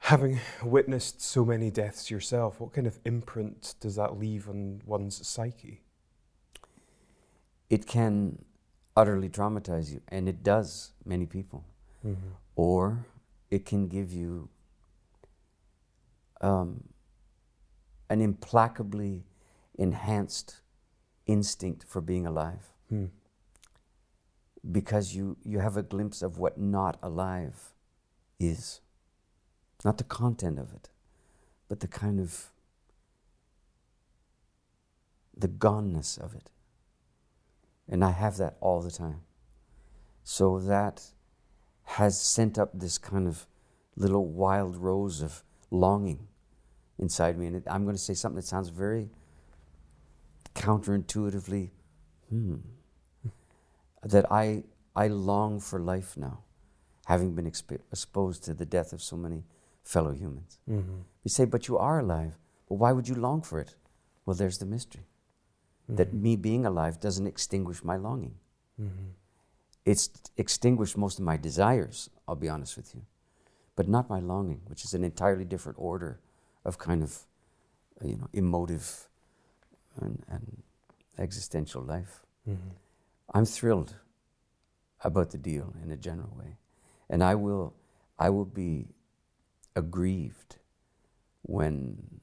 having 0.02 0.40
witnessed 0.62 1.20
so 1.22 1.44
many 1.44 1.70
deaths 1.70 2.10
yourself, 2.10 2.60
what 2.60 2.72
kind 2.72 2.86
of 2.86 2.98
imprint 3.04 3.74
does 3.80 3.96
that 3.96 4.18
leave 4.18 4.48
on 4.48 4.82
one's 4.84 5.26
psyche? 5.26 5.82
It 7.70 7.86
can 7.86 8.44
utterly 8.96 9.28
traumatize 9.28 9.90
you, 9.92 10.00
and 10.08 10.28
it 10.28 10.42
does 10.42 10.92
many 11.04 11.26
people. 11.26 11.64
Mm-hmm. 12.04 12.30
or 12.56 13.06
it 13.48 13.64
can 13.64 13.86
give 13.86 14.12
you 14.12 14.48
um, 16.40 16.82
an 18.10 18.20
implacably 18.20 19.22
enhanced 19.78 20.62
instinct 21.26 21.84
for 21.86 22.00
being 22.00 22.26
alive 22.26 22.72
Hmm. 22.88 23.04
because 24.68 25.14
you, 25.14 25.36
you 25.44 25.60
have 25.60 25.76
a 25.76 25.82
glimpse 25.84 26.22
of 26.22 26.38
what 26.38 26.58
not 26.58 26.98
alive 27.04 27.72
is. 28.40 28.80
Not 29.84 29.98
the 29.98 30.04
content 30.04 30.58
of 30.58 30.72
it, 30.72 30.90
but 31.68 31.80
the 31.80 31.88
kind 31.88 32.20
of 32.20 32.50
the 35.36 35.48
goneness 35.48 36.18
of 36.18 36.34
it. 36.34 36.50
And 37.88 38.04
I 38.04 38.10
have 38.10 38.36
that 38.36 38.56
all 38.60 38.80
the 38.80 38.90
time. 38.90 39.22
So 40.24 40.58
that 40.60 41.02
has 41.84 42.20
sent 42.20 42.58
up 42.58 42.70
this 42.72 42.96
kind 42.96 43.26
of 43.26 43.46
little 43.96 44.26
wild 44.26 44.76
rose 44.76 45.20
of 45.20 45.42
longing 45.70 46.28
inside 46.98 47.36
me. 47.36 47.46
And 47.46 47.56
it, 47.56 47.64
I'm 47.68 47.84
going 47.84 47.96
to 47.96 48.02
say 48.02 48.14
something 48.14 48.36
that 48.36 48.46
sounds 48.46 48.68
very 48.68 49.10
counterintuitively, 50.54 51.70
hmm, 52.28 52.56
that 54.04 54.30
I, 54.30 54.64
I 54.94 55.08
long 55.08 55.60
for 55.60 55.80
life 55.80 56.16
now, 56.16 56.40
having 57.06 57.34
been 57.34 57.50
exp- 57.50 57.80
exposed 57.90 58.44
to 58.44 58.54
the 58.54 58.66
death 58.66 58.92
of 58.92 59.02
so 59.02 59.16
many 59.16 59.44
fellow 59.82 60.12
humans. 60.12 60.58
Mm-hmm. 60.68 61.00
You 61.24 61.28
say, 61.28 61.44
but 61.44 61.68
you 61.68 61.78
are 61.78 62.00
alive. 62.00 62.38
Well, 62.68 62.78
why 62.78 62.92
would 62.92 63.08
you 63.08 63.14
long 63.14 63.42
for 63.42 63.60
it? 63.60 63.74
Well, 64.24 64.36
there's 64.36 64.58
the 64.58 64.66
mystery. 64.66 65.06
That 65.88 66.14
me 66.14 66.36
being 66.36 66.64
alive 66.64 67.00
doesn't 67.00 67.26
extinguish 67.26 67.84
my 67.84 67.96
longing. 67.96 68.36
Mm-hmm. 68.80 69.08
It's 69.84 70.08
extinguished 70.36 70.96
most 70.96 71.18
of 71.18 71.24
my 71.24 71.36
desires, 71.36 72.08
I'll 72.26 72.36
be 72.36 72.48
honest 72.48 72.76
with 72.76 72.94
you, 72.94 73.02
but 73.74 73.88
not 73.88 74.08
my 74.08 74.20
longing, 74.20 74.60
which 74.66 74.84
is 74.84 74.94
an 74.94 75.04
entirely 75.04 75.44
different 75.44 75.78
order 75.78 76.20
of 76.64 76.78
kind 76.78 77.02
of, 77.02 77.26
uh, 78.00 78.06
you 78.06 78.16
know, 78.16 78.28
emotive 78.32 79.08
and, 80.00 80.22
and 80.28 80.62
existential 81.18 81.82
life. 81.82 82.20
Mm-hmm. 82.48 82.70
I'm 83.34 83.44
thrilled 83.44 83.96
about 85.04 85.30
the 85.30 85.38
deal 85.38 85.74
in 85.82 85.90
a 85.90 85.96
general 85.96 86.30
way, 86.38 86.56
and 87.10 87.22
I 87.22 87.34
will, 87.34 87.74
I 88.18 88.30
will 88.30 88.44
be 88.44 88.86
aggrieved 89.76 90.56
when, 91.42 92.20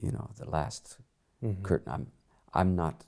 you 0.00 0.10
know, 0.12 0.30
the 0.36 0.48
last 0.48 0.98
Mm-hmm. 1.44 1.62
curtain. 1.64 1.90
I'm, 1.92 2.06
I'm 2.54 2.76
not 2.76 3.04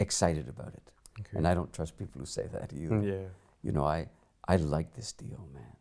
excited 0.00 0.48
about 0.48 0.72
it, 0.74 0.90
Okay. 1.20 1.36
and 1.36 1.46
I 1.46 1.52
don't 1.52 1.70
trust 1.72 1.98
people 1.98 2.20
who 2.20 2.26
say 2.26 2.46
that 2.52 2.72
either. 2.72 3.00
Yeah. 3.02 3.28
You 3.62 3.72
know, 3.72 3.84
I, 3.84 4.08
I 4.48 4.56
like 4.56 4.94
this 4.94 5.12
deal, 5.12 5.46
man. 5.52 5.76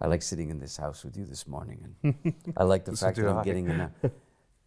I 0.00 0.06
like 0.06 0.22
sitting 0.22 0.48
in 0.50 0.58
this 0.58 0.76
house 0.78 1.04
with 1.04 1.16
you 1.16 1.24
this 1.26 1.46
morning, 1.46 1.94
and 2.02 2.34
I 2.56 2.64
like 2.64 2.84
the 2.86 2.96
fact 2.96 3.16
that 3.18 3.28
I'm 3.28 3.38
I. 3.38 3.44
getting 3.44 3.68
in 3.68 3.80
a, 3.80 3.90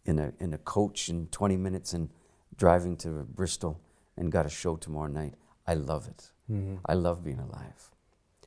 in 0.04 0.18
a 0.20 0.32
in 0.40 0.52
a 0.54 0.58
coach 0.58 1.08
in 1.08 1.26
20 1.28 1.56
minutes 1.56 1.92
and 1.92 2.08
driving 2.56 2.96
to 2.98 3.08
Bristol 3.24 3.80
and 4.16 4.30
got 4.30 4.46
a 4.46 4.48
show 4.50 4.76
tomorrow 4.76 5.08
night. 5.08 5.34
I 5.66 5.74
love 5.74 6.06
it. 6.08 6.30
Mm-hmm. 6.50 6.76
I 6.86 6.94
love 6.94 7.24
being 7.24 7.38
alive, 7.40 7.90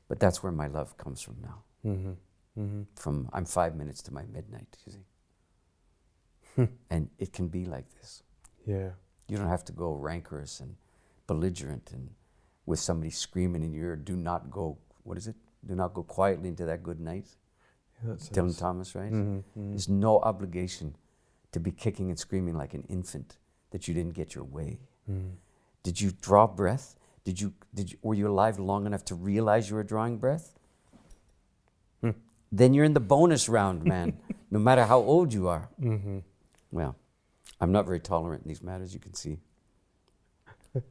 but 0.07 0.19
that's 0.19 0.43
where 0.43 0.51
my 0.51 0.67
love 0.67 0.97
comes 0.97 1.21
from 1.21 1.37
now. 1.41 1.63
Mm-hmm. 1.85 2.61
Mm-hmm. 2.61 2.81
From 2.95 3.29
I'm 3.33 3.45
five 3.45 3.75
minutes 3.75 4.01
to 4.03 4.13
my 4.13 4.23
midnight, 4.31 4.77
you 4.85 4.93
see, 4.93 6.67
and 6.89 7.09
it 7.17 7.33
can 7.33 7.47
be 7.47 7.65
like 7.65 7.89
this. 7.99 8.23
Yeah. 8.65 8.89
You 9.27 9.37
don't 9.37 9.49
have 9.49 9.65
to 9.65 9.73
go 9.73 9.93
rancorous 9.93 10.59
and 10.59 10.75
belligerent 11.27 11.91
and 11.93 12.09
with 12.65 12.79
somebody 12.79 13.09
screaming 13.09 13.63
in 13.63 13.73
your 13.73 13.89
ear, 13.89 13.95
do 13.95 14.15
not 14.15 14.49
go, 14.49 14.77
what 15.03 15.17
is 15.17 15.27
it? 15.27 15.35
Do 15.65 15.75
not 15.75 15.93
go 15.93 16.03
quietly 16.03 16.49
into 16.49 16.65
that 16.65 16.83
good 16.83 16.99
night. 16.99 17.27
yeah 18.05 18.13
Dylan 18.15 18.57
Thomas, 18.57 18.95
right? 18.95 19.11
Mm-hmm. 19.11 19.69
There's 19.71 19.89
no 19.89 20.19
obligation 20.19 20.95
to 21.51 21.59
be 21.59 21.71
kicking 21.71 22.09
and 22.09 22.17
screaming 22.17 22.55
like 22.55 22.73
an 22.73 22.83
infant 22.89 23.37
that 23.71 23.87
you 23.87 23.93
didn't 23.93 24.13
get 24.13 24.35
your 24.35 24.43
way. 24.43 24.79
Mm-hmm. 25.09 25.35
Did 25.83 25.99
you 25.99 26.11
draw 26.21 26.47
breath? 26.47 26.95
Did 27.23 27.39
you, 27.39 27.53
did 27.73 27.91
you, 27.91 27.97
were 28.01 28.13
you 28.13 28.27
alive 28.27 28.59
long 28.59 28.85
enough 28.85 29.05
to 29.05 29.15
realize 29.15 29.69
you 29.69 29.75
were 29.75 29.83
drawing 29.83 30.17
breath? 30.17 30.53
Then 32.53 32.75
you're 32.75 32.85
in 32.85 32.93
the 32.93 32.99
bonus 32.99 33.49
round, 33.49 33.83
man, 33.83 34.15
no 34.51 34.59
matter 34.59 34.85
how 34.85 34.99
old 34.99 35.33
you 35.33 35.47
are. 35.47 35.69
Mm-hmm. 35.81 36.19
Well, 36.71 36.95
I'm 37.59 37.71
not 37.71 37.87
very 37.87 37.99
tolerant 37.99 38.43
in 38.43 38.49
these 38.49 38.61
matters, 38.61 38.93
you 38.93 38.99
can 38.99 39.15
see. 39.15 39.39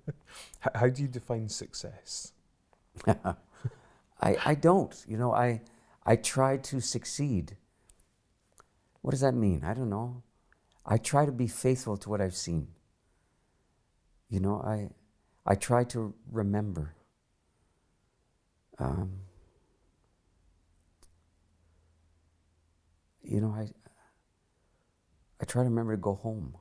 How 0.74 0.88
do 0.88 1.02
you 1.02 1.06
define 1.06 1.48
success? 1.48 2.32
I, 3.06 4.36
I 4.44 4.54
don't. 4.56 5.04
You 5.06 5.16
know, 5.16 5.32
I, 5.32 5.60
I 6.04 6.16
try 6.16 6.56
to 6.56 6.80
succeed. 6.80 7.56
What 9.02 9.12
does 9.12 9.20
that 9.20 9.34
mean? 9.34 9.62
I 9.64 9.72
don't 9.72 9.90
know. 9.90 10.24
I 10.84 10.98
try 10.98 11.26
to 11.26 11.32
be 11.32 11.46
faithful 11.46 11.96
to 11.98 12.10
what 12.10 12.20
I've 12.20 12.34
seen. 12.34 12.68
You 14.28 14.40
know, 14.40 14.60
I, 14.60 14.90
I 15.46 15.54
try 15.54 15.84
to 15.84 16.12
remember. 16.28 16.94
Um, 18.80 19.12
you 23.32 23.40
know, 23.40 23.54
I, 23.56 23.68
I 25.40 25.44
try 25.44 25.62
to 25.62 25.68
remember 25.68 25.94
to 25.94 26.00
go 26.00 26.14
home, 26.14 26.56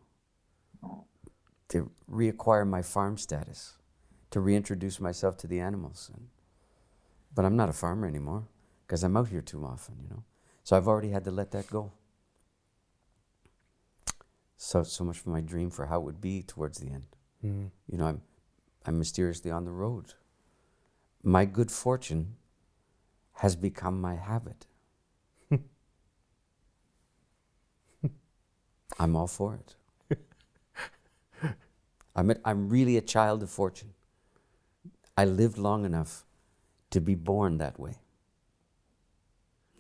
to 1.69 1.91
reacquire 2.09 2.67
my 2.67 2.81
farm 2.81 3.17
status, 3.17 3.77
to 4.31 4.39
reintroduce 4.39 4.99
myself 4.99 5.37
to 5.37 5.47
the 5.47 5.59
animals. 5.59 6.09
And, 6.13 6.27
but 7.35 7.45
I'm 7.45 7.57
not 7.57 7.69
a 7.69 7.73
farmer 7.73 8.07
anymore 8.07 8.47
because 8.87 9.03
I'm 9.03 9.17
out 9.17 9.29
here 9.29 9.41
too 9.41 9.65
often, 9.65 9.95
you 10.01 10.09
know. 10.09 10.23
So 10.63 10.77
I've 10.77 10.87
already 10.87 11.09
had 11.09 11.25
to 11.25 11.31
let 11.31 11.51
that 11.51 11.67
go. 11.69 11.91
so 14.57 14.83
so 14.83 15.03
much 15.03 15.17
for 15.17 15.31
my 15.31 15.41
dream 15.41 15.71
for 15.71 15.87
how 15.87 15.99
it 15.99 16.03
would 16.03 16.21
be 16.21 16.43
towards 16.43 16.77
the 16.77 16.91
end. 16.91 17.07
Mm. 17.43 17.71
You 17.87 17.97
know, 17.97 18.05
I'm 18.05 18.21
I'm 18.85 18.99
mysteriously 18.99 19.51
on 19.51 19.65
the 19.65 19.71
road. 19.71 20.13
My 21.23 21.45
good 21.45 21.71
fortune 21.71 22.35
has 23.43 23.55
become 23.55 23.99
my 23.99 24.15
habit. 24.15 24.67
I'm 28.99 29.15
all 29.15 29.27
for 29.27 29.55
it. 29.55 30.17
I'm, 32.15 32.31
a, 32.31 32.35
I'm 32.45 32.69
really 32.69 32.97
a 32.97 33.01
child 33.01 33.41
of 33.43 33.49
fortune. 33.49 33.93
I 35.17 35.25
lived 35.25 35.57
long 35.57 35.85
enough 35.85 36.25
to 36.91 36.99
be 37.01 37.15
born 37.15 37.57
that 37.57 37.79
way. 37.79 37.95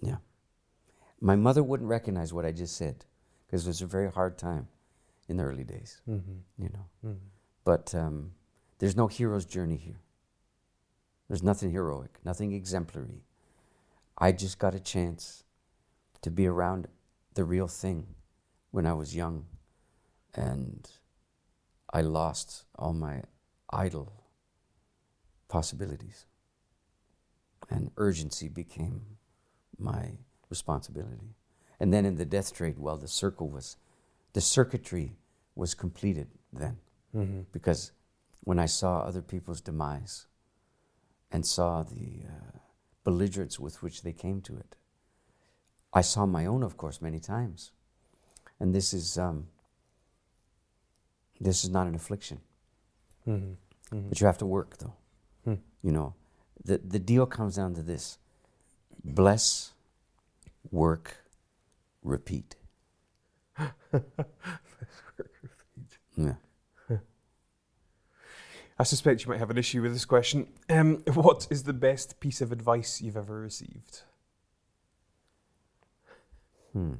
Yeah. 0.01 0.17
My 1.19 1.35
mother 1.35 1.61
wouldn't 1.63 1.89
recognize 1.89 2.33
what 2.33 2.45
I 2.45 2.51
just 2.51 2.75
said 2.77 3.05
because 3.45 3.65
it 3.65 3.69
was 3.69 3.81
a 3.81 3.85
very 3.85 4.09
hard 4.09 4.37
time 4.37 4.67
in 5.27 5.37
the 5.37 5.43
early 5.43 5.63
days, 5.63 6.01
Mm-hmm. 6.09 6.63
you 6.63 6.69
know. 6.69 6.85
Mm-hmm. 7.05 7.17
But 7.63 7.93
um, 7.95 8.31
there's 8.79 8.95
no 8.95 9.07
hero's 9.07 9.45
journey 9.45 9.77
here. 9.77 9.99
There's 11.27 11.43
nothing 11.43 11.71
heroic, 11.71 12.17
nothing 12.25 12.51
exemplary. 12.53 13.23
I 14.17 14.31
just 14.31 14.59
got 14.59 14.75
a 14.75 14.79
chance 14.79 15.43
to 16.21 16.29
be 16.31 16.47
around 16.47 16.87
the 17.35 17.43
real 17.43 17.67
thing 17.67 18.07
when 18.71 18.85
I 18.85 18.93
was 18.93 19.15
young, 19.15 19.45
and 20.33 20.89
I 21.93 22.01
lost 22.01 22.63
all 22.77 22.93
my 22.93 23.23
idle 23.69 24.13
possibilities. 25.47 26.25
And 27.69 27.91
urgency 27.97 28.47
became 28.49 29.17
my 29.77 30.11
responsibility. 30.49 31.35
And 31.79 31.93
then 31.93 32.05
in 32.05 32.15
the 32.15 32.25
death 32.25 32.53
trade, 32.53 32.77
well, 32.77 32.97
the 32.97 33.07
circle 33.07 33.49
was, 33.49 33.77
the 34.33 34.41
circuitry 34.41 35.15
was 35.55 35.73
completed 35.73 36.27
then 36.53 36.77
Mm-hmm. 37.13 37.41
because 37.51 37.91
when 38.45 38.57
I 38.57 38.67
saw 38.67 38.99
other 38.99 39.21
people's 39.21 39.59
demise 39.59 40.27
and 41.29 41.45
saw 41.45 41.83
the 41.83 42.21
uh, 42.25 42.59
belligerence 43.03 43.59
with 43.59 43.83
which 43.83 44.01
they 44.01 44.13
came 44.13 44.39
to 44.43 44.55
it, 44.55 44.77
I 45.93 46.01
saw 46.01 46.25
my 46.25 46.45
own, 46.45 46.63
of 46.63 46.77
course, 46.77 47.01
many 47.01 47.19
times. 47.19 47.71
And 48.61 48.75
this 48.75 48.93
is 48.93 49.17
um, 49.17 49.47
this 51.39 51.63
is 51.63 51.71
not 51.71 51.87
an 51.87 51.95
affliction, 51.95 52.39
Mm-hmm. 53.27 53.53
Mm-hmm. 53.95 54.09
but 54.09 54.21
you 54.21 54.27
have 54.27 54.37
to 54.37 54.45
work, 54.45 54.77
though. 54.77 54.93
Hmm. 55.45 55.55
You 55.81 55.91
know, 55.91 56.13
the 56.63 56.77
the 56.77 56.99
deal 56.99 57.25
comes 57.25 57.55
down 57.55 57.73
to 57.73 57.81
this: 57.81 58.19
bless, 59.03 59.73
work, 60.69 61.17
repeat. 62.03 62.55
bless, 63.57 63.71
work, 63.91 65.31
repeat. 65.41 65.97
Yeah. 66.15 66.35
I 68.77 68.83
suspect 68.83 69.23
you 69.23 69.29
might 69.29 69.39
have 69.39 69.49
an 69.51 69.57
issue 69.57 69.81
with 69.81 69.93
this 69.93 70.05
question. 70.05 70.47
Um, 70.69 71.03
what 71.13 71.47
is 71.49 71.63
the 71.63 71.73
best 71.73 72.19
piece 72.19 72.41
of 72.41 72.51
advice 72.51 73.01
you've 73.01 73.17
ever 73.17 73.39
received? 73.39 74.01
Hmm. 76.73 76.93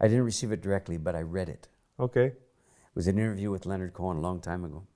I 0.00 0.08
didn't 0.08 0.24
receive 0.24 0.52
it 0.52 0.60
directly, 0.60 0.96
but 0.96 1.14
I 1.14 1.22
read 1.22 1.48
it. 1.48 1.68
Okay. 1.98 2.26
It 2.26 2.94
was 2.94 3.06
an 3.06 3.18
interview 3.18 3.50
with 3.50 3.66
Leonard 3.66 3.92
Cohen 3.92 4.18
a 4.18 4.20
long 4.20 4.40
time 4.40 4.64
ago. 4.64 4.86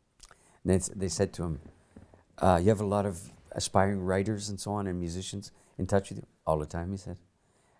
And 0.64 0.72
they, 0.72 0.94
they 0.94 1.08
said 1.08 1.32
to 1.34 1.44
him, 1.44 1.60
uh, 2.38 2.58
You 2.62 2.68
have 2.68 2.80
a 2.80 2.86
lot 2.86 3.06
of 3.06 3.30
aspiring 3.52 4.00
writers 4.00 4.48
and 4.48 4.60
so 4.60 4.72
on 4.72 4.86
and 4.86 4.98
musicians 4.98 5.52
in 5.78 5.86
touch 5.86 6.10
with 6.10 6.18
you? 6.18 6.26
All 6.46 6.58
the 6.58 6.66
time, 6.66 6.90
he 6.90 6.96
said. 6.96 7.16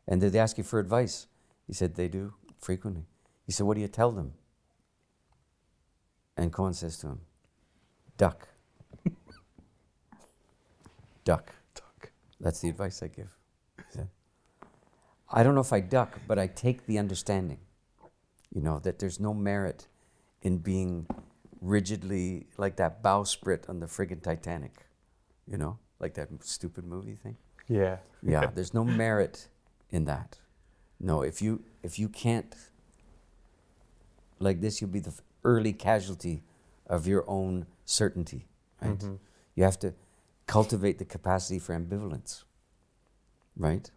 And 0.07 0.21
did 0.21 0.33
they 0.33 0.39
ask 0.39 0.59
you 0.59 0.65
for 0.65 0.79
advice? 0.79 1.27
He 1.67 1.73
said, 1.73 1.95
They 1.95 2.09
do, 2.09 2.35
frequently. 2.59 3.05
He 3.47 3.53
said, 3.53 3.67
What 3.67 3.75
do 3.75 3.81
you 3.81 3.89
tell 3.89 4.13
them? 4.13 4.33
And 6.37 6.53
Cohen 6.53 6.73
says 6.73 6.97
to 6.99 7.09
him, 7.09 7.21
Duck. 8.17 8.49
Duck. 11.25 11.53
Duck. 11.75 12.13
That's 12.41 12.61
the 12.61 12.69
advice 12.69 13.03
I 13.03 13.09
give. 13.09 13.40
I 15.31 15.43
don't 15.43 15.55
know 15.55 15.61
if 15.61 15.73
I 15.73 15.81
duck, 15.81 16.19
but 16.27 16.39
I 16.39 16.47
take 16.49 16.87
the 16.87 16.99
understanding, 16.99 17.59
you 18.53 18.61
know, 18.61 18.79
that 18.81 18.99
there's 18.99 19.21
no 19.21 19.33
merit 19.33 19.87
in 20.43 20.59
being 20.59 21.07
rigidly 21.61 22.47
like 22.57 22.77
that 22.77 23.03
bowsprit 23.03 23.69
on 23.69 23.81
the 23.81 23.87
friggin' 23.87 24.23
Titanic, 24.23 24.87
you 25.47 25.57
know, 25.57 25.79
like 26.01 26.15
that 26.15 26.29
stupid 26.43 26.85
movie 26.85 27.15
thing. 27.15 27.37
Yeah. 27.69 27.99
Yeah, 28.23 28.47
there's 28.55 28.75
no 28.75 28.85
merit 28.85 29.49
in 29.91 30.05
that. 30.07 30.39
No, 30.99 31.23
if 31.23 31.41
you 31.41 31.63
if 31.83 31.99
you 31.99 32.09
can't 32.09 32.55
like 34.39 34.61
this, 34.61 34.81
you'll 34.81 34.91
be 34.91 35.01
the 35.01 35.15
early 35.45 35.73
casualty 35.73 36.43
of 36.87 37.07
your 37.07 37.25
own 37.29 37.67
certainty, 37.85 38.49
right? 38.83 38.99
Mhm. 38.99 39.19
You 39.55 39.65
have 39.65 39.79
to 39.81 39.95
cultivate 40.47 40.99
the 40.99 41.05
capacity 41.05 41.59
for 41.59 41.75
ambivalence, 41.79 42.45
right? 43.57 43.91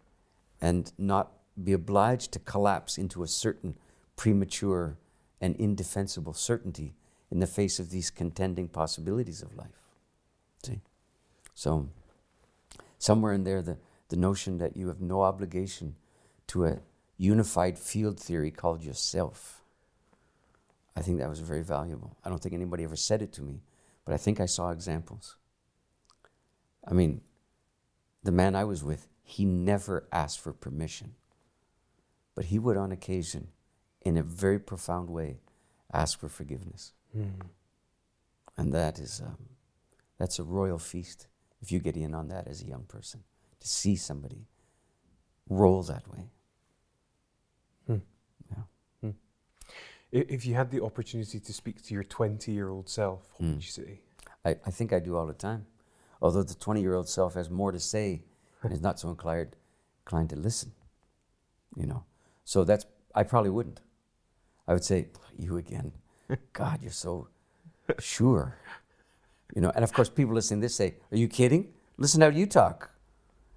And 0.64 0.90
not 0.96 1.32
be 1.62 1.74
obliged 1.74 2.32
to 2.32 2.38
collapse 2.38 2.96
into 2.96 3.22
a 3.22 3.28
certain 3.28 3.76
premature 4.16 4.96
and 5.38 5.54
indefensible 5.56 6.32
certainty 6.32 6.94
in 7.30 7.40
the 7.40 7.46
face 7.46 7.78
of 7.78 7.90
these 7.90 8.10
contending 8.10 8.68
possibilities 8.68 9.42
of 9.42 9.54
life. 9.56 9.82
See? 10.62 10.80
So, 11.54 11.90
somewhere 12.98 13.34
in 13.34 13.44
there, 13.44 13.60
the, 13.60 13.76
the 14.08 14.16
notion 14.16 14.56
that 14.56 14.74
you 14.74 14.88
have 14.88 15.02
no 15.02 15.20
obligation 15.20 15.96
to 16.46 16.64
a 16.64 16.78
unified 17.18 17.78
field 17.78 18.18
theory 18.18 18.50
called 18.50 18.82
yourself. 18.82 19.60
I 20.96 21.02
think 21.02 21.18
that 21.18 21.28
was 21.28 21.40
very 21.40 21.62
valuable. 21.62 22.16
I 22.24 22.30
don't 22.30 22.42
think 22.42 22.54
anybody 22.54 22.84
ever 22.84 22.96
said 22.96 23.20
it 23.20 23.32
to 23.34 23.42
me, 23.42 23.60
but 24.06 24.14
I 24.14 24.16
think 24.16 24.40
I 24.40 24.46
saw 24.46 24.70
examples. 24.70 25.36
I 26.86 26.94
mean, 26.94 27.20
the 28.22 28.32
man 28.32 28.54
I 28.54 28.64
was 28.64 28.82
with, 28.82 29.08
he 29.24 29.44
never 29.44 30.06
asked 30.12 30.38
for 30.40 30.52
permission, 30.52 31.14
but 32.34 32.44
he 32.46 32.58
would, 32.58 32.76
on 32.76 32.92
occasion, 32.92 33.48
in 34.02 34.16
a 34.16 34.22
very 34.22 34.58
profound 34.60 35.08
way, 35.10 35.40
ask 35.92 36.18
for 36.20 36.28
forgiveness. 36.28 36.92
Mhm. 37.16 37.48
And 38.56 38.72
that 38.74 38.98
is, 38.98 39.20
um, 39.20 39.48
that's 40.18 40.38
a 40.38 40.44
royal 40.44 40.78
feast 40.78 41.26
if 41.60 41.72
you 41.72 41.80
get 41.80 41.96
in 41.96 42.14
on 42.14 42.28
that 42.28 42.46
as 42.46 42.60
a 42.62 42.66
young 42.66 42.84
person, 42.84 43.24
to 43.60 43.66
see 43.68 43.96
somebody 43.96 44.46
roll 45.48 45.82
that 45.84 46.06
way. 46.08 46.30
Hmm. 47.86 47.98
Yeah. 48.50 48.62
I- 50.12 50.26
If 50.28 50.44
you 50.46 50.54
had 50.54 50.70
the 50.70 50.82
opportunity 50.84 51.40
to 51.40 51.52
speak 51.52 51.82
to 51.82 51.94
your 51.94 52.04
20 52.04 52.52
year 52.52 52.68
old 52.68 52.88
self, 52.88 53.32
what 53.32 53.42
Mm. 53.42 53.54
would 53.54 53.64
you 53.64 53.70
say? 53.70 54.00
I, 54.44 54.50
I 54.66 54.70
think 54.70 54.92
I 54.92 55.00
do 55.00 55.16
all 55.16 55.26
the 55.26 55.32
time. 55.32 55.66
Although 56.20 56.42
the 56.44 56.54
20 56.54 56.80
year 56.82 56.94
old 56.94 57.08
self 57.08 57.34
has 57.34 57.48
more 57.50 57.72
to 57.72 57.80
say 57.80 58.22
and 58.64 58.72
is 58.72 58.80
not 58.80 58.98
so 58.98 59.10
inclined, 59.10 59.56
inclined 60.04 60.30
to 60.30 60.36
listen. 60.36 60.72
You 61.76 61.86
know? 61.86 62.04
So 62.44 62.64
that's, 62.64 62.86
I 63.14 63.22
probably 63.22 63.50
wouldn't. 63.50 63.80
I 64.66 64.72
would 64.72 64.84
say, 64.84 65.08
You 65.36 65.56
again. 65.56 65.92
God, 66.52 66.82
you're 66.82 66.90
so 66.90 67.28
sure. 67.98 68.58
You 69.54 69.60
know, 69.60 69.70
and 69.74 69.84
of 69.84 69.92
course, 69.92 70.08
people 70.08 70.34
listening 70.34 70.60
to 70.60 70.64
this 70.64 70.74
say, 70.74 70.94
Are 71.12 71.16
you 71.16 71.28
kidding? 71.28 71.72
Listen 71.96 72.22
how 72.22 72.28
you 72.28 72.46
talk. 72.46 72.90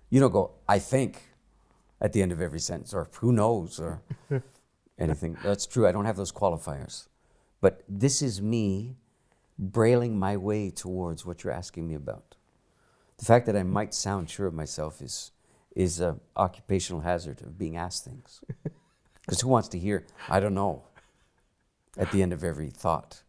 You 0.10 0.20
don't 0.20 0.32
go, 0.32 0.52
I 0.68 0.80
think 0.80 1.24
at 2.00 2.14
the 2.14 2.22
end 2.22 2.32
of 2.32 2.42
every 2.42 2.60
sentence, 2.60 2.94
or 2.94 3.10
who 3.20 3.32
knows, 3.32 3.80
or 3.80 4.02
anything. 5.00 5.38
That's 5.44 5.66
true. 5.66 5.88
I 5.88 5.92
don't 5.92 6.06
have 6.06 6.16
those 6.16 6.32
qualifiers. 6.32 7.08
But 7.60 7.84
this 7.90 8.22
is 8.22 8.42
me 8.42 8.98
brailing 9.58 10.18
my 10.18 10.38
way 10.38 10.70
towards 10.70 11.26
what 11.26 11.44
you're 11.44 11.54
asking 11.54 11.88
me 11.88 11.96
about. 11.96 12.37
The 13.18 13.26
fact 13.26 13.46
that 13.48 13.56
I 13.56 13.64
might 13.64 13.94
sound 13.94 14.30
sure 14.30 14.48
of 14.48 14.54
myself 14.54 15.02
is 15.02 15.32
is 15.76 16.00
an 16.00 16.20
occupational 16.36 17.02
hazard 17.02 17.42
of 17.42 17.58
being 17.58 17.78
asked 17.78 18.04
things. 18.06 18.42
Because 19.26 19.42
who 19.42 19.50
wants 19.50 19.68
to 19.70 19.78
hear, 19.78 20.06
I 20.30 20.40
don't 20.40 20.54
know, 20.54 20.84
at 21.98 22.10
the 22.14 22.22
end 22.24 22.32
of 22.32 22.46
every 22.46 22.70
thought? 22.70 23.24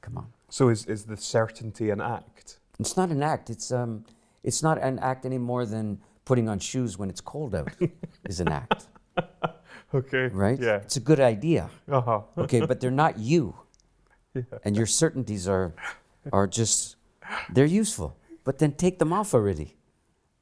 Come 0.00 0.18
on. 0.18 0.26
So, 0.48 0.68
is, 0.68 0.84
is 0.86 1.04
the 1.04 1.16
certainty 1.16 1.90
an 1.90 2.00
act? 2.00 2.58
It's 2.80 2.96
not 2.96 3.10
an 3.10 3.22
act. 3.22 3.48
It's 3.48 3.70
um, 3.70 4.04
it's 4.42 4.64
not 4.64 4.78
an 4.82 4.98
act 4.98 5.24
any 5.24 5.38
more 5.38 5.64
than 5.64 6.00
putting 6.24 6.48
on 6.48 6.58
shoes 6.58 6.98
when 6.98 7.08
it's 7.08 7.20
cold 7.20 7.54
out 7.54 7.68
is 8.28 8.40
an 8.40 8.48
act, 8.48 8.88
Okay. 9.94 10.26
right? 10.32 10.58
Yeah. 10.58 10.78
It's 10.78 10.96
a 10.96 11.00
good 11.00 11.20
idea. 11.20 11.70
Uh 11.88 12.00
huh. 12.00 12.20
Okay, 12.36 12.66
but 12.66 12.80
they're 12.80 12.90
not 13.06 13.18
you. 13.18 13.54
Yeah. 14.34 14.42
And 14.64 14.76
your 14.76 14.86
certainties 14.86 15.46
are 15.48 15.72
are 16.32 16.46
just 16.48 16.96
they're 17.54 17.64
useful. 17.80 18.16
But 18.46 18.60
then 18.60 18.72
take 18.74 19.00
them 19.00 19.12
off 19.12 19.34
already 19.34 19.74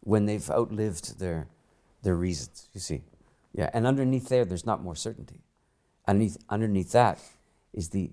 when 0.01 0.27
they've 0.27 0.51
outlived 0.51 1.19
their 1.19 1.49
their 2.03 2.15
reasons, 2.15 2.69
you 2.75 2.81
see. 2.81 3.03
Yeah, 3.55 3.71
and 3.73 3.87
underneath 3.87 4.29
there 4.29 4.45
there's 4.45 4.67
not 4.67 4.83
more 4.83 4.95
certainty. 4.95 5.41
Underneath 6.07 6.37
underneath 6.51 6.93
that 6.93 7.19
is 7.73 7.89
the 7.89 8.13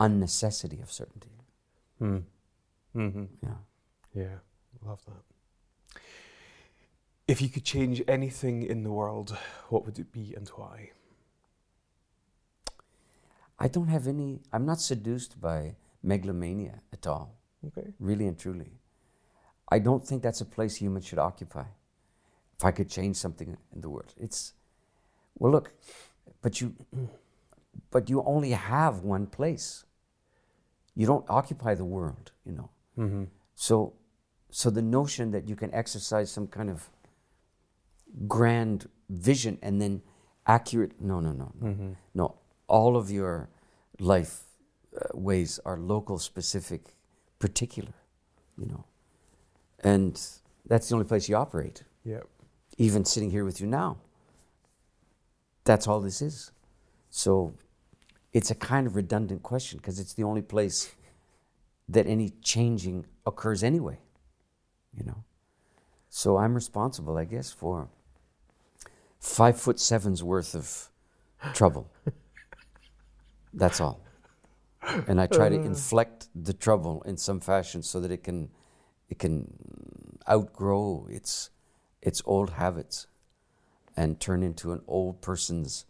unnecessity 0.00 0.80
of 0.82 0.90
certainty. 0.90 1.30
Hmm. 2.00 2.18
Mm-hmm. 2.96 3.24
Yeah. 3.40 3.58
Yeah. 4.12 4.36
Love 4.84 5.04
that. 5.06 6.00
If 7.28 7.40
you 7.40 7.48
could 7.48 7.64
change 7.64 8.02
anything 8.08 8.62
in 8.64 8.82
the 8.82 8.90
world, 8.90 9.38
what 9.68 9.86
would 9.86 9.98
it 10.00 10.10
be 10.10 10.34
and 10.36 10.48
why? 10.48 10.90
I 13.60 13.68
don't 13.68 13.88
have 13.88 14.08
any, 14.08 14.40
I'm 14.52 14.66
not 14.66 14.80
seduced 14.80 15.40
by 15.40 15.76
megalomania 16.02 16.80
at 16.92 17.06
all, 17.06 17.38
Okay. 17.68 17.94
really 18.00 18.26
and 18.26 18.36
truly. 18.36 18.72
I 19.68 19.78
don't 19.78 20.06
think 20.06 20.22
that's 20.22 20.40
a 20.40 20.44
place 20.44 20.76
humans 20.76 21.06
should 21.06 21.18
occupy. 21.18 21.64
If 22.56 22.64
I 22.64 22.70
could 22.70 22.88
change 22.88 23.16
something 23.16 23.56
in 23.74 23.80
the 23.80 23.88
world, 23.88 24.14
it's, 24.16 24.52
well, 25.38 25.50
look, 25.50 25.72
but 26.42 26.60
you, 26.60 26.74
but 27.90 28.08
you 28.08 28.22
only 28.24 28.50
have 28.50 29.00
one 29.00 29.26
place. 29.26 29.84
You 30.94 31.06
don't 31.06 31.24
occupy 31.28 31.74
the 31.74 31.84
world, 31.84 32.32
you 32.44 32.52
know. 32.52 32.70
Mm-hmm. 32.98 33.24
So, 33.56 33.94
so 34.50 34.70
the 34.70 34.82
notion 34.82 35.32
that 35.32 35.48
you 35.48 35.56
can 35.56 35.74
exercise 35.74 36.30
some 36.30 36.46
kind 36.46 36.70
of 36.70 36.88
grand 38.28 38.88
vision 39.08 39.58
and 39.62 39.80
then 39.80 40.02
accurate, 40.46 41.00
no, 41.00 41.20
no, 41.20 41.32
no, 41.32 41.52
no. 41.60 41.68
Mm-hmm. 41.68 41.92
No, 42.14 42.36
all 42.68 42.96
of 42.96 43.10
your 43.10 43.48
life 43.98 44.42
uh, 44.96 45.06
ways 45.12 45.58
are 45.64 45.78
local, 45.78 46.18
specific, 46.18 46.94
particular, 47.38 47.94
you 48.56 48.66
know. 48.66 48.84
And 49.84 50.20
that's 50.66 50.88
the 50.88 50.94
only 50.94 51.06
place 51.06 51.28
you 51.28 51.36
operate. 51.36 51.84
Yeah. 52.04 52.20
Even 52.78 53.04
sitting 53.04 53.30
here 53.30 53.44
with 53.44 53.60
you 53.60 53.66
now, 53.66 53.98
that's 55.64 55.86
all 55.86 56.00
this 56.00 56.20
is. 56.20 56.50
So 57.10 57.54
it's 58.32 58.50
a 58.50 58.54
kind 58.54 58.86
of 58.86 58.96
redundant 58.96 59.42
question 59.42 59.78
because 59.78 60.00
it's 60.00 60.14
the 60.14 60.24
only 60.24 60.42
place 60.42 60.92
that 61.88 62.06
any 62.06 62.30
changing 62.42 63.06
occurs 63.26 63.62
anyway, 63.62 63.98
you 64.96 65.04
know. 65.04 65.22
So 66.08 66.38
I'm 66.38 66.54
responsible, 66.54 67.16
I 67.18 67.24
guess, 67.24 67.52
for 67.52 67.88
five 69.20 69.60
foot 69.60 69.78
seven's 69.78 70.22
worth 70.22 70.54
of 70.54 70.88
trouble. 71.54 71.90
That's 73.52 73.80
all. 73.80 74.00
And 75.06 75.20
I 75.20 75.26
try 75.26 75.48
to 75.48 75.56
uh. 75.56 75.62
inflect 75.62 76.28
the 76.34 76.52
trouble 76.52 77.02
in 77.02 77.16
some 77.16 77.40
fashion 77.40 77.82
so 77.82 78.00
that 78.00 78.10
it 78.10 78.22
can 78.24 78.50
it 79.08 79.18
can 79.18 80.18
outgrow 80.28 81.06
its 81.10 81.50
its 82.02 82.22
old 82.26 82.50
habits 82.50 83.06
and 83.96 84.20
turn 84.20 84.42
into 84.42 84.72
an 84.72 84.82
old 84.86 85.20
person's 85.22 85.86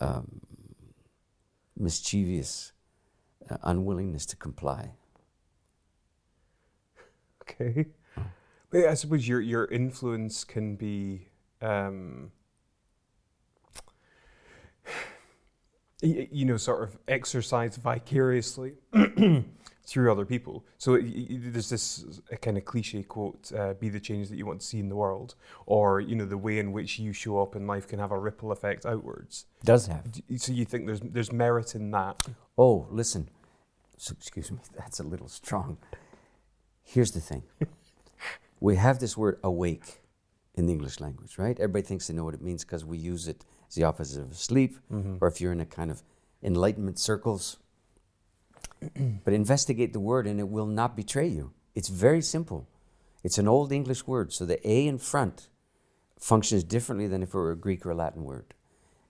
um, 0.00 0.40
mischievous 1.76 2.72
uh, 3.50 3.56
unwillingness 3.62 4.26
to 4.26 4.36
comply. 4.36 4.92
Okay. 7.42 7.86
But 8.70 8.86
I 8.86 8.94
suppose 8.94 9.28
your 9.28 9.40
your 9.40 9.66
influence 9.66 10.42
can 10.44 10.76
be 10.76 11.28
um, 11.62 12.32
you 16.02 16.44
know 16.44 16.56
sort 16.56 16.82
of 16.82 16.98
exercised 17.06 17.80
vicariously 17.80 18.74
through 19.86 20.10
other 20.10 20.24
people. 20.24 20.64
So 20.78 20.94
it, 20.94 21.04
y- 21.04 21.26
there's 21.30 21.68
this 21.68 22.04
a 22.30 22.36
kind 22.36 22.56
of 22.56 22.64
cliche 22.64 23.02
quote: 23.02 23.52
uh, 23.52 23.74
"Be 23.74 23.88
the 23.88 24.00
change 24.00 24.28
that 24.30 24.36
you 24.36 24.46
want 24.46 24.60
to 24.60 24.66
see 24.66 24.78
in 24.78 24.88
the 24.88 24.96
world," 24.96 25.34
or 25.66 26.00
you 26.00 26.14
know 26.16 26.24
the 26.24 26.38
way 26.38 26.58
in 26.58 26.72
which 26.72 26.98
you 26.98 27.12
show 27.12 27.40
up 27.40 27.54
in 27.56 27.66
life 27.66 27.86
can 27.88 27.98
have 27.98 28.10
a 28.12 28.18
ripple 28.18 28.50
effect 28.52 28.86
outwards. 28.86 29.46
Does 29.62 29.86
have. 29.86 30.04
So 30.36 30.52
you 30.52 30.64
think 30.64 30.86
there's 30.86 31.00
there's 31.00 31.32
merit 31.32 31.74
in 31.74 31.90
that? 31.92 32.16
Oh, 32.56 32.86
listen. 32.90 33.28
So, 33.96 34.14
excuse 34.16 34.50
me, 34.50 34.58
that's 34.78 35.00
a 35.00 35.04
little 35.04 35.28
strong. 35.28 35.78
Here's 36.82 37.12
the 37.12 37.20
thing 37.20 37.42
we 38.60 38.76
have 38.76 38.98
this 38.98 39.16
word 39.16 39.38
awake 39.42 40.00
in 40.54 40.66
the 40.66 40.72
English 40.72 41.00
language, 41.00 41.36
right? 41.38 41.58
Everybody 41.58 41.82
thinks 41.82 42.06
they 42.06 42.14
know 42.14 42.24
what 42.24 42.34
it 42.34 42.42
means 42.42 42.64
because 42.64 42.84
we 42.84 42.96
use 42.96 43.28
it 43.28 43.44
as 43.68 43.74
the 43.74 43.84
opposite 43.84 44.22
of 44.22 44.36
sleep, 44.36 44.78
or 45.20 45.28
if 45.28 45.40
you're 45.40 45.52
in 45.52 45.60
a 45.60 45.66
kind 45.66 45.90
of 45.90 46.02
enlightenment 46.42 46.98
circles. 46.98 47.58
But 49.24 49.32
investigate 49.32 49.92
the 49.92 50.00
word 50.00 50.26
and 50.26 50.38
it 50.40 50.48
will 50.48 50.66
not 50.66 50.96
betray 50.96 51.26
you. 51.26 51.52
It's 51.74 51.88
very 51.88 52.22
simple. 52.22 52.68
It's 53.22 53.38
an 53.38 53.48
old 53.48 53.72
English 53.72 54.06
word, 54.06 54.32
so 54.32 54.44
the 54.44 54.66
A 54.68 54.86
in 54.86 54.98
front 54.98 55.48
functions 56.18 56.64
differently 56.64 57.06
than 57.06 57.22
if 57.22 57.30
it 57.30 57.34
were 57.34 57.50
a 57.50 57.56
Greek 57.56 57.84
or 57.84 57.90
a 57.90 57.94
Latin 57.94 58.24
word. 58.24 58.54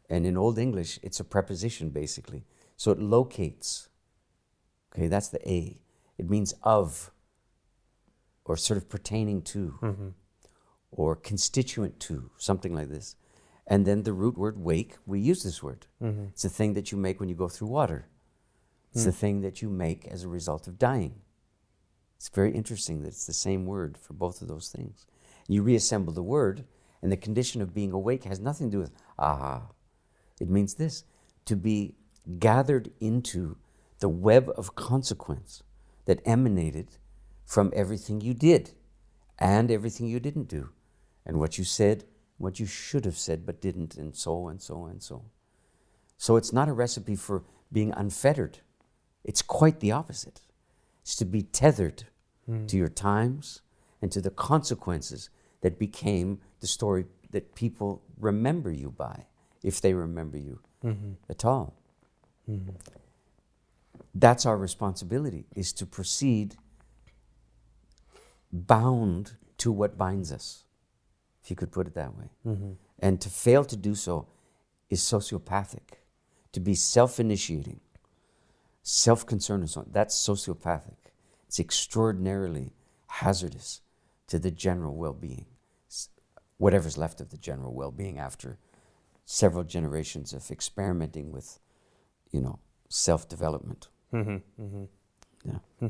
And 0.08 0.26
in 0.26 0.36
Old 0.36 0.58
English, 0.58 0.98
it's 1.02 1.20
a 1.20 1.24
preposition 1.24 1.90
basically. 1.90 2.44
So 2.76 2.90
it 2.90 2.98
locates. 2.98 3.88
Okay, 4.94 5.08
that's 5.08 5.28
the 5.28 5.48
A. 5.48 5.80
It 6.18 6.30
means 6.30 6.54
of, 6.62 7.10
or 8.44 8.56
sort 8.56 8.78
of 8.78 8.88
pertaining 8.88 9.42
to, 9.42 9.78
mm-hmm. 9.82 10.08
or 10.92 11.16
constituent 11.16 11.98
to, 12.00 12.30
something 12.36 12.74
like 12.74 12.88
this. 12.88 13.16
And 13.66 13.86
then 13.86 14.02
the 14.02 14.12
root 14.12 14.36
word 14.36 14.58
wake, 14.58 14.96
we 15.06 15.18
use 15.18 15.42
this 15.42 15.62
word. 15.62 15.86
Mm-hmm. 16.02 16.26
It's 16.26 16.44
a 16.44 16.50
thing 16.50 16.74
that 16.74 16.92
you 16.92 16.98
make 16.98 17.18
when 17.18 17.28
you 17.28 17.34
go 17.34 17.48
through 17.48 17.68
water. 17.68 18.06
It's 18.94 19.04
the 19.04 19.10
hmm. 19.10 19.16
thing 19.16 19.40
that 19.40 19.60
you 19.60 19.68
make 19.68 20.06
as 20.06 20.22
a 20.22 20.28
result 20.28 20.68
of 20.68 20.78
dying. 20.78 21.16
It's 22.16 22.28
very 22.28 22.52
interesting 22.52 23.02
that 23.02 23.08
it's 23.08 23.26
the 23.26 23.32
same 23.32 23.66
word 23.66 23.98
for 23.98 24.14
both 24.14 24.40
of 24.40 24.48
those 24.48 24.68
things. 24.68 25.04
You 25.48 25.62
reassemble 25.62 26.12
the 26.12 26.22
word, 26.22 26.64
and 27.02 27.10
the 27.10 27.16
condition 27.16 27.60
of 27.60 27.74
being 27.74 27.92
awake 27.92 28.24
has 28.24 28.40
nothing 28.40 28.70
to 28.70 28.76
do 28.76 28.80
with, 28.80 28.92
aha. 29.18 29.68
It 30.40 30.48
means 30.48 30.74
this 30.74 31.04
to 31.44 31.56
be 31.56 31.96
gathered 32.38 32.90
into 33.00 33.56
the 33.98 34.08
web 34.08 34.50
of 34.56 34.74
consequence 34.74 35.62
that 36.06 36.22
emanated 36.24 36.96
from 37.44 37.72
everything 37.74 38.20
you 38.20 38.32
did 38.32 38.72
and 39.38 39.70
everything 39.70 40.06
you 40.06 40.20
didn't 40.20 40.48
do, 40.48 40.70
and 41.26 41.38
what 41.40 41.58
you 41.58 41.64
said, 41.64 42.04
what 42.38 42.60
you 42.60 42.66
should 42.66 43.04
have 43.04 43.18
said 43.18 43.44
but 43.44 43.60
didn't, 43.60 43.96
and 43.96 44.16
so 44.16 44.46
and 44.48 44.62
so 44.62 44.84
and 44.84 45.02
so. 45.02 45.24
So 46.16 46.36
it's 46.36 46.52
not 46.52 46.68
a 46.68 46.72
recipe 46.72 47.16
for 47.16 47.42
being 47.72 47.92
unfettered. 47.92 48.60
It's 49.24 49.42
quite 49.42 49.80
the 49.80 49.92
opposite. 49.92 50.40
It's 51.02 51.16
to 51.16 51.24
be 51.24 51.42
tethered 51.42 52.04
hmm. 52.46 52.66
to 52.66 52.76
your 52.76 52.88
times 52.88 53.62
and 54.00 54.12
to 54.12 54.20
the 54.20 54.30
consequences 54.30 55.30
that 55.62 55.78
became 55.78 56.40
the 56.60 56.66
story 56.66 57.06
that 57.30 57.54
people 57.54 58.02
remember 58.18 58.70
you 58.70 58.90
by, 58.90 59.24
if 59.62 59.80
they 59.80 59.94
remember 59.94 60.38
you 60.38 60.60
mm-hmm. 60.84 61.12
at 61.28 61.44
all. 61.44 61.74
Mm-hmm. 62.48 62.70
That's 64.14 64.46
our 64.46 64.56
responsibility, 64.56 65.46
is 65.56 65.72
to 65.74 65.86
proceed 65.86 66.56
bound 68.52 69.32
to 69.58 69.72
what 69.72 69.98
binds 69.98 70.30
us, 70.30 70.64
if 71.42 71.50
you 71.50 71.56
could 71.56 71.72
put 71.72 71.86
it 71.86 71.94
that 71.94 72.16
way. 72.16 72.30
Mm-hmm. 72.46 72.72
And 73.00 73.20
to 73.20 73.28
fail 73.28 73.64
to 73.64 73.76
do 73.76 73.94
so 73.94 74.28
is 74.90 75.00
sociopathic. 75.00 75.98
To 76.52 76.60
be 76.60 76.74
self 76.74 77.18
initiating, 77.18 77.80
self 78.84 79.24
concerned, 79.26 79.62
and 79.62 79.70
so 79.70 79.80
on, 79.80 79.88
that's 79.90 80.14
sociopathic. 80.14 80.96
It's 81.48 81.58
extraordinarily 81.58 82.74
hazardous 83.08 83.80
to 84.28 84.38
the 84.38 84.50
general 84.50 84.94
well 84.94 85.14
being, 85.14 85.46
whatever's 86.58 86.96
left 86.96 87.20
of 87.20 87.30
the 87.30 87.36
general 87.38 87.72
well 87.74 87.90
being 87.90 88.18
after 88.18 88.58
several 89.24 89.64
generations 89.64 90.32
of 90.32 90.50
experimenting 90.50 91.32
with, 91.32 91.58
you 92.30 92.40
know, 92.40 92.58
self 92.88 93.28
development. 93.28 93.88
Yeah. 95.82 95.88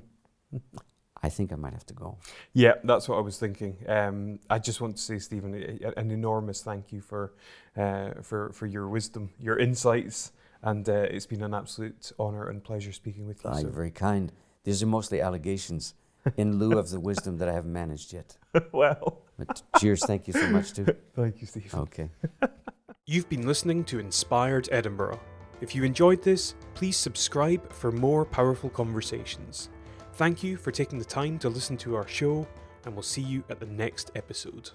I 1.22 1.28
think 1.30 1.52
I 1.52 1.56
might 1.56 1.72
have 1.72 1.86
to 1.86 1.94
go. 1.94 2.18
Yeah, 2.52 2.74
that's 2.84 3.08
what 3.08 3.16
I 3.16 3.20
was 3.22 3.38
thinking. 3.38 3.76
Um, 3.88 4.38
I 4.50 4.58
just 4.58 4.80
want 4.80 4.96
to 4.96 5.02
say, 5.02 5.18
Stephen, 5.18 5.54
a- 5.54 5.88
a- 5.88 5.94
an 5.96 6.10
enormous 6.10 6.62
thank 6.62 6.92
you 6.92 7.00
for 7.00 7.32
uh, 7.76 8.10
for 8.22 8.52
for 8.52 8.66
your 8.66 8.88
wisdom, 8.88 9.30
your 9.38 9.58
insights, 9.58 10.32
and 10.64 10.88
uh, 10.88 10.92
it's 11.14 11.26
been 11.26 11.42
an 11.42 11.54
absolute 11.54 12.10
honour 12.18 12.48
and 12.48 12.64
pleasure 12.64 12.92
speaking 12.92 13.26
with 13.26 13.44
you. 13.44 13.50
Ah, 13.50 13.54
so- 13.54 13.60
you're 13.62 13.70
very 13.70 13.90
kind. 13.90 14.32
These 14.64 14.82
are 14.82 14.86
mostly 14.86 15.20
allegations 15.20 15.94
in 16.38 16.58
lieu 16.58 16.78
of 16.78 16.88
the 16.88 16.98
wisdom 16.98 17.36
that 17.38 17.48
I 17.48 17.52
haven't 17.52 17.72
managed 17.72 18.12
yet. 18.14 18.36
well, 18.72 19.22
But 19.38 19.62
cheers, 19.78 20.04
thank 20.06 20.26
you 20.26 20.32
so 20.32 20.48
much, 20.48 20.72
too. 20.72 20.86
thank 21.14 21.40
you, 21.42 21.46
Stephen. 21.46 21.80
Okay. 21.80 22.08
You've 23.06 23.28
been 23.28 23.46
listening 23.46 23.84
to 23.84 23.98
Inspired 23.98 24.70
Edinburgh. 24.72 25.20
If 25.60 25.74
you 25.74 25.84
enjoyed 25.84 26.22
this, 26.22 26.54
please 26.72 26.96
subscribe 26.96 27.70
for 27.70 27.92
more 27.92 28.24
powerful 28.24 28.70
conversations. 28.70 29.68
Thank 30.14 30.42
you 30.42 30.56
for 30.56 30.70
taking 30.70 30.98
the 30.98 31.04
time 31.04 31.38
to 31.40 31.50
listen 31.50 31.76
to 31.78 31.94
our 31.96 32.08
show, 32.08 32.46
and 32.86 32.94
we'll 32.94 33.02
see 33.02 33.20
you 33.22 33.44
at 33.50 33.60
the 33.60 33.66
next 33.66 34.10
episode. 34.14 34.70